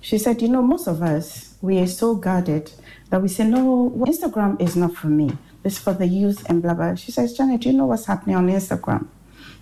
She 0.00 0.18
said, 0.18 0.42
You 0.42 0.48
know, 0.48 0.62
most 0.62 0.86
of 0.88 1.00
us, 1.02 1.54
we 1.62 1.78
are 1.78 1.86
so 1.86 2.14
guarded 2.16 2.72
that 3.10 3.22
we 3.22 3.28
say, 3.28 3.46
No, 3.46 3.90
Instagram 4.06 4.60
is 4.60 4.74
not 4.74 4.94
for 4.94 5.06
me. 5.06 5.30
It's 5.62 5.78
for 5.78 5.94
the 5.94 6.06
youth 6.06 6.44
and 6.48 6.60
blah, 6.60 6.74
blah. 6.74 6.94
She 6.96 7.12
says, 7.12 7.34
Janet, 7.34 7.62
do 7.62 7.70
you 7.70 7.76
know 7.76 7.86
what's 7.86 8.06
happening 8.06 8.36
on 8.36 8.48
Instagram? 8.48 9.06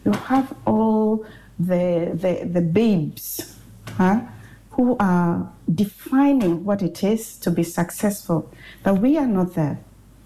You 0.05 0.13
have 0.13 0.53
all 0.67 1.25
the, 1.59 2.11
the, 2.15 2.47
the 2.47 2.61
babes 2.61 3.57
huh, 3.97 4.21
who 4.71 4.97
are 4.99 5.53
defining 5.73 6.65
what 6.65 6.83
it 6.83 7.05
is 7.05 7.37
to 7.39 7.51
be 7.51 7.63
successful, 7.63 8.51
that 8.85 8.99
we 8.99 9.19
are 9.19 9.27
not 9.27 9.55
there. 9.55 9.79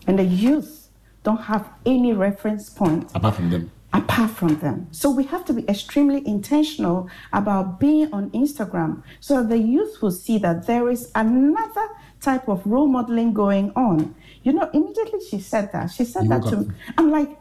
And 0.07 0.19
the 0.19 0.25
youth 0.25 0.89
don't 1.25 1.43
have 1.43 1.69
any 1.85 2.13
reference 2.13 2.71
point 2.71 3.11
Apart 3.15 3.35
from 3.35 3.51
them. 3.51 3.71
apart 3.93 4.31
from 4.31 4.59
them. 4.61 4.87
So 4.93 5.11
we 5.11 5.25
have 5.25 5.45
to 5.47 5.53
be 5.53 5.69
extremely 5.69 6.23
intentional 6.27 7.09
about 7.33 7.81
being 7.81 8.13
on 8.13 8.31
Instagram 8.31 9.03
so 9.19 9.43
that 9.43 9.49
the 9.49 9.59
youth 9.59 10.01
will 10.01 10.13
see 10.13 10.39
that 10.39 10.67
there 10.69 10.89
is 10.89 11.11
another 11.17 11.89
type 12.21 12.49
of 12.49 12.65
role 12.65 12.87
modeling 12.87 13.33
going 13.35 13.73
on. 13.75 14.15
You 14.45 14.53
know, 14.53 14.71
immediately 14.73 15.21
she 15.29 15.41
said 15.41 15.73
that. 15.73 15.91
She 15.91 16.05
said 16.05 16.25
You 16.25 16.29
that 16.31 16.43
to 16.51 16.57
me. 16.59 16.75
I'm 16.97 17.11
like, 17.11 17.37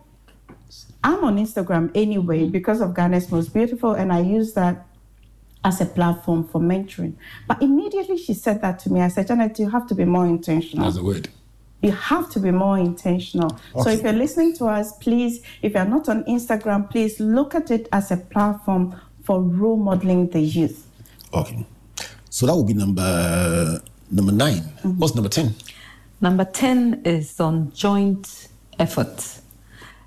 I'm 1.06 1.24
on 1.24 1.38
Instagram 1.38 1.92
anyway 1.94 2.42
mm-hmm. 2.42 2.52
because 2.52 2.82
of 2.82 2.96
Ghana's 2.96 3.32
Most 3.32 3.54
Beautiful, 3.54 3.94
and 3.94 4.12
I 4.12 4.22
use 4.22 4.54
that 4.54 4.88
as 5.64 5.80
a 5.80 5.86
platform 5.86 6.48
for 6.48 6.60
mentoring. 6.60 7.14
But 7.48 7.62
immediately 7.62 8.18
she 8.18 8.34
said 8.34 8.60
that 8.62 8.80
to 8.80 8.92
me, 8.92 9.02
I 9.02 9.10
said, 9.10 9.28
Janet, 9.28 9.60
you 9.60 9.70
have 9.70 9.86
to 9.88 9.96
be 9.96 10.04
more 10.04 10.26
intentional. 10.26 10.84
That's 10.84 10.98
the 10.98 11.04
word. 11.04 11.30
You 11.84 11.92
have 11.92 12.32
to 12.32 12.40
be 12.40 12.50
more 12.50 12.80
intentional. 12.80 13.56
So 13.84 13.90
if 13.90 14.02
you're 14.02 14.14
listening 14.14 14.56
to 14.58 14.66
us, 14.66 14.98
please, 14.98 15.44
if 15.62 15.74
you're 15.74 15.86
not 15.86 16.10
on 16.10 16.24
Instagram, 16.24 16.90
please 16.90 17.20
look 17.20 17.54
at 17.54 17.70
it 17.70 17.88
as 17.92 18.10
a 18.10 18.18
platform 18.18 19.00
for 19.24 19.42
role 19.42 19.78
modeling 19.78 20.30
the 20.30 20.40
youth. 20.40 20.88
Okay. 21.32 21.64
So 22.32 22.48
that 22.48 22.56
would 22.56 22.66
be 22.66 22.74
number 22.74 23.80
number 24.10 24.32
9 24.32 24.54
mm-hmm. 24.54 24.90
What's 24.98 25.14
number 25.14 25.30
ten? 25.30 25.54
Number 26.20 26.46
10 26.46 27.04
is 27.06 27.40
on 27.40 27.72
joint 27.74 28.48
effort. 28.80 29.42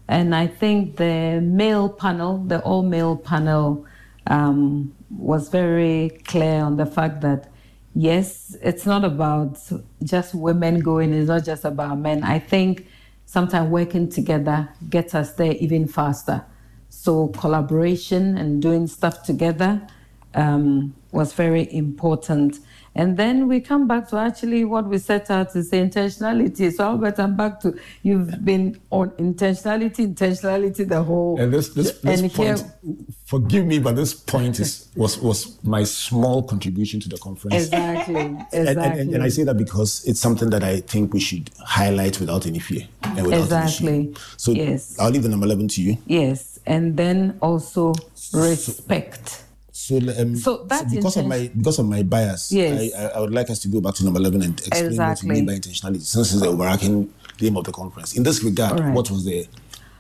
And 0.08 0.34
I 0.34 0.46
think 0.46 0.96
the 0.96 1.40
male 1.42 1.88
panel, 1.88 2.38
the 2.38 2.60
all 2.60 2.82
male 2.82 3.16
panel, 3.16 3.86
um, 4.26 4.94
was 5.10 5.48
very 5.48 6.20
clear 6.24 6.62
on 6.62 6.76
the 6.76 6.86
fact 6.86 7.20
that 7.22 7.50
yes, 7.94 8.56
it's 8.62 8.86
not 8.86 9.04
about 9.04 9.58
just 10.02 10.34
women 10.34 10.80
going, 10.80 11.12
it's 11.12 11.28
not 11.28 11.44
just 11.44 11.64
about 11.64 11.98
men. 11.98 12.22
I 12.22 12.38
think 12.38 12.86
sometimes 13.26 13.70
working 13.70 14.08
together 14.08 14.68
gets 14.88 15.14
us 15.14 15.32
there 15.34 15.52
even 15.52 15.86
faster. 15.86 16.44
So 16.88 17.28
collaboration 17.28 18.38
and 18.38 18.62
doing 18.62 18.86
stuff 18.86 19.24
together 19.24 19.86
um, 20.34 20.94
was 21.12 21.32
very 21.32 21.72
important. 21.72 22.60
And 22.98 23.16
then 23.16 23.46
we 23.46 23.60
come 23.60 23.86
back 23.86 24.08
to 24.08 24.16
actually 24.16 24.64
what 24.64 24.86
we 24.88 24.98
set 24.98 25.30
out 25.30 25.52
to 25.52 25.62
say 25.62 25.78
intentionality. 25.80 26.72
So 26.72 26.82
Albert, 26.82 27.20
I'm 27.20 27.36
back 27.36 27.60
to 27.60 27.78
you've 28.02 28.44
been 28.44 28.80
on 28.90 29.10
intentionality, 29.10 30.12
intentionality 30.12 30.86
the 30.88 31.04
whole. 31.04 31.40
And 31.40 31.52
this 31.54 31.68
this, 31.68 31.92
this 32.00 32.20
and 32.20 32.32
point, 32.34 32.58
here- 32.58 32.96
forgive 33.24 33.66
me, 33.66 33.78
but 33.78 33.94
this 33.94 34.12
point 34.14 34.58
is 34.58 34.88
was 34.96 35.16
was 35.20 35.62
my 35.62 35.84
small 35.84 36.42
contribution 36.42 36.98
to 36.98 37.08
the 37.08 37.18
conference. 37.18 37.54
Exactly, 37.66 38.16
And, 38.16 38.44
and, 38.52 38.68
exactly. 38.68 39.00
and, 39.02 39.14
and 39.14 39.22
I 39.22 39.28
say 39.28 39.44
that 39.44 39.56
because 39.56 40.04
it's 40.04 40.18
something 40.18 40.50
that 40.50 40.64
I 40.64 40.80
think 40.80 41.14
we 41.14 41.20
should 41.20 41.50
highlight 41.60 42.18
without 42.18 42.46
any 42.46 42.58
fear. 42.58 42.82
And 43.02 43.26
without 43.26 43.42
Exactly. 43.42 43.88
Any 43.88 44.04
shame. 44.06 44.16
So 44.36 44.50
Yes. 44.50 44.98
I'll 44.98 45.10
leave 45.10 45.22
the 45.22 45.28
number 45.28 45.46
11 45.46 45.68
to 45.68 45.82
you. 45.82 45.98
Yes, 46.08 46.58
and 46.66 46.96
then 46.96 47.38
also 47.40 47.94
respect. 48.32 49.28
So, 49.28 49.44
um, 49.90 50.36
So 50.36 50.64
that 50.64 50.90
because 50.90 51.16
of 51.16 51.26
my 51.26 51.50
because 51.56 51.78
of 51.78 51.86
my 51.86 52.02
bias, 52.02 52.52
Yes. 52.52 52.94
I, 52.94 53.02
I, 53.02 53.06
I 53.08 53.20
would 53.20 53.32
like 53.32 53.50
us 53.50 53.58
to 53.60 53.68
go 53.68 53.80
back 53.80 53.94
to 53.94 54.04
number 54.04 54.20
11 54.20 54.42
and 54.42 54.58
explain 54.58 54.86
Exactly. 54.86 55.28
what 55.28 55.34
we 55.34 55.40
mean 55.40 55.46
by 55.46 55.52
intentionality, 55.54 56.02
since 56.02 56.32
it's 56.32 56.40
the 56.40 56.48
overarching 56.48 57.12
theme 57.38 57.56
of 57.56 57.64
the 57.64 57.72
conference. 57.72 58.16
In 58.16 58.22
this 58.22 58.42
regard, 58.42 58.80
right. 58.80 58.94
what 58.94 59.10
was 59.10 59.24
the 59.24 59.46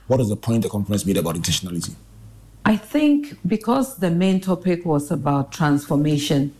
what 0.06 0.18
was 0.18 0.28
the 0.28 0.36
point 0.36 0.62
the 0.62 0.68
conference 0.68 1.04
made 1.06 1.16
about 1.16 1.34
intentionality? 1.36 1.94
I 2.64 2.76
think 2.76 3.38
because 3.46 3.96
the 3.96 4.10
main 4.10 4.40
topic 4.40 4.84
was 4.84 5.10
about 5.10 5.52
transformation, 5.52 6.54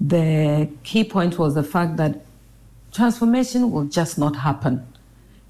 the 0.00 0.68
key 0.84 1.04
point 1.04 1.38
was 1.38 1.54
the 1.54 1.62
fact 1.62 1.96
that 1.96 2.24
transformation 2.92 3.70
will 3.70 3.84
just 3.84 4.18
not 4.18 4.36
happen. 4.36 4.86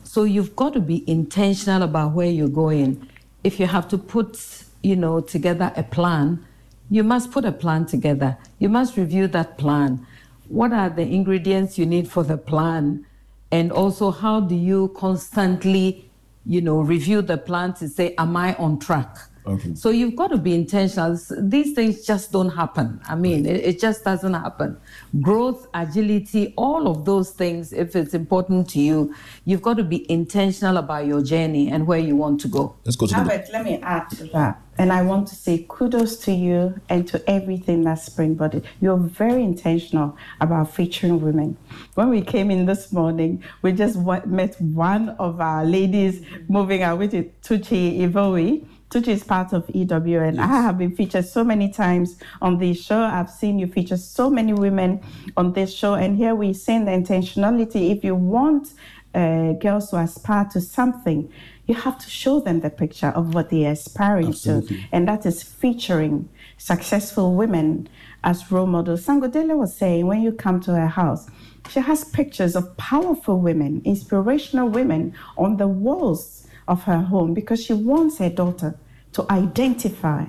So 0.04 0.24
you've 0.24 0.56
got 0.56 0.72
to 0.74 0.80
be 0.80 1.08
intentional 1.10 1.82
about 1.82 2.12
where 2.12 2.28
you're 2.28 2.48
going. 2.48 3.08
If 3.44 3.60
you 3.60 3.66
have 3.66 3.88
to 3.88 3.98
put, 3.98 4.64
you 4.82 4.96
know, 4.96 5.20
together 5.20 5.72
a 5.76 5.82
plan, 5.82 6.44
you 6.90 7.02
must 7.02 7.32
put 7.32 7.44
a 7.44 7.52
plan 7.52 7.86
together. 7.86 8.36
You 8.58 8.68
must 8.68 8.96
review 8.96 9.26
that 9.28 9.58
plan. 9.58 10.06
What 10.48 10.72
are 10.72 10.88
the 10.88 11.02
ingredients 11.02 11.78
you 11.78 11.86
need 11.86 12.08
for 12.08 12.22
the 12.22 12.36
plan? 12.36 13.04
And 13.50 13.72
also, 13.72 14.10
how 14.10 14.40
do 14.40 14.54
you 14.54 14.88
constantly, 14.96 16.10
you 16.44 16.60
know, 16.60 16.80
review 16.80 17.22
the 17.22 17.38
plan 17.38 17.74
to 17.74 17.88
say, 17.88 18.14
am 18.16 18.36
I 18.36 18.54
on 18.56 18.78
track? 18.78 19.18
Okay. 19.46 19.74
So 19.74 19.90
you've 19.90 20.16
got 20.16 20.28
to 20.28 20.36
be 20.38 20.54
intentional. 20.54 21.18
These 21.38 21.72
things 21.74 22.04
just 22.04 22.32
don't 22.32 22.48
happen. 22.50 23.00
I 23.08 23.14
mean, 23.14 23.46
it, 23.46 23.64
it 23.64 23.80
just 23.80 24.02
doesn't 24.04 24.34
happen. 24.34 24.76
Growth, 25.20 25.68
agility, 25.72 26.52
all 26.56 26.88
of 26.88 27.04
those 27.04 27.30
things, 27.30 27.72
if 27.72 27.94
it's 27.94 28.14
important 28.14 28.68
to 28.70 28.80
you, 28.80 29.14
you've 29.44 29.62
got 29.62 29.76
to 29.76 29.84
be 29.84 30.10
intentional 30.10 30.76
about 30.78 31.06
your 31.06 31.22
journey 31.22 31.70
and 31.70 31.86
where 31.86 31.98
you 32.00 32.16
want 32.16 32.40
to 32.42 32.48
go. 32.48 32.74
Let's 32.84 32.96
go 32.96 33.06
to 33.06 33.14
the 33.14 33.20
Albert, 33.20 33.46
let 33.52 33.64
me 33.64 33.78
add 33.82 34.10
to 34.10 34.24
that. 34.28 34.60
And 34.78 34.92
I 34.92 35.02
want 35.02 35.28
to 35.28 35.34
say 35.34 35.64
kudos 35.68 36.18
to 36.18 36.32
you 36.32 36.78
and 36.90 37.08
to 37.08 37.22
everything 37.30 37.82
that 37.84 37.94
Springboard. 37.98 38.62
You're 38.80 38.98
very 38.98 39.42
intentional 39.42 40.18
about 40.40 40.74
featuring 40.74 41.20
women. 41.22 41.56
When 41.94 42.10
we 42.10 42.20
came 42.20 42.50
in 42.50 42.66
this 42.66 42.92
morning, 42.92 43.42
we 43.62 43.72
just 43.72 43.96
wa- 43.96 44.20
met 44.26 44.60
one 44.60 45.10
of 45.18 45.40
our 45.40 45.64
ladies 45.64 46.22
moving 46.48 46.82
out, 46.82 46.98
which 46.98 47.14
is 47.14 47.24
Tuchi 47.42 48.02
Ivoe. 48.02 48.60
Tuchi 48.90 49.08
is 49.08 49.24
part 49.24 49.52
of 49.52 49.68
EW, 49.74 50.20
and 50.20 50.40
I 50.40 50.46
have 50.46 50.78
been 50.78 50.94
featured 50.94 51.24
so 51.24 51.42
many 51.42 51.70
times 51.70 52.16
on 52.40 52.58
this 52.58 52.82
show. 52.82 53.00
I've 53.00 53.30
seen 53.30 53.58
you 53.58 53.66
feature 53.66 53.96
so 53.96 54.30
many 54.30 54.52
women 54.52 55.02
on 55.36 55.52
this 55.54 55.74
show, 55.74 55.94
and 55.94 56.16
here 56.16 56.34
we're 56.34 56.54
saying 56.54 56.84
the 56.84 56.92
intentionality. 56.92 57.90
If 57.90 58.04
you 58.04 58.14
want 58.14 58.68
uh, 59.12 59.54
girls 59.54 59.90
to 59.90 59.96
aspire 59.96 60.44
to 60.52 60.60
something, 60.60 61.32
you 61.66 61.74
have 61.74 61.98
to 61.98 62.08
show 62.08 62.38
them 62.38 62.60
the 62.60 62.70
picture 62.70 63.08
of 63.08 63.34
what 63.34 63.50
they're 63.50 63.72
aspiring 63.72 64.28
Absolutely. 64.28 64.76
to. 64.76 64.82
And 64.92 65.08
that 65.08 65.26
is 65.26 65.42
featuring 65.42 66.28
successful 66.56 67.34
women 67.34 67.88
as 68.22 68.52
role 68.52 68.66
models. 68.66 69.04
Sangodele 69.04 69.56
was 69.56 69.76
saying 69.76 70.06
when 70.06 70.22
you 70.22 70.30
come 70.30 70.60
to 70.60 70.74
her 70.74 70.86
house, 70.86 71.28
she 71.70 71.80
has 71.80 72.04
pictures 72.04 72.54
of 72.54 72.76
powerful 72.76 73.40
women, 73.40 73.82
inspirational 73.84 74.68
women 74.68 75.12
on 75.36 75.56
the 75.56 75.66
walls 75.66 76.45
of 76.68 76.84
her 76.84 76.98
home 76.98 77.34
because 77.34 77.62
she 77.64 77.72
wants 77.72 78.18
her 78.18 78.30
daughter 78.30 78.78
to 79.12 79.26
identify 79.30 80.26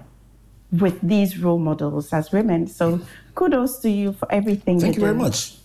with 0.71 0.99
these 1.01 1.38
role 1.39 1.59
models 1.59 2.11
as 2.13 2.31
women. 2.31 2.67
So 2.67 3.01
kudos 3.35 3.79
to 3.79 3.89
you 3.89 4.13
for 4.13 4.31
everything 4.31 4.79
Thank 4.79 4.95
you 4.95 5.01
you're 5.01 5.13
very 5.13 5.23
much. 5.23 5.55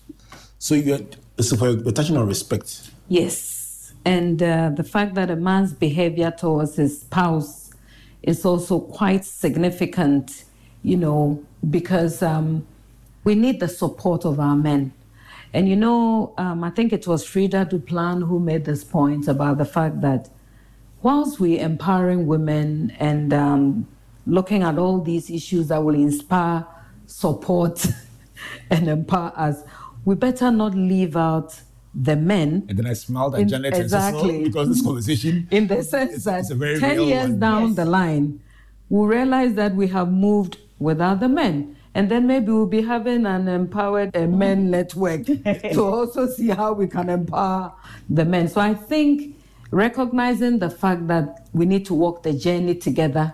So 0.59 0.75
you're, 0.75 0.99
so 1.39 1.57
for, 1.57 1.69
you're 1.69 1.91
touching 1.91 2.17
on 2.17 2.27
respect. 2.27 2.91
Yes. 3.09 3.93
And 4.05 4.41
uh, 4.41 4.69
the 4.69 4.83
fact 4.83 5.15
that 5.15 5.29
a 5.29 5.35
man's 5.35 5.73
behavior 5.73 6.31
towards 6.31 6.75
his 6.75 7.01
spouse 7.01 7.71
is 8.21 8.45
also 8.45 8.79
quite 8.79 9.25
significant, 9.25 10.45
you 10.83 10.97
know, 10.97 11.43
because 11.69 12.21
um, 12.21 12.65
we 13.23 13.35
need 13.35 13.59
the 13.59 13.67
support 13.67 14.25
of 14.25 14.39
our 14.39 14.55
men. 14.55 14.93
And 15.53 15.69
you 15.69 15.75
know, 15.75 16.33
um, 16.37 16.63
I 16.63 16.71
think 16.71 16.91
it 16.91 17.05
was 17.05 17.25
Frida 17.25 17.67
Duplan 17.67 18.27
who 18.27 18.39
made 18.39 18.65
this 18.65 18.83
point 18.83 19.27
about 19.27 19.59
the 19.59 19.65
fact 19.65 20.01
that 20.01 20.29
whilst 21.03 21.39
we're 21.39 21.61
empowering 21.61 22.25
women 22.25 22.91
and 22.97 23.33
um, 23.33 23.87
looking 24.25 24.63
at 24.63 24.77
all 24.79 25.01
these 25.01 25.29
issues 25.29 25.67
that 25.67 25.83
will 25.83 25.95
inspire, 25.95 26.65
support, 27.05 27.85
and 28.69 28.87
empower 28.87 29.33
us, 29.35 29.63
we 30.05 30.15
better 30.15 30.49
not 30.49 30.73
leave 30.73 31.15
out 31.15 31.59
the 31.93 32.15
men. 32.15 32.65
And 32.69 32.79
then 32.79 32.87
I 32.87 32.93
smiled 32.93 33.35
at 33.35 33.41
In- 33.41 33.49
Janet 33.49 33.73
and 33.73 33.83
exactly. 33.83 34.21
Cecil 34.21 34.43
because 34.45 34.69
this 34.69 34.81
conversation 34.81 35.47
In 35.51 35.67
the 35.67 35.83
sense 35.83 36.23
that 36.23 36.39
it's 36.39 36.49
a 36.49 36.55
very 36.55 36.79
10 36.79 36.91
real 36.91 37.07
years 37.07 37.29
one. 37.29 37.39
down 37.39 37.75
the 37.75 37.85
line, 37.85 38.41
we'll 38.89 39.05
realize 39.05 39.53
that 39.55 39.75
we 39.75 39.87
have 39.89 40.11
moved 40.11 40.57
without 40.79 41.19
the 41.19 41.29
men. 41.29 41.75
And 41.95 42.09
then 42.09 42.25
maybe 42.25 42.51
we'll 42.51 42.65
be 42.65 42.81
having 42.81 43.27
an 43.27 43.47
empowered 43.47 44.15
uh, 44.17 44.25
men 44.25 44.71
network 44.71 45.25
to 45.73 45.83
also 45.83 46.27
see 46.27 46.47
how 46.47 46.73
we 46.73 46.87
can 46.87 47.09
empower 47.09 47.73
the 48.09 48.25
men. 48.25 48.47
So 48.47 48.61
I 48.61 48.73
think 48.73 49.35
recognizing 49.73 50.59
the 50.59 50.69
fact 50.69 51.07
that 51.07 51.47
we 51.51 51.65
need 51.65 51.85
to 51.87 51.93
walk 51.93 52.23
the 52.23 52.33
journey 52.33 52.75
together 52.75 53.33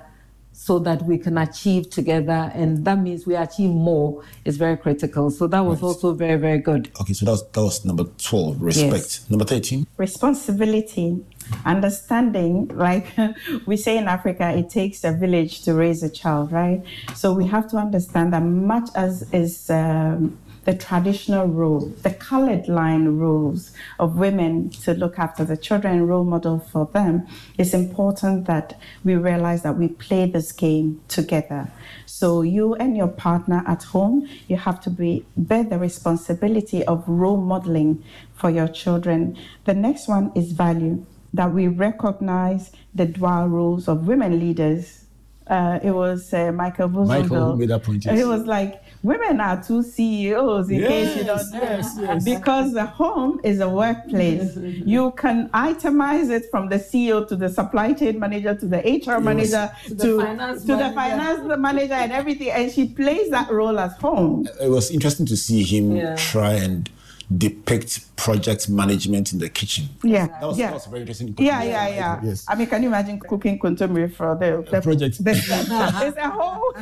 so 0.53 0.77
that 0.79 1.01
we 1.03 1.17
can 1.17 1.37
achieve 1.37 1.89
together, 1.89 2.51
and 2.53 2.83
that 2.83 2.99
means 2.99 3.25
we 3.25 3.33
achieve 3.33 3.69
more, 3.69 4.21
is 4.43 4.57
very 4.57 4.75
critical. 4.75 5.31
So 5.31 5.47
that 5.47 5.61
was 5.61 5.81
also 5.81 6.13
very, 6.13 6.37
very 6.37 6.57
good. 6.57 6.91
Okay, 6.99 7.13
so 7.13 7.25
that 7.25 7.31
was, 7.31 7.47
that 7.49 7.61
was 7.61 7.85
number 7.85 8.03
12, 8.03 8.61
respect. 8.61 8.91
Yes. 8.91 9.29
Number 9.29 9.45
13, 9.45 9.87
responsibility, 9.95 11.23
understanding, 11.65 12.67
like 12.73 13.07
we 13.65 13.77
say 13.77 13.97
in 13.97 14.09
Africa, 14.09 14.49
it 14.49 14.69
takes 14.69 15.05
a 15.05 15.13
village 15.13 15.61
to 15.63 15.73
raise 15.73 16.03
a 16.03 16.09
child, 16.09 16.51
right? 16.51 16.83
So 17.15 17.33
we 17.33 17.47
have 17.47 17.69
to 17.71 17.77
understand 17.77 18.33
that 18.33 18.43
much 18.43 18.89
as 18.95 19.31
is 19.31 19.69
um, 19.69 20.37
the 20.65 20.73
traditional 20.75 21.47
role, 21.47 21.91
the 22.03 22.11
colored 22.11 22.67
line 22.67 23.19
roles 23.19 23.71
of 23.99 24.17
women 24.17 24.69
to 24.69 24.93
look 24.93 25.17
after 25.17 25.43
the 25.43 25.57
children, 25.57 26.05
role 26.07 26.23
model 26.23 26.59
for 26.59 26.85
them, 26.87 27.27
it's 27.57 27.73
important 27.73 28.45
that 28.47 28.79
we 29.03 29.15
realize 29.15 29.63
that 29.63 29.77
we 29.77 29.87
play 29.87 30.25
this 30.25 30.51
game 30.51 31.01
together. 31.07 31.71
So 32.05 32.41
you 32.41 32.75
and 32.75 32.97
your 32.97 33.07
partner 33.07 33.63
at 33.67 33.83
home, 33.83 34.27
you 34.47 34.57
have 34.57 34.81
to 34.81 34.89
be 34.89 35.25
bear 35.37 35.63
the 35.63 35.79
responsibility 35.79 36.83
of 36.85 37.03
role 37.07 37.37
modeling 37.37 38.03
for 38.33 38.49
your 38.49 38.67
children. 38.67 39.37
The 39.65 39.73
next 39.73 40.07
one 40.07 40.31
is 40.35 40.51
value. 40.51 41.05
that 41.33 41.53
we 41.53 41.67
recognize 41.67 42.71
the 42.93 43.05
dual 43.05 43.47
roles 43.47 43.87
of 43.87 44.07
women 44.07 44.39
leaders. 44.39 45.05
Uh, 45.47 45.79
it 45.83 45.91
was 45.91 46.33
uh, 46.33 46.51
Michael 46.51 46.89
Vosenville. 46.89 47.07
Michael 47.07 47.55
made 47.55 47.69
that 47.69 47.83
point, 47.83 48.05
yes. 48.05 48.19
It 48.19 48.25
was 48.25 48.45
like 48.45 48.83
women 49.01 49.39
are 49.39 49.63
two 49.63 49.81
CEOs 49.81 50.69
in 50.69 50.79
case 50.81 51.15
you 51.17 51.23
don't 51.23 51.51
know. 51.53 51.61
yes, 51.61 51.95
yes. 51.99 52.23
Because 52.25 52.73
the 52.73 52.85
home 52.85 53.39
is 53.43 53.59
a 53.61 53.69
workplace. 53.69 54.55
you 54.57 55.11
can 55.11 55.47
itemize 55.49 56.29
it 56.29 56.45
from 56.51 56.69
the 56.69 56.75
CEO 56.75 57.25
to 57.27 57.35
the 57.35 57.49
supply 57.49 57.93
chain 57.93 58.19
manager 58.19 58.53
to 58.55 58.65
the 58.65 58.77
HR 58.79 59.19
manager 59.21 59.71
To 59.87 59.95
to, 59.95 60.17
the 60.17 60.23
finance 60.23 60.61
to 60.61 60.67
the 60.67 60.77
manager. 60.77 60.95
finance 60.95 61.59
manager 61.59 61.93
and 61.93 62.11
everything. 62.11 62.49
And 62.51 62.71
she 62.71 62.87
plays 62.87 63.29
that 63.31 63.49
role 63.51 63.79
at 63.79 63.93
home. 63.93 64.47
It 64.61 64.69
was 64.69 64.91
interesting 64.91 65.25
to 65.27 65.37
see 65.37 65.63
him 65.63 65.95
Yeah. 65.95 66.15
try 66.15 66.53
and 66.53 66.89
depict 67.37 68.15
project 68.15 68.69
management 68.69 69.33
in 69.33 69.39
the 69.39 69.49
kitchen. 69.49 69.85
Yeah, 70.03 70.27
That 70.27 70.41
was, 70.41 70.57
yeah. 70.57 70.67
that 70.67 70.73
was 70.73 70.85
very 70.87 71.01
interesting. 71.01 71.35
Yeah, 71.37 71.63
yeah, 71.63 71.87
yeah. 71.87 72.19
Yes. 72.23 72.45
I 72.47 72.55
mean, 72.55 72.67
can 72.67 72.81
you 72.81 72.89
imagine 72.89 73.19
cooking 73.19 73.59
kontomire 73.59 74.11
for 74.11 74.35
the, 74.35 74.65
the 74.69 74.81
project? 74.81 75.17
it's 75.25 76.17
a 76.17 76.29
whole 76.29 76.73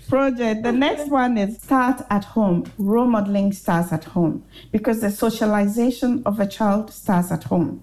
project. 0.08 0.62
The 0.62 0.72
next 0.72 1.08
one 1.10 1.36
is 1.38 1.60
start 1.60 2.02
at 2.10 2.24
home. 2.24 2.70
Role 2.78 3.06
modeling 3.06 3.52
starts 3.52 3.92
at 3.92 4.04
home 4.04 4.44
because 4.70 5.00
the 5.00 5.10
socialization 5.10 6.22
of 6.24 6.38
a 6.38 6.46
child 6.46 6.92
starts 6.92 7.32
at 7.32 7.44
home. 7.44 7.82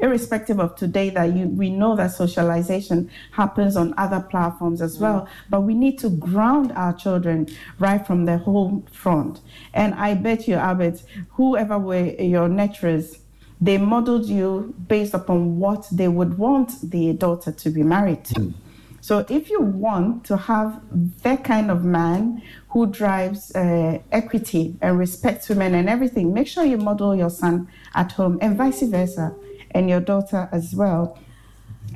Irrespective 0.00 0.58
of 0.58 0.76
today, 0.76 1.10
that 1.10 1.34
you, 1.34 1.48
we 1.48 1.70
know 1.70 1.94
that 1.96 2.12
socialization 2.12 3.10
happens 3.32 3.76
on 3.76 3.94
other 3.98 4.20
platforms 4.20 4.80
as 4.80 4.98
well, 4.98 5.28
but 5.48 5.62
we 5.62 5.74
need 5.74 5.98
to 5.98 6.10
ground 6.10 6.72
our 6.72 6.92
children 6.92 7.48
right 7.78 8.06
from 8.06 8.24
the 8.24 8.38
home 8.38 8.82
front. 8.90 9.40
And 9.74 9.94
I 9.94 10.14
bet 10.14 10.48
you, 10.48 10.54
Albert, 10.54 11.02
whoever 11.30 11.78
were 11.78 12.06
your 12.20 12.48
nurturers, 12.48 13.18
they 13.60 13.76
modeled 13.76 14.26
you 14.26 14.74
based 14.88 15.12
upon 15.12 15.58
what 15.58 15.86
they 15.92 16.08
would 16.08 16.38
want 16.38 16.90
the 16.90 17.12
daughter 17.12 17.52
to 17.52 17.70
be 17.70 17.82
married 17.82 18.24
to. 18.24 18.54
So 19.02 19.24
if 19.28 19.50
you 19.50 19.60
want 19.60 20.24
to 20.26 20.36
have 20.36 20.80
that 21.22 21.44
kind 21.44 21.70
of 21.70 21.84
man 21.84 22.42
who 22.68 22.86
drives 22.86 23.54
uh, 23.54 23.98
equity 24.12 24.76
and 24.80 24.98
respects 24.98 25.48
women 25.48 25.74
and 25.74 25.88
everything, 25.88 26.34
make 26.34 26.46
sure 26.46 26.64
you 26.64 26.76
model 26.76 27.16
your 27.16 27.30
son 27.30 27.68
at 27.94 28.12
home 28.12 28.38
and 28.40 28.56
vice 28.56 28.82
versa, 28.82 29.34
and 29.72 29.88
your 29.88 30.00
daughter 30.00 30.48
as 30.52 30.74
well. 30.74 31.18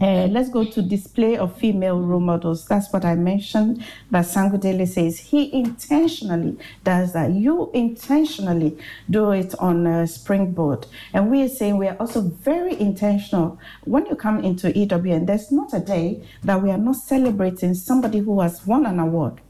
Uh, 0.00 0.26
let's 0.26 0.48
go 0.48 0.64
to 0.64 0.82
display 0.82 1.36
of 1.36 1.56
female 1.56 2.00
role 2.00 2.18
models. 2.18 2.66
That's 2.66 2.92
what 2.92 3.04
I 3.04 3.14
mentioned. 3.14 3.84
That 4.10 4.24
Sangudele 4.24 4.88
says 4.88 5.18
he 5.18 5.54
intentionally 5.54 6.58
does 6.82 7.12
that. 7.12 7.30
You 7.30 7.70
intentionally 7.72 8.76
do 9.08 9.30
it 9.30 9.54
on 9.60 9.86
a 9.86 10.06
springboard, 10.08 10.86
and 11.12 11.30
we 11.30 11.42
are 11.42 11.48
saying 11.48 11.78
we 11.78 11.86
are 11.86 11.96
also 12.00 12.22
very 12.22 12.78
intentional. 12.80 13.58
When 13.84 14.06
you 14.06 14.16
come 14.16 14.42
into 14.42 14.72
EWN, 14.72 15.26
there's 15.26 15.52
not 15.52 15.72
a 15.72 15.80
day 15.80 16.24
that 16.42 16.60
we 16.60 16.70
are 16.70 16.78
not 16.78 16.96
celebrating 16.96 17.74
somebody 17.74 18.18
who 18.18 18.40
has 18.40 18.66
won 18.66 18.86
an 18.86 18.98
award 18.98 19.40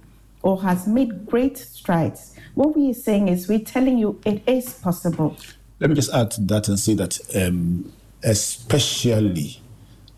or 0.42 0.60
has 0.62 0.86
made 0.86 1.24
great 1.26 1.56
strides. 1.56 2.36
What 2.54 2.76
we 2.76 2.90
are 2.90 2.94
saying 2.94 3.28
is 3.28 3.48
we're 3.48 3.60
telling 3.60 3.96
you 3.96 4.20
it 4.26 4.42
is 4.46 4.74
possible. 4.74 5.36
Let 5.80 5.88
me 5.88 5.96
just 5.96 6.12
add 6.12 6.30
to 6.32 6.42
that 6.42 6.68
and 6.68 6.78
say 6.78 6.94
that, 6.94 7.18
um, 7.34 7.90
especially 8.24 9.60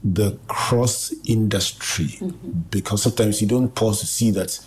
the 0.05 0.39
cross 0.47 1.13
industry, 1.25 2.19
because 2.71 3.03
sometimes 3.03 3.41
you 3.43 3.49
don't 3.49 3.75
pause 3.75 4.01
to 4.01 4.07
see 4.07 4.31
that 4.31 4.59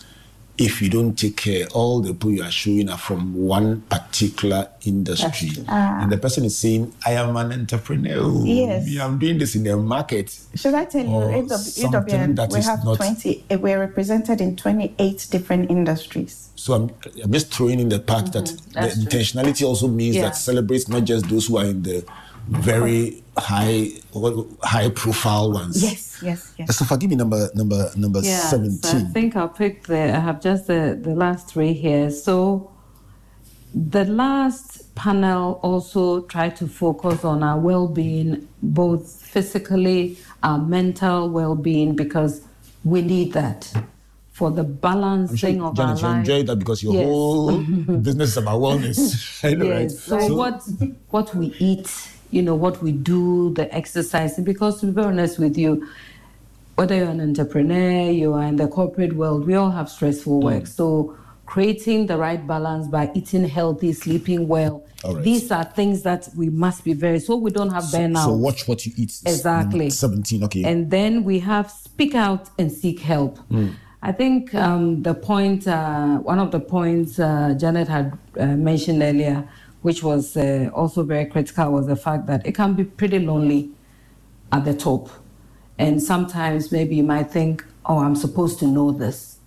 if 0.57 0.81
you 0.81 0.89
don't 0.89 1.17
take 1.17 1.37
care, 1.37 1.65
all 1.67 2.01
the 2.01 2.11
people 2.11 2.31
you 2.31 2.43
are 2.43 2.51
showing 2.51 2.89
are 2.89 2.97
from 2.97 3.33
one 3.33 3.79
particular 3.83 4.67
industry. 4.85 5.51
Ah. 5.69 6.01
And 6.01 6.11
the 6.11 6.17
person 6.17 6.43
is 6.43 6.57
saying, 6.57 6.93
I 7.05 7.11
am 7.13 7.37
an 7.37 7.53
entrepreneur. 7.53 8.45
Yes. 8.45 8.97
I'm 8.99 9.17
doing 9.19 9.37
this 9.37 9.55
in 9.55 9.63
the 9.63 9.77
market. 9.77 10.37
Should 10.55 10.73
I 10.73 10.83
tell 10.83 11.05
you, 11.05 11.11
Or 11.11 11.31
AW- 11.33 11.47
something 11.55 12.19
EWN, 12.19 12.35
that 12.35 12.51
we 12.51 12.59
is 12.59 12.65
have 12.65 12.83
not- 12.83 12.97
20, 12.97 13.45
eh, 13.49 13.55
we're 13.55 13.79
represented 13.79 14.41
in 14.41 14.57
28 14.57 15.27
different 15.31 15.71
industries. 15.71 16.49
So 16.55 16.73
I'm, 16.73 16.91
I'm 17.23 17.31
just 17.31 17.53
throwing 17.53 17.79
in 17.79 17.87
the 17.87 17.99
part 18.01 18.33
that 18.33 18.47
the 18.47 18.51
Mm-hmm. 18.51 19.03
True. 19.07 19.19
intentionality 19.19 19.65
also 19.65 19.87
means 19.87 20.17
Yeah. 20.17 20.23
that 20.23 20.35
celebrates 20.35 20.89
not 20.89 21.05
just 21.05 21.29
those 21.29 21.47
who 21.47 21.57
are 21.57 21.65
in 21.65 21.83
the 21.83 22.03
very 22.49 23.23
high 23.37 23.89
high 24.63 24.89
profile 24.89 25.51
ones. 25.51 25.81
Yes, 25.81 26.19
yes, 26.23 26.53
yes. 26.57 26.75
So 26.77 26.85
forgive 26.85 27.09
me 27.09 27.15
number 27.15 27.49
number 27.55 27.91
number 27.95 28.19
Yes, 28.21 28.53
I 28.53 28.99
think 29.13 29.35
I'll 29.35 29.47
pick 29.49 29.83
the. 29.87 30.15
I 30.15 30.19
have 30.19 30.41
just 30.41 30.67
the, 30.67 30.97
the 31.01 31.11
last 31.15 31.47
three 31.47 31.73
here. 31.73 32.09
So, 32.09 32.71
the 33.73 34.05
last 34.05 34.93
panel 34.95 35.59
also 35.61 36.21
tried 36.23 36.55
to 36.57 36.67
focus 36.67 37.23
on 37.23 37.43
our 37.43 37.59
well 37.59 37.87
being, 37.87 38.47
both 38.63 39.21
physically, 39.21 40.17
our 40.43 40.57
mental 40.57 41.29
well 41.29 41.55
being, 41.55 41.95
because 41.95 42.41
we 42.83 43.01
need 43.01 43.33
that 43.33 43.71
for 44.31 44.49
the 44.51 44.63
balancing 44.63 45.57
sure, 45.57 45.67
of 45.67 45.75
Janet, 45.75 45.99
you 46.01 46.07
our 46.07 46.11
life. 46.13 46.19
enjoy 46.19 46.43
that 46.43 46.55
because 46.57 46.81
your 46.81 46.93
Yes. 46.93 47.05
whole 47.05 47.57
business 48.07 48.29
is 48.31 48.37
about 48.37 48.59
wellness. 48.61 49.43
I 49.49 49.53
know, 49.53 49.65
yes. 49.65 50.09
right? 50.09 50.19
So, 50.27 50.35
what 50.35 50.63
what 51.09 51.35
we 51.35 51.53
eat, 51.59 51.89
you 52.31 52.41
know, 52.41 52.55
what 52.55 52.81
we 52.81 52.91
do, 52.91 53.53
the 53.53 53.73
exercising. 53.73 54.43
Because 54.43 54.79
to 54.81 54.87
be 54.87 55.01
honest 55.01 55.39
with 55.39 55.57
you, 55.57 55.87
whether 56.75 56.95
you're 56.95 57.09
an 57.09 57.21
entrepreneur, 57.21 58.09
you 58.09 58.33
are 58.33 58.43
in 58.43 58.55
the 58.55 58.67
corporate 58.67 59.13
world, 59.13 59.45
we 59.45 59.55
all 59.55 59.71
have 59.71 59.89
stressful 59.89 60.39
work. 60.41 60.65
So 60.65 61.17
creating 61.45 62.05
the 62.05 62.15
right 62.15 62.45
balance 62.45 62.87
by 62.87 63.11
eating 63.15 63.47
healthy, 63.47 63.91
sleeping 63.91 64.47
well. 64.47 64.85
Right. 65.03 65.23
These 65.23 65.51
are 65.51 65.63
things 65.63 66.03
that 66.03 66.29
we 66.37 66.49
must 66.49 66.83
be 66.83 66.93
very 66.93 67.19
so 67.19 67.35
we 67.35 67.51
don't 67.51 67.71
have 67.71 67.83
burnout. 67.85 68.25
So 68.25 68.33
watch 68.33 68.67
what 68.67 68.85
you 68.85 68.93
eat. 68.97 69.19
Exactly. 69.25 69.89
Seventeen. 69.89 70.43
Okay. 70.43 70.63
And 70.63 70.91
then 70.91 71.23
we 71.23 71.39
have 71.39 71.71
speak 71.71 72.15
out 72.15 72.49
and 72.57 72.71
seek 72.71 72.99
help. 72.99 73.39
Mm. 73.49 73.73
I 74.01 74.11
think 74.13 74.55
um, 74.55 75.03
the 75.03 75.13
point, 75.13 75.67
uh, 75.67 76.17
one 76.19 76.39
of 76.39 76.51
the 76.51 76.59
points 76.59 77.19
uh, 77.19 77.55
Janet 77.57 77.87
had 77.87 78.17
uh, 78.39 78.45
mentioned 78.45 79.01
earlier, 79.01 79.47
which 79.81 80.03
was 80.03 80.35
uh, 80.37 80.69
also 80.73 81.03
very 81.03 81.25
critical, 81.25 81.71
was 81.71 81.87
the 81.87 81.95
fact 81.95 82.27
that 82.27 82.45
it 82.45 82.53
can 82.53 82.73
be 82.73 82.83
pretty 82.83 83.19
lonely 83.19 83.71
at 84.51 84.65
the 84.65 84.73
top. 84.73 85.09
And 85.77 86.01
sometimes 86.01 86.71
maybe 86.71 86.95
you 86.97 87.03
might 87.03 87.31
think, 87.31 87.63
oh, 87.85 87.99
I'm 87.99 88.15
supposed 88.15 88.59
to 88.59 88.67
know 88.67 88.91
this, 88.91 89.37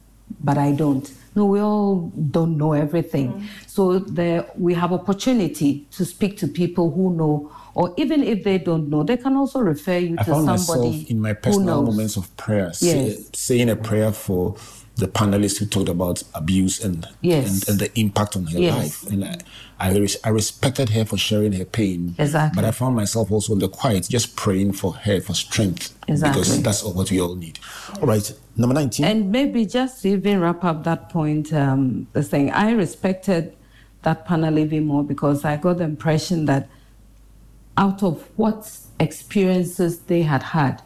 but 0.42 0.56
I 0.56 0.72
don't. 0.72 1.10
No, 1.34 1.46
we 1.46 1.60
all 1.60 2.12
don't 2.30 2.56
know 2.58 2.72
everything. 2.72 3.48
So 3.66 3.98
there, 3.98 4.46
we 4.56 4.74
have 4.74 4.92
opportunity 4.92 5.86
to 5.92 6.04
speak 6.04 6.36
to 6.38 6.48
people 6.48 6.90
who 6.90 7.14
know, 7.14 7.50
or 7.74 7.94
even 7.96 8.22
if 8.22 8.44
they 8.44 8.58
don't 8.58 8.88
know, 8.90 9.02
they 9.02 9.16
can 9.16 9.36
also 9.36 9.60
refer 9.60 9.96
you 9.98 10.16
I 10.18 10.24
to 10.24 10.30
found 10.30 10.60
somebody 10.60 10.90
myself 10.90 11.10
in 11.10 11.20
my 11.20 11.32
personal 11.32 11.82
moments 11.82 12.16
of 12.16 12.34
prayer, 12.36 12.72
say- 12.74 13.18
saying 13.34 13.70
a 13.70 13.76
prayer 13.76 14.12
for 14.12 14.56
the 14.96 15.08
panelists 15.08 15.58
who 15.58 15.66
talked 15.66 15.88
about 15.88 16.22
abuse 16.34 16.82
and 16.84 17.08
Yes. 17.22 17.66
and, 17.66 17.68
and 17.70 17.78
the 17.80 17.98
impact 18.00 18.36
on 18.36 18.44
her 18.46 18.58
Yes. 18.58 18.76
life. 18.76 19.12
And 19.12 19.24
I, 19.24 19.38
I, 19.80 20.06
I 20.24 20.28
respected 20.28 20.90
her 20.90 21.04
for 21.04 21.16
sharing 21.16 21.52
her 21.54 21.64
pain. 21.64 22.14
Exactly. 22.18 22.60
But 22.60 22.68
I 22.68 22.72
found 22.72 22.94
myself 22.94 23.30
also 23.32 23.54
in 23.54 23.58
the 23.58 23.68
quiet, 23.68 24.06
just 24.08 24.36
praying 24.36 24.72
for 24.74 24.92
her 24.92 25.20
for 25.20 25.34
strength. 25.34 25.96
Exactly. 26.08 26.42
Because 26.42 26.62
that's 26.62 26.82
all 26.82 26.92
what 26.92 27.10
we 27.10 27.20
all 27.20 27.34
need. 27.34 27.58
All 28.00 28.06
right, 28.06 28.32
number 28.56 28.74
19. 28.74 29.04
And 29.06 29.32
maybe 29.32 29.64
just 29.64 30.02
to 30.02 30.08
even 30.10 30.40
wrap 30.40 30.62
up 30.62 30.84
that 30.84 31.08
point, 31.08 31.52
um, 31.54 32.06
the 32.12 32.22
thing, 32.22 32.50
I 32.50 32.72
respected 32.72 33.56
that 34.02 34.26
panel 34.26 34.58
even 34.58 34.84
more 34.86 35.04
because 35.04 35.44
I 35.44 35.56
got 35.56 35.78
the 35.78 35.84
impression 35.84 36.44
that 36.46 36.68
out 37.78 38.02
of 38.02 38.28
what 38.36 38.70
experiences 39.00 40.00
they 40.00 40.22
had 40.22 40.42
had, 40.42 40.82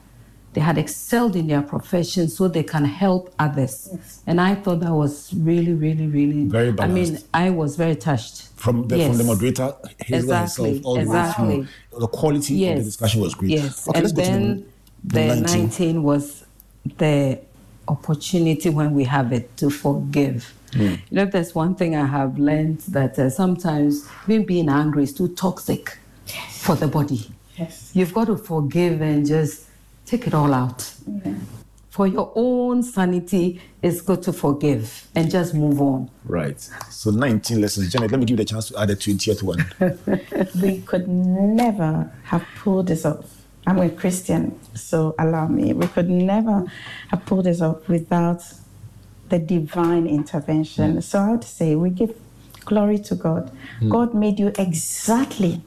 they 0.57 0.63
had 0.63 0.79
excelled 0.79 1.37
in 1.37 1.49
their 1.49 1.61
profession 1.61 2.31
so 2.31 2.49
they 2.49 2.63
can 2.63 2.83
help 2.87 3.23
others. 3.39 3.91
And 4.27 4.41
I 4.41 4.55
thought 4.55 4.81
that 4.81 4.91
was 4.95 5.35
really, 5.35 5.75
really, 5.75 6.07
really. 6.07 6.45
Very 6.47 6.73
balanced. 6.73 7.27
I 7.35 7.45
mean. 7.45 7.49
I 7.49 7.51
was 7.55 7.77
very 7.77 7.95
touched. 7.95 8.49
from 8.57 8.89
the, 8.89 9.07
from 9.07 9.19
the 9.19 9.25
moderator, 9.25 9.75
Exactly, 10.09 10.71
herself, 10.71 10.87
all 10.87 10.95
the 10.95 11.03
exactly. 11.03 11.47
way 11.61 11.67
through. 11.91 12.01
The 12.01 12.09
quality 12.09 12.69
of 12.71 12.79
the 12.79 12.85
discussion 12.85 13.21
was 13.21 13.35
great. 13.35 13.51
Yes, 13.51 13.87
Okay, 13.87 13.99
and 13.99 14.05
let's 14.05 14.15
go 14.17 14.23
to 14.23 14.31
then 14.31 14.43
number- 14.49 14.65
the 15.05 15.41
19. 15.43 15.63
19. 15.65 16.03
was 16.03 16.47
the 16.97 17.39
opportunity 17.87 18.71
when 18.71 18.95
we 18.95 19.05
have 19.05 19.35
it 19.35 19.55
to 19.59 19.69
forgive. 19.69 20.55
Hmm. 20.73 20.81
You 20.83 20.99
know, 21.11 21.27
there's 21.27 21.55
one 21.55 21.75
thing 21.75 21.95
I 21.95 22.07
have 22.07 22.39
learned 22.39 22.79
that 22.97 23.19
uh, 23.19 23.29
sometimes 23.29 24.09
even 24.27 24.47
being 24.47 24.71
angry 24.71 25.03
is 25.03 25.13
too 25.13 25.29
toxic 25.35 25.99
for 26.51 26.75
the 26.77 26.89
body. 26.89 27.31
Yes. 27.59 27.91
You've 27.93 28.15
got 28.15 28.29
to 28.29 28.39
forgive 28.39 29.03
and 29.03 29.27
just 29.27 29.65
take 30.07 30.27
it 30.27 30.35
all 30.35 30.55
out. 30.55 30.91
For 31.91 32.07
your 32.07 32.31
own 32.35 32.83
sanity, 32.83 33.61
it's 33.83 34.01
good 34.03 34.23
to 34.25 34.33
forgive 34.33 35.09
and 35.15 35.31
just 35.31 35.55
move 35.55 35.81
on. 35.81 36.11
Right. 36.25 36.61
So 36.91 37.11
19 37.11 37.61
lessons. 37.61 37.91
Janet, 37.91 38.11
let 38.11 38.21
me 38.21 38.27
give 38.27 38.39
you 38.39 38.45
the 38.45 38.51
chance 38.51 38.69
to 38.69 38.79
add 38.79 38.91
a 38.91 38.97
20th 38.97 39.43
one. 39.43 39.65
we 40.63 40.83
could 40.83 41.09
never 41.09 42.11
have 42.25 42.47
pulled 42.59 42.89
this 42.89 43.05
off. 43.07 43.25
I'm 43.67 43.79
a 43.79 43.91
Christian, 43.91 44.61
so 44.75 45.15
allow 45.19 45.49
me. 45.49 45.73
We 45.73 45.89
could 45.89 46.09
never 46.09 46.67
have 47.09 47.27
pulled 47.27 47.47
this 47.47 47.61
off 47.61 47.89
without 47.89 48.43
the 49.29 49.39
divine 49.39 50.07
intervention. 50.07 51.03
So 51.03 51.19
I 51.19 51.31
would 51.31 51.45
say 51.45 51.75
we 51.75 51.91
give 51.91 52.15
glory 52.65 52.99
to 52.99 53.15
God. 53.15 53.51
Mm. 53.81 53.91
God 53.91 54.15
made 54.15 54.39
you 54.39 54.53
exactly 54.59 55.63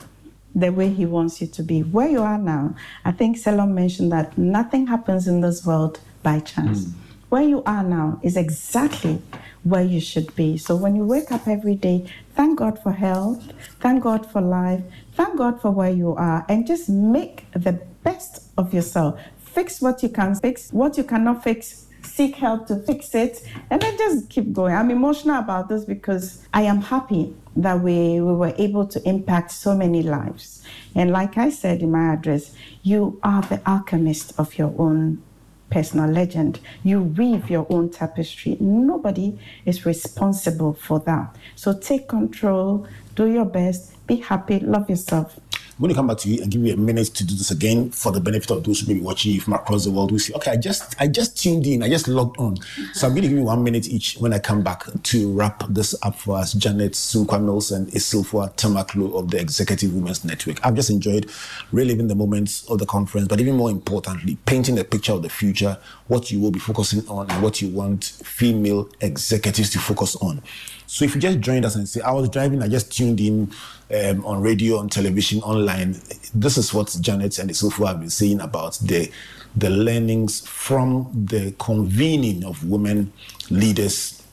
the 0.55 0.71
way 0.71 0.89
He 0.89 1.05
wants 1.05 1.41
you 1.41 1.47
to 1.47 1.63
be. 1.63 1.81
Where 1.81 2.09
you 2.09 2.21
are 2.21 2.37
now, 2.37 2.75
I 3.05 3.11
think 3.11 3.37
Selon 3.37 3.71
mentioned 3.71 4.11
that 4.11 4.37
nothing 4.37 4.87
happens 4.87 5.27
in 5.27 5.41
this 5.41 5.65
world 5.65 5.99
by 6.23 6.39
chance. 6.39 6.85
Hmm. 6.85 6.91
Where 7.29 7.43
you 7.43 7.63
are 7.65 7.83
now 7.83 8.19
is 8.23 8.35
exactly 8.35 9.21
where 9.63 9.83
you 9.83 9.99
should 9.99 10.35
be. 10.35 10.57
So 10.57 10.75
when 10.75 10.95
you 10.95 11.05
wake 11.05 11.31
up 11.31 11.47
every 11.47 11.75
day, 11.75 12.11
thank 12.35 12.57
God 12.57 12.81
for 12.81 12.91
health, 12.91 13.53
thank 13.79 14.03
God 14.03 14.25
for 14.25 14.41
life, 14.41 14.81
thank 15.13 15.37
God 15.37 15.61
for 15.61 15.69
where 15.69 15.91
you 15.91 16.15
are, 16.15 16.45
and 16.49 16.65
just 16.65 16.89
make 16.89 17.45
the 17.51 17.73
best 18.03 18.43
of 18.57 18.73
yourself. 18.73 19.19
Fix 19.39 19.81
what 19.81 20.01
you 20.01 20.09
can 20.09 20.35
fix, 20.35 20.71
what 20.71 20.97
you 20.97 21.03
cannot 21.03 21.43
fix, 21.43 21.85
seek 22.01 22.35
help 22.35 22.67
to 22.67 22.77
fix 22.77 23.13
it, 23.13 23.47
and 23.69 23.81
then 23.81 23.97
just 23.97 24.29
keep 24.29 24.51
going. 24.53 24.73
I'm 24.73 24.89
emotional 24.89 25.39
about 25.39 25.69
this 25.69 25.85
because 25.85 26.45
I 26.53 26.63
am 26.63 26.81
happy 26.81 27.35
that 27.61 27.81
we, 27.81 28.19
we 28.21 28.33
were 28.33 28.53
able 28.57 28.85
to 28.87 29.07
impact 29.07 29.51
so 29.51 29.75
many 29.75 30.01
lives. 30.01 30.63
And 30.95 31.11
like 31.11 31.37
I 31.37 31.49
said 31.49 31.81
in 31.81 31.91
my 31.91 32.13
address, 32.13 32.53
you 32.83 33.19
are 33.23 33.41
the 33.41 33.61
alchemist 33.69 34.33
of 34.37 34.57
your 34.57 34.73
own 34.77 35.21
personal 35.69 36.09
legend. 36.09 36.59
You 36.83 37.01
weave 37.01 37.49
your 37.49 37.67
own 37.69 37.89
tapestry. 37.89 38.57
Nobody 38.59 39.37
is 39.65 39.85
responsible 39.85 40.73
for 40.73 40.99
that. 41.01 41.35
So 41.55 41.77
take 41.77 42.07
control, 42.07 42.87
do 43.15 43.27
your 43.27 43.45
best, 43.45 44.05
be 44.07 44.17
happy, 44.17 44.59
love 44.59 44.89
yourself. 44.89 45.39
I'm 45.79 45.83
going 45.83 45.95
to 45.95 45.95
come 45.95 46.07
back 46.07 46.17
to 46.17 46.29
you 46.29 46.41
and 46.41 46.51
give 46.51 46.61
you 46.61 46.73
a 46.73 46.75
minute 46.75 47.07
to 47.07 47.23
do 47.23 47.33
this 47.33 47.51
again 47.51 47.89
for 47.91 48.11
the 48.11 48.19
benefit 48.19 48.51
of 48.51 48.65
those 48.65 48.81
who 48.81 48.87
may 48.87 48.95
be 48.95 48.99
watching 48.99 49.31
you 49.31 49.39
from 49.39 49.53
across 49.53 49.85
the 49.85 49.91
world 49.91 50.11
who 50.11 50.19
say, 50.19 50.33
okay, 50.33 50.51
I 50.51 50.57
just 50.57 50.93
I 50.99 51.07
just 51.07 51.41
tuned 51.41 51.65
in, 51.65 51.83
I 51.83 51.87
just 51.87 52.09
logged 52.09 52.37
on. 52.37 52.57
So 52.91 53.07
I'm 53.07 53.13
going 53.13 53.21
to 53.23 53.29
give 53.29 53.37
you 53.37 53.45
one 53.45 53.63
minute 53.63 53.87
each 53.87 54.17
when 54.17 54.33
I 54.33 54.39
come 54.39 54.61
back 54.61 54.83
to 55.03 55.31
wrap 55.31 55.63
this 55.69 55.95
up 56.03 56.17
for 56.17 56.35
us. 56.35 56.51
Janet 56.51 56.91
Sunkwa 56.95 57.41
Mills 57.41 57.71
and 57.71 57.87
Isilfua 57.91 58.53
Tamakloe 58.57 59.17
of 59.17 59.31
the 59.31 59.39
Executive 59.39 59.93
Women's 59.93 60.25
Network. 60.25 60.59
I've 60.65 60.75
just 60.75 60.89
enjoyed 60.89 61.31
reliving 61.71 62.09
the 62.09 62.15
moments 62.15 62.69
of 62.69 62.79
the 62.79 62.85
conference, 62.85 63.29
but 63.29 63.39
even 63.39 63.55
more 63.55 63.69
importantly, 63.69 64.37
painting 64.45 64.77
a 64.79 64.83
picture 64.83 65.13
of 65.13 65.21
the 65.21 65.29
future, 65.29 65.77
what 66.09 66.31
you 66.31 66.39
will 66.39 66.51
be 66.51 66.59
focusing 66.59 67.07
on 67.07 67.29
and 67.29 67.41
what 67.41 67.61
you 67.61 67.69
want 67.69 68.03
female 68.23 68.89
executives 68.99 69.69
to 69.69 69.79
focus 69.79 70.15
on. 70.17 70.41
So 70.87 71.05
if 71.05 71.13
you 71.13 71.21
just 71.21 71.39
joined 71.39 71.65
us 71.65 71.75
and 71.75 71.87
say, 71.87 72.01
I 72.01 72.11
was 72.11 72.29
driving, 72.29 72.63
I 72.63 72.67
just 72.67 72.91
tuned 72.91 73.21
in 73.21 73.51
um, 73.95 74.25
on 74.25 74.41
radio, 74.41 74.77
on 74.79 74.89
television, 74.89 75.39
online, 75.43 76.01
this 76.33 76.57
is 76.57 76.73
what 76.73 76.97
Janet 76.99 77.37
and 77.37 77.51
Isofu 77.51 77.87
have 77.87 77.99
been 77.99 78.09
saying 78.09 78.41
about 78.41 78.79
the, 78.79 79.11
the 79.55 79.69
learnings 79.69 80.45
from 80.47 81.11
the 81.13 81.53
convening 81.59 82.43
of 82.43 82.67
women 82.67 83.13
leaders 83.51 84.23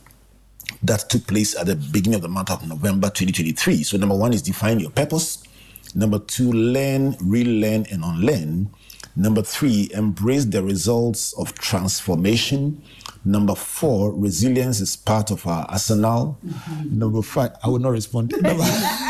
that 0.83 1.11
took 1.11 1.27
place 1.27 1.55
at 1.55 1.67
the 1.67 1.77
beginning 1.77 2.17
of 2.17 2.23
the 2.23 2.29
month 2.29 2.51
of 2.51 2.67
November 2.67 3.09
2023. 3.09 3.83
So 3.83 3.99
number 3.99 4.17
one 4.17 4.33
is 4.33 4.41
define 4.41 4.81
your 4.81 4.91
purpose. 4.91 5.43
Number 5.95 6.19
two, 6.21 6.51
learn, 6.53 7.17
relearn, 7.21 7.85
and 7.91 8.03
unlearn. 8.03 8.71
Number 9.19 9.41
three, 9.41 9.89
embrace 9.95 10.45
the 10.45 10.63
results 10.63 11.33
of 11.39 11.55
transformation. 11.55 12.83
Number 13.25 13.55
four, 13.55 14.13
resilience 14.13 14.81
is 14.81 14.95
part 14.95 15.31
of 15.31 15.47
our 15.47 15.65
arsenal. 15.71 16.39
Mm-hmm. 16.47 16.99
Number 16.99 17.23
five, 17.23 17.53
I 17.65 17.69
will 17.69 17.79
not 17.79 17.93
respond. 17.93 18.35
Number, 18.41 18.65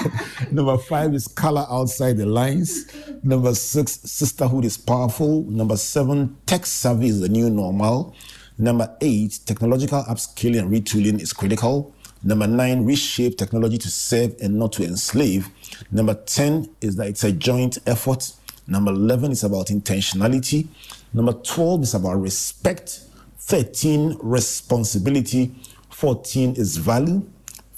number 0.53 0.79
five 0.79 1.13
is 1.13 1.27
color 1.27 1.67
outside 1.69 2.19
the 2.19 2.25
lines. 2.25 2.87
Number 3.25 3.53
six, 3.55 4.01
sisterhood 4.05 4.65
is 4.65 4.79
powerful. 4.79 5.43
Number 5.51 5.77
seven, 5.77 6.37
tech 6.47 6.67
savvy 6.67 7.09
is 7.09 7.21
the 7.21 7.29
new 7.29 7.51
normal. 7.51 8.15
Number 8.59 8.97
eight, 9.01 9.41
technological 9.45 10.05
upskilling 10.05 10.61
and 10.61 10.73
retooling 10.73 11.21
is 11.21 11.33
critical. 11.33 11.93
Number 12.23 12.47
nine, 12.47 12.85
reshape 12.87 13.37
technology 13.37 13.77
to 13.79 13.91
serve 13.91 14.35
and 14.41 14.59
not 14.59 14.73
to 14.75 14.85
enslave. 14.85 15.49
Number 15.91 16.15
10 16.15 16.71
is 16.81 16.97
that 16.97 17.09
it's 17.09 17.25
a 17.25 17.33
joint 17.33 17.79
effort. 17.87 18.33
Number 18.67 18.91
11 18.93 19.33
is 19.33 19.45
about 19.45 19.67
intentionality. 19.69 20.67
Number 21.13 21.33
12 21.33 21.83
is 21.83 21.95
about 21.95 22.21
respect. 22.21 23.01
13, 23.39 24.19
responsibility. 24.21 25.55
14 25.91 26.55
is 26.57 26.77
value. 26.77 27.25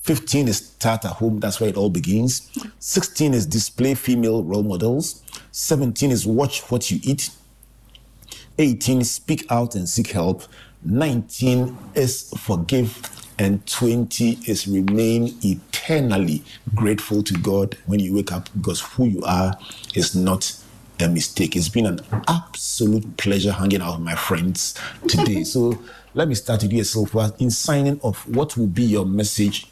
15 0.03 0.49
is 0.49 0.57
start 0.59 1.05
at 1.05 1.13
home. 1.13 1.41
That's 1.41 1.61
where 1.61 1.69
it 1.69 1.77
all 1.77 1.91
begins. 1.91 2.51
16 2.79 3.35
is 3.35 3.45
display 3.45 3.95
female 3.95 4.43
role 4.43 4.63
models. 4.63 5.23
17 5.53 6.11
is 6.11 6.27
watch 6.27 6.61
what 6.71 6.91
you 6.91 6.99
eat. 7.03 7.31
18 8.59 9.05
speak 9.05 9.47
out 9.51 9.75
and 9.75 9.89
seek 9.89 10.09
help 10.11 10.43
19 10.85 11.77
is 11.95 12.31
forgive 12.39 13.09
and 13.39 13.65
20 13.67 14.39
is 14.47 14.67
remain 14.67 15.37
eternally 15.45 16.43
grateful 16.75 17.23
to 17.23 17.35
god 17.35 17.77
when 17.87 18.01
you 18.01 18.15
wake 18.15 18.33
up 18.33 18.49
because 18.57 18.81
who 18.81 19.07
you 19.07 19.23
are 19.23 19.57
is 19.95 20.17
not 20.17 20.57
a 21.01 21.09
mistake 21.09 21.57
it's 21.57 21.69
been 21.69 21.87
an 21.87 22.01
absolute 22.27 23.17
pleasure 23.17 23.53
hanging 23.53 23.81
out 23.81 23.99
with 23.99 24.05
my 24.05 24.15
friends 24.15 24.75
today 25.09 25.45
so 25.45 25.79
let 26.15 26.29
me 26.29 26.35
start 26.35 26.63
with 26.63 26.73
you 26.73 26.85
Silva, 26.85 27.35
in 27.39 27.51
signing 27.51 28.01
off 28.03 28.27
what 28.29 28.57
will 28.57 28.67
be 28.67 28.83
your 28.83 29.07
message 29.07 29.67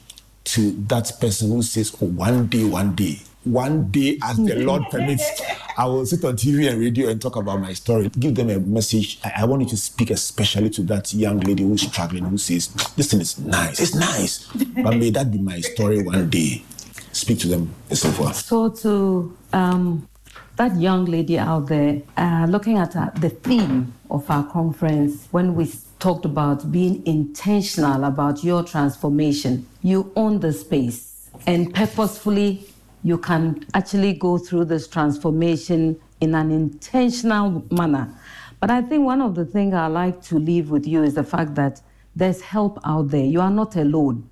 to 0.44 0.70
that 0.86 1.10
person 1.20 1.50
who 1.50 1.62
says 1.62 1.96
oh 2.00 2.06
one 2.06 2.46
day 2.46 2.64
one 2.64 2.94
day 2.94 3.18
one 3.44 3.90
day 3.90 4.18
as 4.22 4.36
the 4.36 4.56
lord 4.56 4.82
permits 4.90 5.42
I 5.78 5.84
will 5.84 6.06
sit 6.06 6.24
on 6.24 6.36
TV 6.36 6.70
and 6.70 6.80
radio 6.80 7.10
and 7.10 7.20
talk 7.20 7.36
about 7.36 7.60
my 7.60 7.74
story. 7.74 8.08
Give 8.18 8.34
them 8.34 8.48
a 8.48 8.58
message. 8.58 9.18
I, 9.22 9.42
I 9.42 9.44
want 9.44 9.62
you 9.62 9.68
to 9.68 9.76
speak 9.76 10.10
especially 10.10 10.70
to 10.70 10.82
that 10.84 11.12
young 11.12 11.38
lady 11.40 11.64
who's 11.64 11.82
struggling, 11.82 12.24
who 12.24 12.38
says, 12.38 12.68
This 12.96 13.10
thing 13.10 13.20
is 13.20 13.38
nice. 13.38 13.78
It's 13.78 13.94
nice. 13.94 14.46
but 14.82 14.96
may 14.96 15.10
that 15.10 15.30
be 15.30 15.36
my 15.36 15.60
story 15.60 16.02
one 16.02 16.30
day. 16.30 16.64
Speak 17.12 17.40
to 17.40 17.48
them 17.48 17.74
and 17.90 17.98
so 17.98 18.10
forth. 18.10 18.36
So, 18.36 18.70
to 18.70 19.36
um, 19.52 20.08
that 20.56 20.74
young 20.76 21.04
lady 21.04 21.38
out 21.38 21.66
there, 21.66 22.00
uh, 22.16 22.46
looking 22.48 22.78
at 22.78 22.96
uh, 22.96 23.10
the 23.16 23.28
theme 23.28 23.92
of 24.10 24.30
our 24.30 24.44
conference, 24.50 25.28
when 25.30 25.54
we 25.54 25.70
talked 25.98 26.24
about 26.24 26.72
being 26.72 27.06
intentional 27.06 28.04
about 28.04 28.42
your 28.42 28.62
transformation, 28.64 29.66
you 29.82 30.10
own 30.16 30.40
the 30.40 30.52
space 30.52 31.30
and 31.46 31.74
purposefully 31.74 32.66
you 33.04 33.18
can 33.18 33.64
actually 33.74 34.14
go 34.14 34.38
through 34.38 34.64
this 34.64 34.88
transformation 34.88 36.00
in 36.20 36.34
an 36.34 36.50
intentional 36.50 37.64
manner. 37.70 38.12
But 38.58 38.70
I 38.70 38.80
think 38.80 39.04
one 39.04 39.20
of 39.20 39.34
the 39.34 39.44
things 39.44 39.74
I 39.74 39.86
like 39.86 40.22
to 40.24 40.38
leave 40.38 40.70
with 40.70 40.86
you 40.86 41.02
is 41.02 41.14
the 41.14 41.24
fact 41.24 41.54
that 41.56 41.82
there's 42.14 42.40
help 42.40 42.80
out 42.84 43.10
there. 43.10 43.24
You 43.24 43.42
are 43.42 43.50
not 43.50 43.76
alone. 43.76 44.28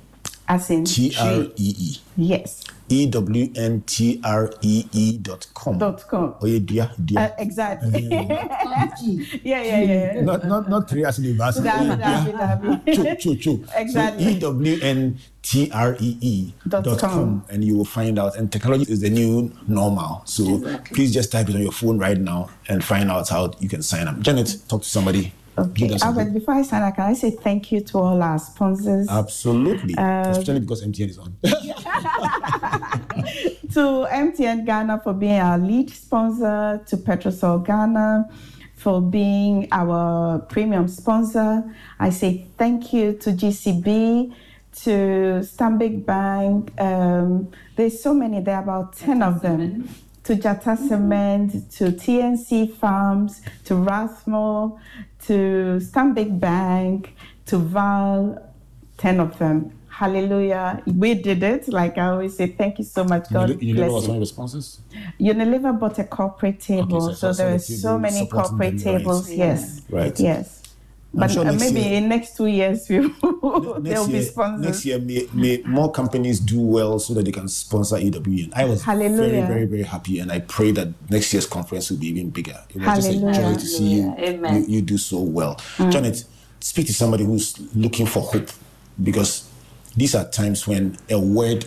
as 0.47 0.69
in 0.69 0.85
T 0.85 1.13
R. 1.19 1.43
E 1.55 1.75
E. 1.77 1.97
Yes. 2.17 2.63
E 2.91 3.07
W 3.07 3.51
N 3.55 3.81
T 3.87 4.19
R 4.23 4.51
E 4.61 4.85
E 4.91 5.17
dot 5.17 5.47
com. 5.53 5.77
Dot 5.77 6.03
com. 6.09 6.35
Oh, 6.41 6.45
yeah, 6.45 6.59
dear, 6.59 6.91
dear. 7.03 7.19
Uh, 7.19 7.29
exactly. 7.39 8.03
yeah, 8.11 9.63
yeah, 9.63 9.81
yeah. 9.81 10.21
not 10.21 10.45
not 10.45 10.69
not 10.69 10.89
three 10.89 11.05
as 11.05 11.17
university. 11.19 11.67
Dabi, 11.67 11.95
dabi, 11.95 12.31
dabi. 12.35 12.83
Exactly. 13.75 14.23
So 14.23 14.29
E 14.29 14.39
W 14.39 14.79
N 14.83 15.17
T 15.41 15.71
R 15.71 15.95
E 15.99 16.17
E 16.19 16.53
Dot 16.67 16.83
com. 16.99 16.99
com, 16.99 17.45
and 17.49 17.63
you 17.63 17.77
will 17.77 17.87
find 17.87 18.19
out. 18.19 18.35
And 18.35 18.51
technology 18.51 18.91
is 18.91 18.99
the 18.99 19.09
new 19.09 19.51
normal. 19.67 20.21
So 20.25 20.59
please 20.91 21.13
just 21.13 21.31
type 21.31 21.47
it 21.47 21.55
on 21.55 21.61
your 21.61 21.71
phone 21.71 21.97
right 21.97 22.19
now 22.19 22.49
and 22.67 22.83
find 22.83 23.09
out 23.09 23.29
how 23.29 23.53
you 23.59 23.69
can 23.69 23.81
sign 23.81 24.09
up. 24.09 24.19
Janet, 24.19 24.57
talk 24.67 24.83
to 24.83 24.89
somebody. 24.89 25.31
Okay, 25.61 25.87
them 25.87 25.99
something. 25.99 26.21
Albert, 26.21 26.33
before 26.33 26.53
I 26.55 26.61
sign 26.63 26.81
out, 26.81 26.95
can 26.95 27.05
I 27.05 27.13
say 27.13 27.31
thank 27.31 27.71
you 27.71 27.81
to 27.81 27.97
all 27.97 28.21
our 28.21 28.39
sponsors? 28.39 29.07
Absolutely. 29.09 29.95
Um, 29.95 30.31
Especially 30.31 30.59
because 30.59 30.83
MTN 30.85 31.09
is 31.09 31.17
on. 31.17 31.35
to 33.73 34.07
MTN 34.11 34.65
Ghana 34.65 35.01
for 35.03 35.13
being 35.13 35.39
our 35.39 35.57
lead 35.57 35.89
sponsor, 35.89 36.81
to 36.85 36.97
Petrosol 36.97 37.65
Ghana 37.65 38.29
for 38.81 38.99
being 38.99 39.67
our 39.71 40.39
premium 40.39 40.87
sponsor. 40.87 41.63
I 41.99 42.09
say 42.09 42.47
thank 42.57 42.91
you 42.91 43.13
to 43.13 43.29
GCB, 43.29 44.33
to 44.83 44.89
Stanbic 45.43 46.03
Bank. 46.03 46.71
Um, 46.81 47.51
there's 47.75 48.01
so 48.01 48.13
many, 48.13 48.41
there 48.41 48.55
are 48.55 48.63
about 48.63 48.97
10 48.97 49.21
of 49.21 49.41
them. 49.41 49.87
To 50.23 50.35
Jata 50.35 50.77
Cement, 50.77 51.51
to 51.71 51.85
TNC 51.85 52.73
Farms, 52.75 53.41
to 53.65 53.73
Rathmore, 53.73 54.79
to 55.27 55.79
Stanbic 55.81 56.39
Bank, 56.39 57.15
to 57.47 57.57
Val, 57.57 58.51
10 58.97 59.19
of 59.19 59.37
them. 59.39 59.71
Hallelujah. 59.89 60.81
We 60.85 61.13
did 61.15 61.43
it. 61.43 61.67
Like 61.69 61.97
I 61.97 62.07
always 62.07 62.35
say, 62.37 62.47
thank 62.47 62.79
you 62.79 62.85
so 62.85 63.03
much. 63.03 63.29
God 63.31 63.49
Unilever 63.51 63.75
bless 63.75 63.91
was 63.91 64.03
you. 64.03 64.09
one 64.09 64.17
of 64.17 64.21
the 64.21 64.25
sponsors? 64.25 64.79
Unilever 65.19 65.77
bought 65.79 65.99
a 65.99 66.03
corporate 66.05 66.59
table, 66.59 67.13
so 67.13 67.31
so, 67.31 67.33
there 67.33 67.53
also 67.53 67.55
are 67.55 67.59
so 67.59 67.99
many 67.99 68.25
corporate 68.27 68.77
them, 68.79 68.93
right. 68.93 68.99
tables. 68.99 69.31
Yes, 69.31 69.81
Right. 69.89 70.19
Yes, 70.19 70.60
I'm 70.60 70.60
but 71.13 71.29
sure 71.29 71.45
uh, 71.45 71.51
maybe 71.53 71.81
year- 71.81 71.93
in 71.97 72.07
next 72.09 72.37
two 72.37 72.45
years 72.47 72.87
we 72.87 72.99
will, 73.41 73.79
next 73.81 73.83
there'll 73.89 74.07
be 74.07 74.13
year, 74.13 74.21
sponsors. 74.23 74.65
next 74.65 74.85
year 74.85 74.99
may, 74.99 75.27
may 75.33 75.61
more 75.65 75.91
companies 75.91 76.39
do 76.39 76.61
well 76.61 76.99
so 76.99 77.13
that 77.13 77.25
they 77.25 77.31
can 77.31 77.47
sponsor 77.47 77.97
EWN. 77.97 78.53
I 78.55 78.65
was 78.65 78.83
very, 78.83 79.03
Hallelujah. 79.09 79.45
very, 79.45 79.65
very 79.65 79.83
happy, 79.83 80.19
and 80.19 80.31
I 80.31 80.39
pray 80.39 80.71
that 80.71 80.87
next 81.09 81.33
year's 81.33 81.45
conference 81.45 81.89
will 81.91 81.97
be 81.97 82.07
even 82.07 82.29
bigger. 82.29 82.57
It 82.69 82.77
was 82.81 83.05
just 83.05 83.09
a 83.09 83.19
joy 83.19 83.53
to 83.53 83.59
see 83.59 83.83
you, 83.95 84.15
you, 84.17 84.65
you 84.67 84.81
do 84.81 84.97
so 84.97 85.19
well. 85.19 85.55
Mm. 85.77 85.91
Janet, 85.91 86.23
speak 86.61 86.87
to 86.87 86.93
somebody 86.93 87.25
who's 87.25 87.59
looking 87.75 88.05
for 88.05 88.21
hope 88.21 88.49
because 89.01 89.49
these 89.97 90.15
are 90.15 90.27
times 90.29 90.65
when 90.67 90.97
a 91.09 91.19
word 91.19 91.65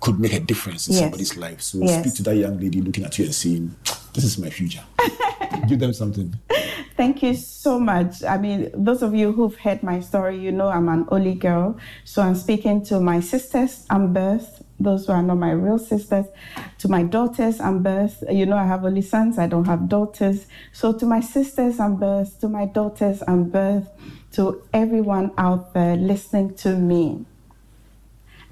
could 0.00 0.18
make 0.20 0.32
a 0.32 0.40
difference 0.40 0.88
in 0.88 0.94
Yes. 0.94 1.02
somebody's 1.02 1.36
life. 1.36 1.60
So 1.60 1.78
Yes. 1.82 2.00
speak 2.02 2.14
to 2.16 2.22
that 2.24 2.36
young 2.36 2.58
lady 2.60 2.80
looking 2.80 3.04
at 3.04 3.18
you 3.18 3.24
and 3.26 3.34
saying, 3.34 3.74
This 4.16 4.24
is 4.24 4.38
my 4.38 4.48
future. 4.48 4.82
Give 5.68 5.78
them 5.78 5.92
something. 5.92 6.34
Thank 6.96 7.22
you 7.22 7.34
so 7.34 7.78
much. 7.78 8.24
I 8.24 8.38
mean, 8.38 8.70
those 8.72 9.02
of 9.02 9.14
you 9.14 9.30
who've 9.30 9.54
heard 9.54 9.82
my 9.82 10.00
story, 10.00 10.38
you 10.38 10.50
know 10.52 10.68
I'm 10.68 10.88
an 10.88 11.06
only 11.10 11.34
girl. 11.34 11.78
So 12.04 12.22
I'm 12.22 12.34
speaking 12.34 12.82
to 12.86 12.98
my 12.98 13.20
sisters, 13.20 13.84
I'm 13.90 14.14
birthed. 14.14 14.62
Those 14.80 15.06
who 15.06 15.12
are 15.12 15.22
not 15.22 15.36
my 15.36 15.50
real 15.50 15.78
sisters. 15.78 16.24
To 16.78 16.88
my 16.88 17.02
daughters, 17.02 17.60
I'm 17.60 17.84
birthed. 17.84 18.34
You 18.34 18.46
know, 18.46 18.56
I 18.56 18.64
have 18.64 18.86
only 18.86 19.02
sons, 19.02 19.38
I 19.38 19.48
don't 19.48 19.66
have 19.66 19.86
daughters. 19.86 20.46
So 20.72 20.94
to 20.94 21.04
my 21.04 21.20
sisters, 21.20 21.78
I'm 21.78 21.98
birthed. 21.98 22.40
To 22.40 22.48
my 22.48 22.64
daughters, 22.64 23.22
I'm 23.28 23.50
birthed. 23.50 23.90
To 24.32 24.62
everyone 24.72 25.32
out 25.36 25.74
there 25.74 25.96
listening 25.96 26.54
to 26.54 26.74
me, 26.74 27.26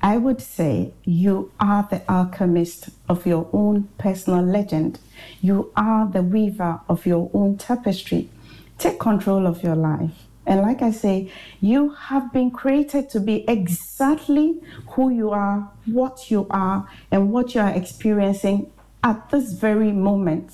I 0.05 0.18
would 0.18 0.42
say 0.42 0.92
you 1.05 1.50
are 1.59 1.88
the 1.90 2.02
alchemist 2.12 2.90
of 3.09 3.24
your 3.24 3.48
own 3.55 3.88
personal 3.96 4.42
legend. 4.44 5.00
You 5.40 5.72
are 5.76 6.07
the 6.07 6.22
weaver 6.22 6.80
of 6.90 7.07
your 7.07 7.30
own 7.32 7.57
tapestry. 7.57 8.28
Take 8.76 9.00
control 9.00 9.46
of 9.46 9.62
your 9.62 9.76
life. 9.76 10.26
And 10.44 10.61
like 10.61 10.82
I 10.82 10.90
say, 10.90 11.32
you 11.62 11.94
have 11.94 12.34
been 12.34 12.50
created 12.50 13.09
to 13.11 13.20
be 13.20 13.48
exactly 13.48 14.61
who 14.88 15.09
you 15.09 15.30
are, 15.30 15.70
what 15.86 16.30
you 16.30 16.46
are, 16.50 16.86
and 17.11 17.32
what 17.32 17.55
you 17.55 17.62
are 17.62 17.70
experiencing 17.74 18.70
at 19.02 19.30
this 19.30 19.55
very 19.55 19.90
moment. 19.90 20.52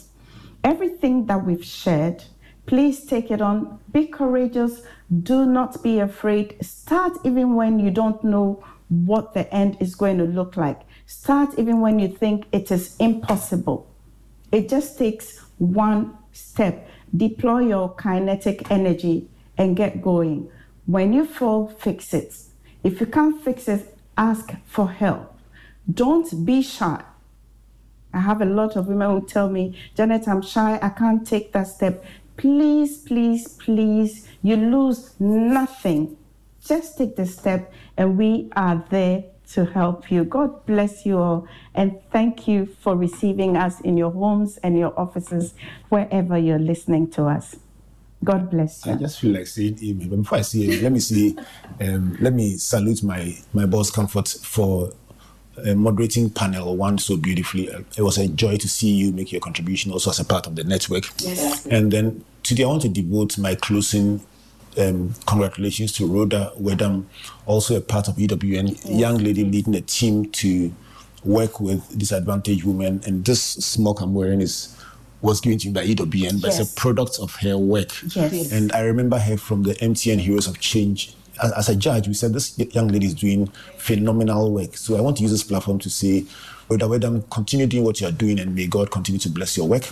Everything 0.63 1.27
that 1.27 1.45
we've 1.45 1.65
shared, 1.65 2.23
please 2.67 3.05
take 3.05 3.33
it 3.33 3.43
on. 3.43 3.81
Be 3.91 4.07
courageous. 4.07 4.83
Do 5.25 5.45
not 5.45 5.83
be 5.83 5.99
afraid. 5.99 6.55
Start 6.65 7.19
even 7.25 7.57
when 7.57 7.81
you 7.81 7.91
don't 7.91 8.23
know 8.23 8.63
what 8.91 9.33
the 9.33 9.53
end 9.55 9.77
is 9.81 9.95
going 9.95 10.19
to 10.19 10.25
look 10.25 10.57
like. 10.57 10.81
Start 11.07 11.59
even 11.59 11.81
when 11.81 11.99
you 11.99 12.09
think 12.09 12.47
it 12.53 12.71
is 12.71 12.97
impossible. 12.99 13.89
It 14.53 14.69
just 14.69 14.99
takes 14.99 15.39
one 15.59 16.19
step. 16.33 16.89
Deploy 17.17 17.61
your 17.61 17.95
kinetic 17.95 18.71
energy 18.71 19.29
and 19.57 19.77
get 19.77 20.03
going. 20.03 20.51
When 20.87 21.13
you 21.13 21.25
fall, 21.25 21.69
fix 21.69 22.13
it. 22.13 22.35
If 22.83 23.01
you 23.01 23.07
can't 23.07 23.43
fix 23.43 23.69
it, 23.69 23.97
ask 24.19 24.53
for 24.67 24.91
help. 24.91 25.39
Don't 25.93 26.45
be 26.45 26.63
shy. 26.63 27.03
I 28.13 28.21
have 28.21 28.43
a 28.43 28.45
lot 28.45 28.77
of 28.77 28.89
women 28.89 29.11
who 29.11 29.27
tell 29.27 29.49
me, 29.49 29.77
Janet, 29.95 30.27
I'm 30.27 30.43
shy, 30.43 30.79
I 30.83 30.89
can't 30.89 31.27
take 31.27 31.53
that 31.53 31.69
step. 31.69 32.05
Please, 32.37 32.99
please, 32.99 33.49
please, 33.49 34.29
you 34.43 34.57
lose 34.57 35.15
nothing. 35.21 36.17
Just 36.65 36.99
take 36.99 37.17
the 37.17 37.27
step, 37.27 37.73
and 38.01 38.17
we 38.17 38.49
are 38.57 38.83
there 38.89 39.25
to 39.53 39.67
help 39.67 40.11
you. 40.11 40.25
God 40.25 40.65
bless 40.65 41.05
you 41.05 41.19
all, 41.19 41.47
and 41.75 42.01
thank 42.11 42.49
you 42.49 42.65
for 42.81 42.97
receiving 42.97 43.59
us 43.59 43.79
in 43.83 43.99
your 43.99 44.11
homes 44.11 44.57
and 44.63 44.79
your 44.79 44.99
offices, 44.99 45.53
wherever 45.91 46.39
you're 46.39 46.59
listening 46.59 47.11
to 47.11 47.27
us. 47.27 47.57
God 48.25 48.51
bless 48.51 48.87
you. 48.87 48.93
I 48.93 48.97
just 48.97 49.21
feel 49.21 49.33
like 49.33 49.47
saying 49.47 49.79
amen. 49.85 50.09
But 50.09 50.17
before 50.23 50.39
I 50.39 50.41
say 50.43 50.63
amen, 50.63 50.83
let 50.83 50.93
me 50.93 51.01
say, 51.01 51.35
um, 51.81 52.17
let 52.21 52.33
me 52.33 52.57
salute 52.57 53.03
my 53.03 53.37
my 53.53 53.67
boss 53.67 53.91
Comfort 53.91 54.29
for 54.29 54.93
uh, 55.67 55.75
moderating 55.75 56.31
panel 56.31 56.75
one 56.77 56.97
so 56.97 57.19
beautifully. 57.19 57.71
Uh, 57.71 57.81
It 57.99 58.03
was 58.03 58.17
a 58.17 58.29
joy 58.29 58.57
to 58.57 58.69
see 58.69 58.89
you 58.89 59.13
make 59.13 59.31
your 59.31 59.43
contribution 59.43 59.93
also 59.93 60.09
as 60.11 60.21
a 60.21 60.25
part 60.25 60.47
of 60.47 60.57
the 60.57 60.65
network. 60.65 61.05
Yes. 61.19 61.67
And 61.67 61.93
then 61.93 62.25
today 62.43 62.65
I 62.65 62.67
want 62.67 62.83
to 62.83 62.89
devote 62.89 63.37
my 63.37 63.57
closing 63.57 64.21
um, 64.79 65.15
congratulations 65.27 65.93
to 65.95 66.07
Rhoda 66.07 66.53
Wedam, 66.61 67.05
also 67.47 67.77
a 67.77 67.81
part 67.81 68.09
of 68.09 68.17
EWN, 68.17 68.99
young 68.99 69.19
lady 69.19 69.45
leading 69.45 69.75
a 69.75 69.81
team 69.81 70.31
to 70.33 70.73
work 71.25 71.61
with 71.61 71.97
disadvantaged 71.99 72.65
women. 72.65 73.03
And 73.07 73.25
this 73.25 73.43
smock 73.43 74.01
I'm 74.01 74.15
wearing 74.15 74.41
is 74.41 74.77
was 75.23 75.41
given 75.41 75.59
to 75.59 75.69
me 75.69 75.75
by 75.75 75.85
EWN, 75.85 76.41
but 76.41 76.49
it's 76.49 76.59
Yes. 76.59 76.73
a 76.73 76.75
product 76.77 77.19
of 77.21 77.35
her 77.37 77.59
work. 77.59 77.91
Yes. 78.15 78.53
And 78.53 78.73
I 78.73 78.81
remember 78.81 79.19
her 79.19 79.37
from 79.37 79.65
the 79.65 79.75
MTN 79.75 80.19
Heroes 80.21 80.47
of 80.47 80.59
Change. 80.61 81.15
As, 81.43 81.53
as 81.53 81.69
a 81.69 81.77
judge, 81.77 82.09
we 82.09 82.15
said 82.15 82.33
this 82.33 82.59
young 82.59 82.89
lady 82.89 83.05
is 83.07 83.15
doing 83.15 83.49
phenomenal 83.77 84.51
work. 84.51 84.77
So 84.79 84.97
I 84.97 85.03
want 85.03 85.19
to 85.19 85.23
use 85.23 85.31
this 85.33 85.43
platform 85.43 85.79
to 85.81 85.91
say, 85.91 86.25
Rhoda 86.71 86.87
Wedam, 86.87 87.29
continue 87.29 87.67
doing 87.67 87.85
what 87.85 88.01
you 88.01 88.07
are 88.07 88.13
doing 88.13 88.39
and 88.41 88.55
may 88.55 88.67
God 88.67 88.91
continue 88.91 89.19
to 89.19 89.29
bless 89.29 89.57
your 89.59 89.69
work. 89.69 89.89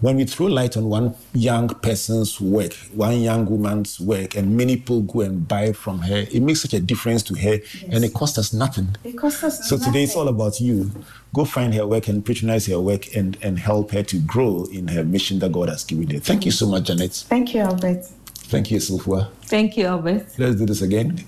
When 0.00 0.16
we 0.16 0.24
throw 0.24 0.46
light 0.46 0.78
on 0.78 0.88
one 0.88 1.14
young 1.34 1.68
person's 1.68 2.40
work, 2.40 2.72
one 2.94 3.20
young 3.20 3.44
woman's 3.44 4.00
work, 4.00 4.34
and 4.34 4.56
many 4.56 4.76
people 4.76 5.02
go 5.02 5.20
and 5.20 5.46
buy 5.46 5.72
from 5.72 5.98
her, 6.00 6.24
it 6.32 6.40
makes 6.40 6.62
such 6.62 6.72
a 6.72 6.80
difference 6.80 7.22
to 7.24 7.34
her 7.34 7.58
and 7.90 8.02
it 8.02 8.14
costs 8.14 8.38
us 8.38 8.54
nothing. 8.54 8.96
It 9.04 9.18
costs 9.18 9.44
us 9.44 9.68
So 9.68 9.76
today 9.76 10.04
it's 10.04 10.16
all 10.16 10.28
about 10.28 10.58
you. 10.58 10.90
Go 11.34 11.44
find 11.44 11.74
her 11.74 11.86
work 11.86 12.08
and 12.08 12.24
patronize 12.24 12.64
her 12.66 12.80
work 12.80 13.14
and, 13.14 13.36
and 13.42 13.58
help 13.58 13.90
her 13.90 14.02
to 14.04 14.18
grow 14.20 14.66
in 14.72 14.88
her 14.88 15.04
mission 15.04 15.38
that 15.40 15.52
God 15.52 15.68
has 15.68 15.84
given 15.84 16.08
her. 16.10 16.18
Thank 16.18 16.46
you 16.46 16.52
so 16.52 16.66
much, 16.66 16.84
Janet. 16.84 17.12
Thank 17.28 17.54
you, 17.54 17.60
Albert. 17.60 18.06
Thank 18.34 18.70
you, 18.70 18.80
Sylvia. 18.80 19.28
Thank 19.42 19.76
you, 19.76 19.84
Albert. 19.84 20.26
Let's 20.38 20.56
do 20.56 20.64
this 20.64 20.80
again. 20.80 21.24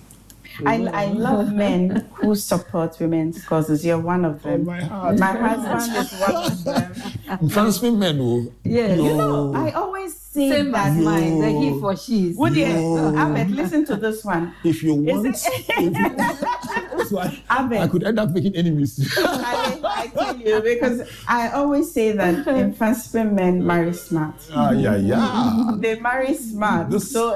I, 0.66 0.74
I 0.86 1.06
love 1.06 1.52
men 1.52 2.08
who 2.14 2.34
support 2.34 2.98
women's 3.00 3.44
causes. 3.44 3.84
You're 3.84 3.98
one 3.98 4.24
of 4.24 4.42
them. 4.42 4.64
my, 4.64 4.80
husband 4.82 5.96
is 5.96 6.12
one 6.20 6.44
of 6.44 6.64
them. 6.64 7.48
Fancy 7.50 7.90
men, 7.90 8.18
oh. 8.20 8.52
Yes. 8.64 8.98
You 8.98 9.14
know, 9.16 9.54
I 9.54 9.70
always 9.72 10.16
say 10.18 10.48
Same 10.50 10.72
that. 10.72 10.88
as 10.88 11.04
mine, 11.04 11.38
the 11.40 11.50
he 11.50 11.78
for 11.80 11.96
she's. 11.96 12.36
Would 12.36 12.56
you, 12.56 12.66
Yo. 12.66 13.44
Listen 13.50 13.84
to 13.86 13.96
this 13.96 14.24
one. 14.24 14.54
If 14.64 14.82
you 14.82 15.02
Is 15.06 15.14
want, 15.14 15.26
it- 15.28 17.06
so 17.08 17.18
I, 17.18 17.42
Albert. 17.50 17.78
I 17.78 17.88
could 17.88 18.04
end 18.04 18.18
up 18.18 18.30
making 18.30 18.56
enemies. 18.56 19.12
I, 19.18 19.78
I 19.84 20.06
tell 20.08 20.36
you 20.36 20.60
because 20.62 21.02
I 21.28 21.50
always 21.50 21.92
say 21.92 22.12
that 22.12 22.46
infant 22.48 22.98
men 23.34 23.66
marry 23.66 23.92
smart. 23.92 24.34
Ah, 24.54 24.70
yeah, 24.72 24.96
yeah. 24.96 25.72
They 25.78 25.98
marry 26.00 26.34
smart. 26.34 26.90
This- 26.90 27.10
so 27.12 27.30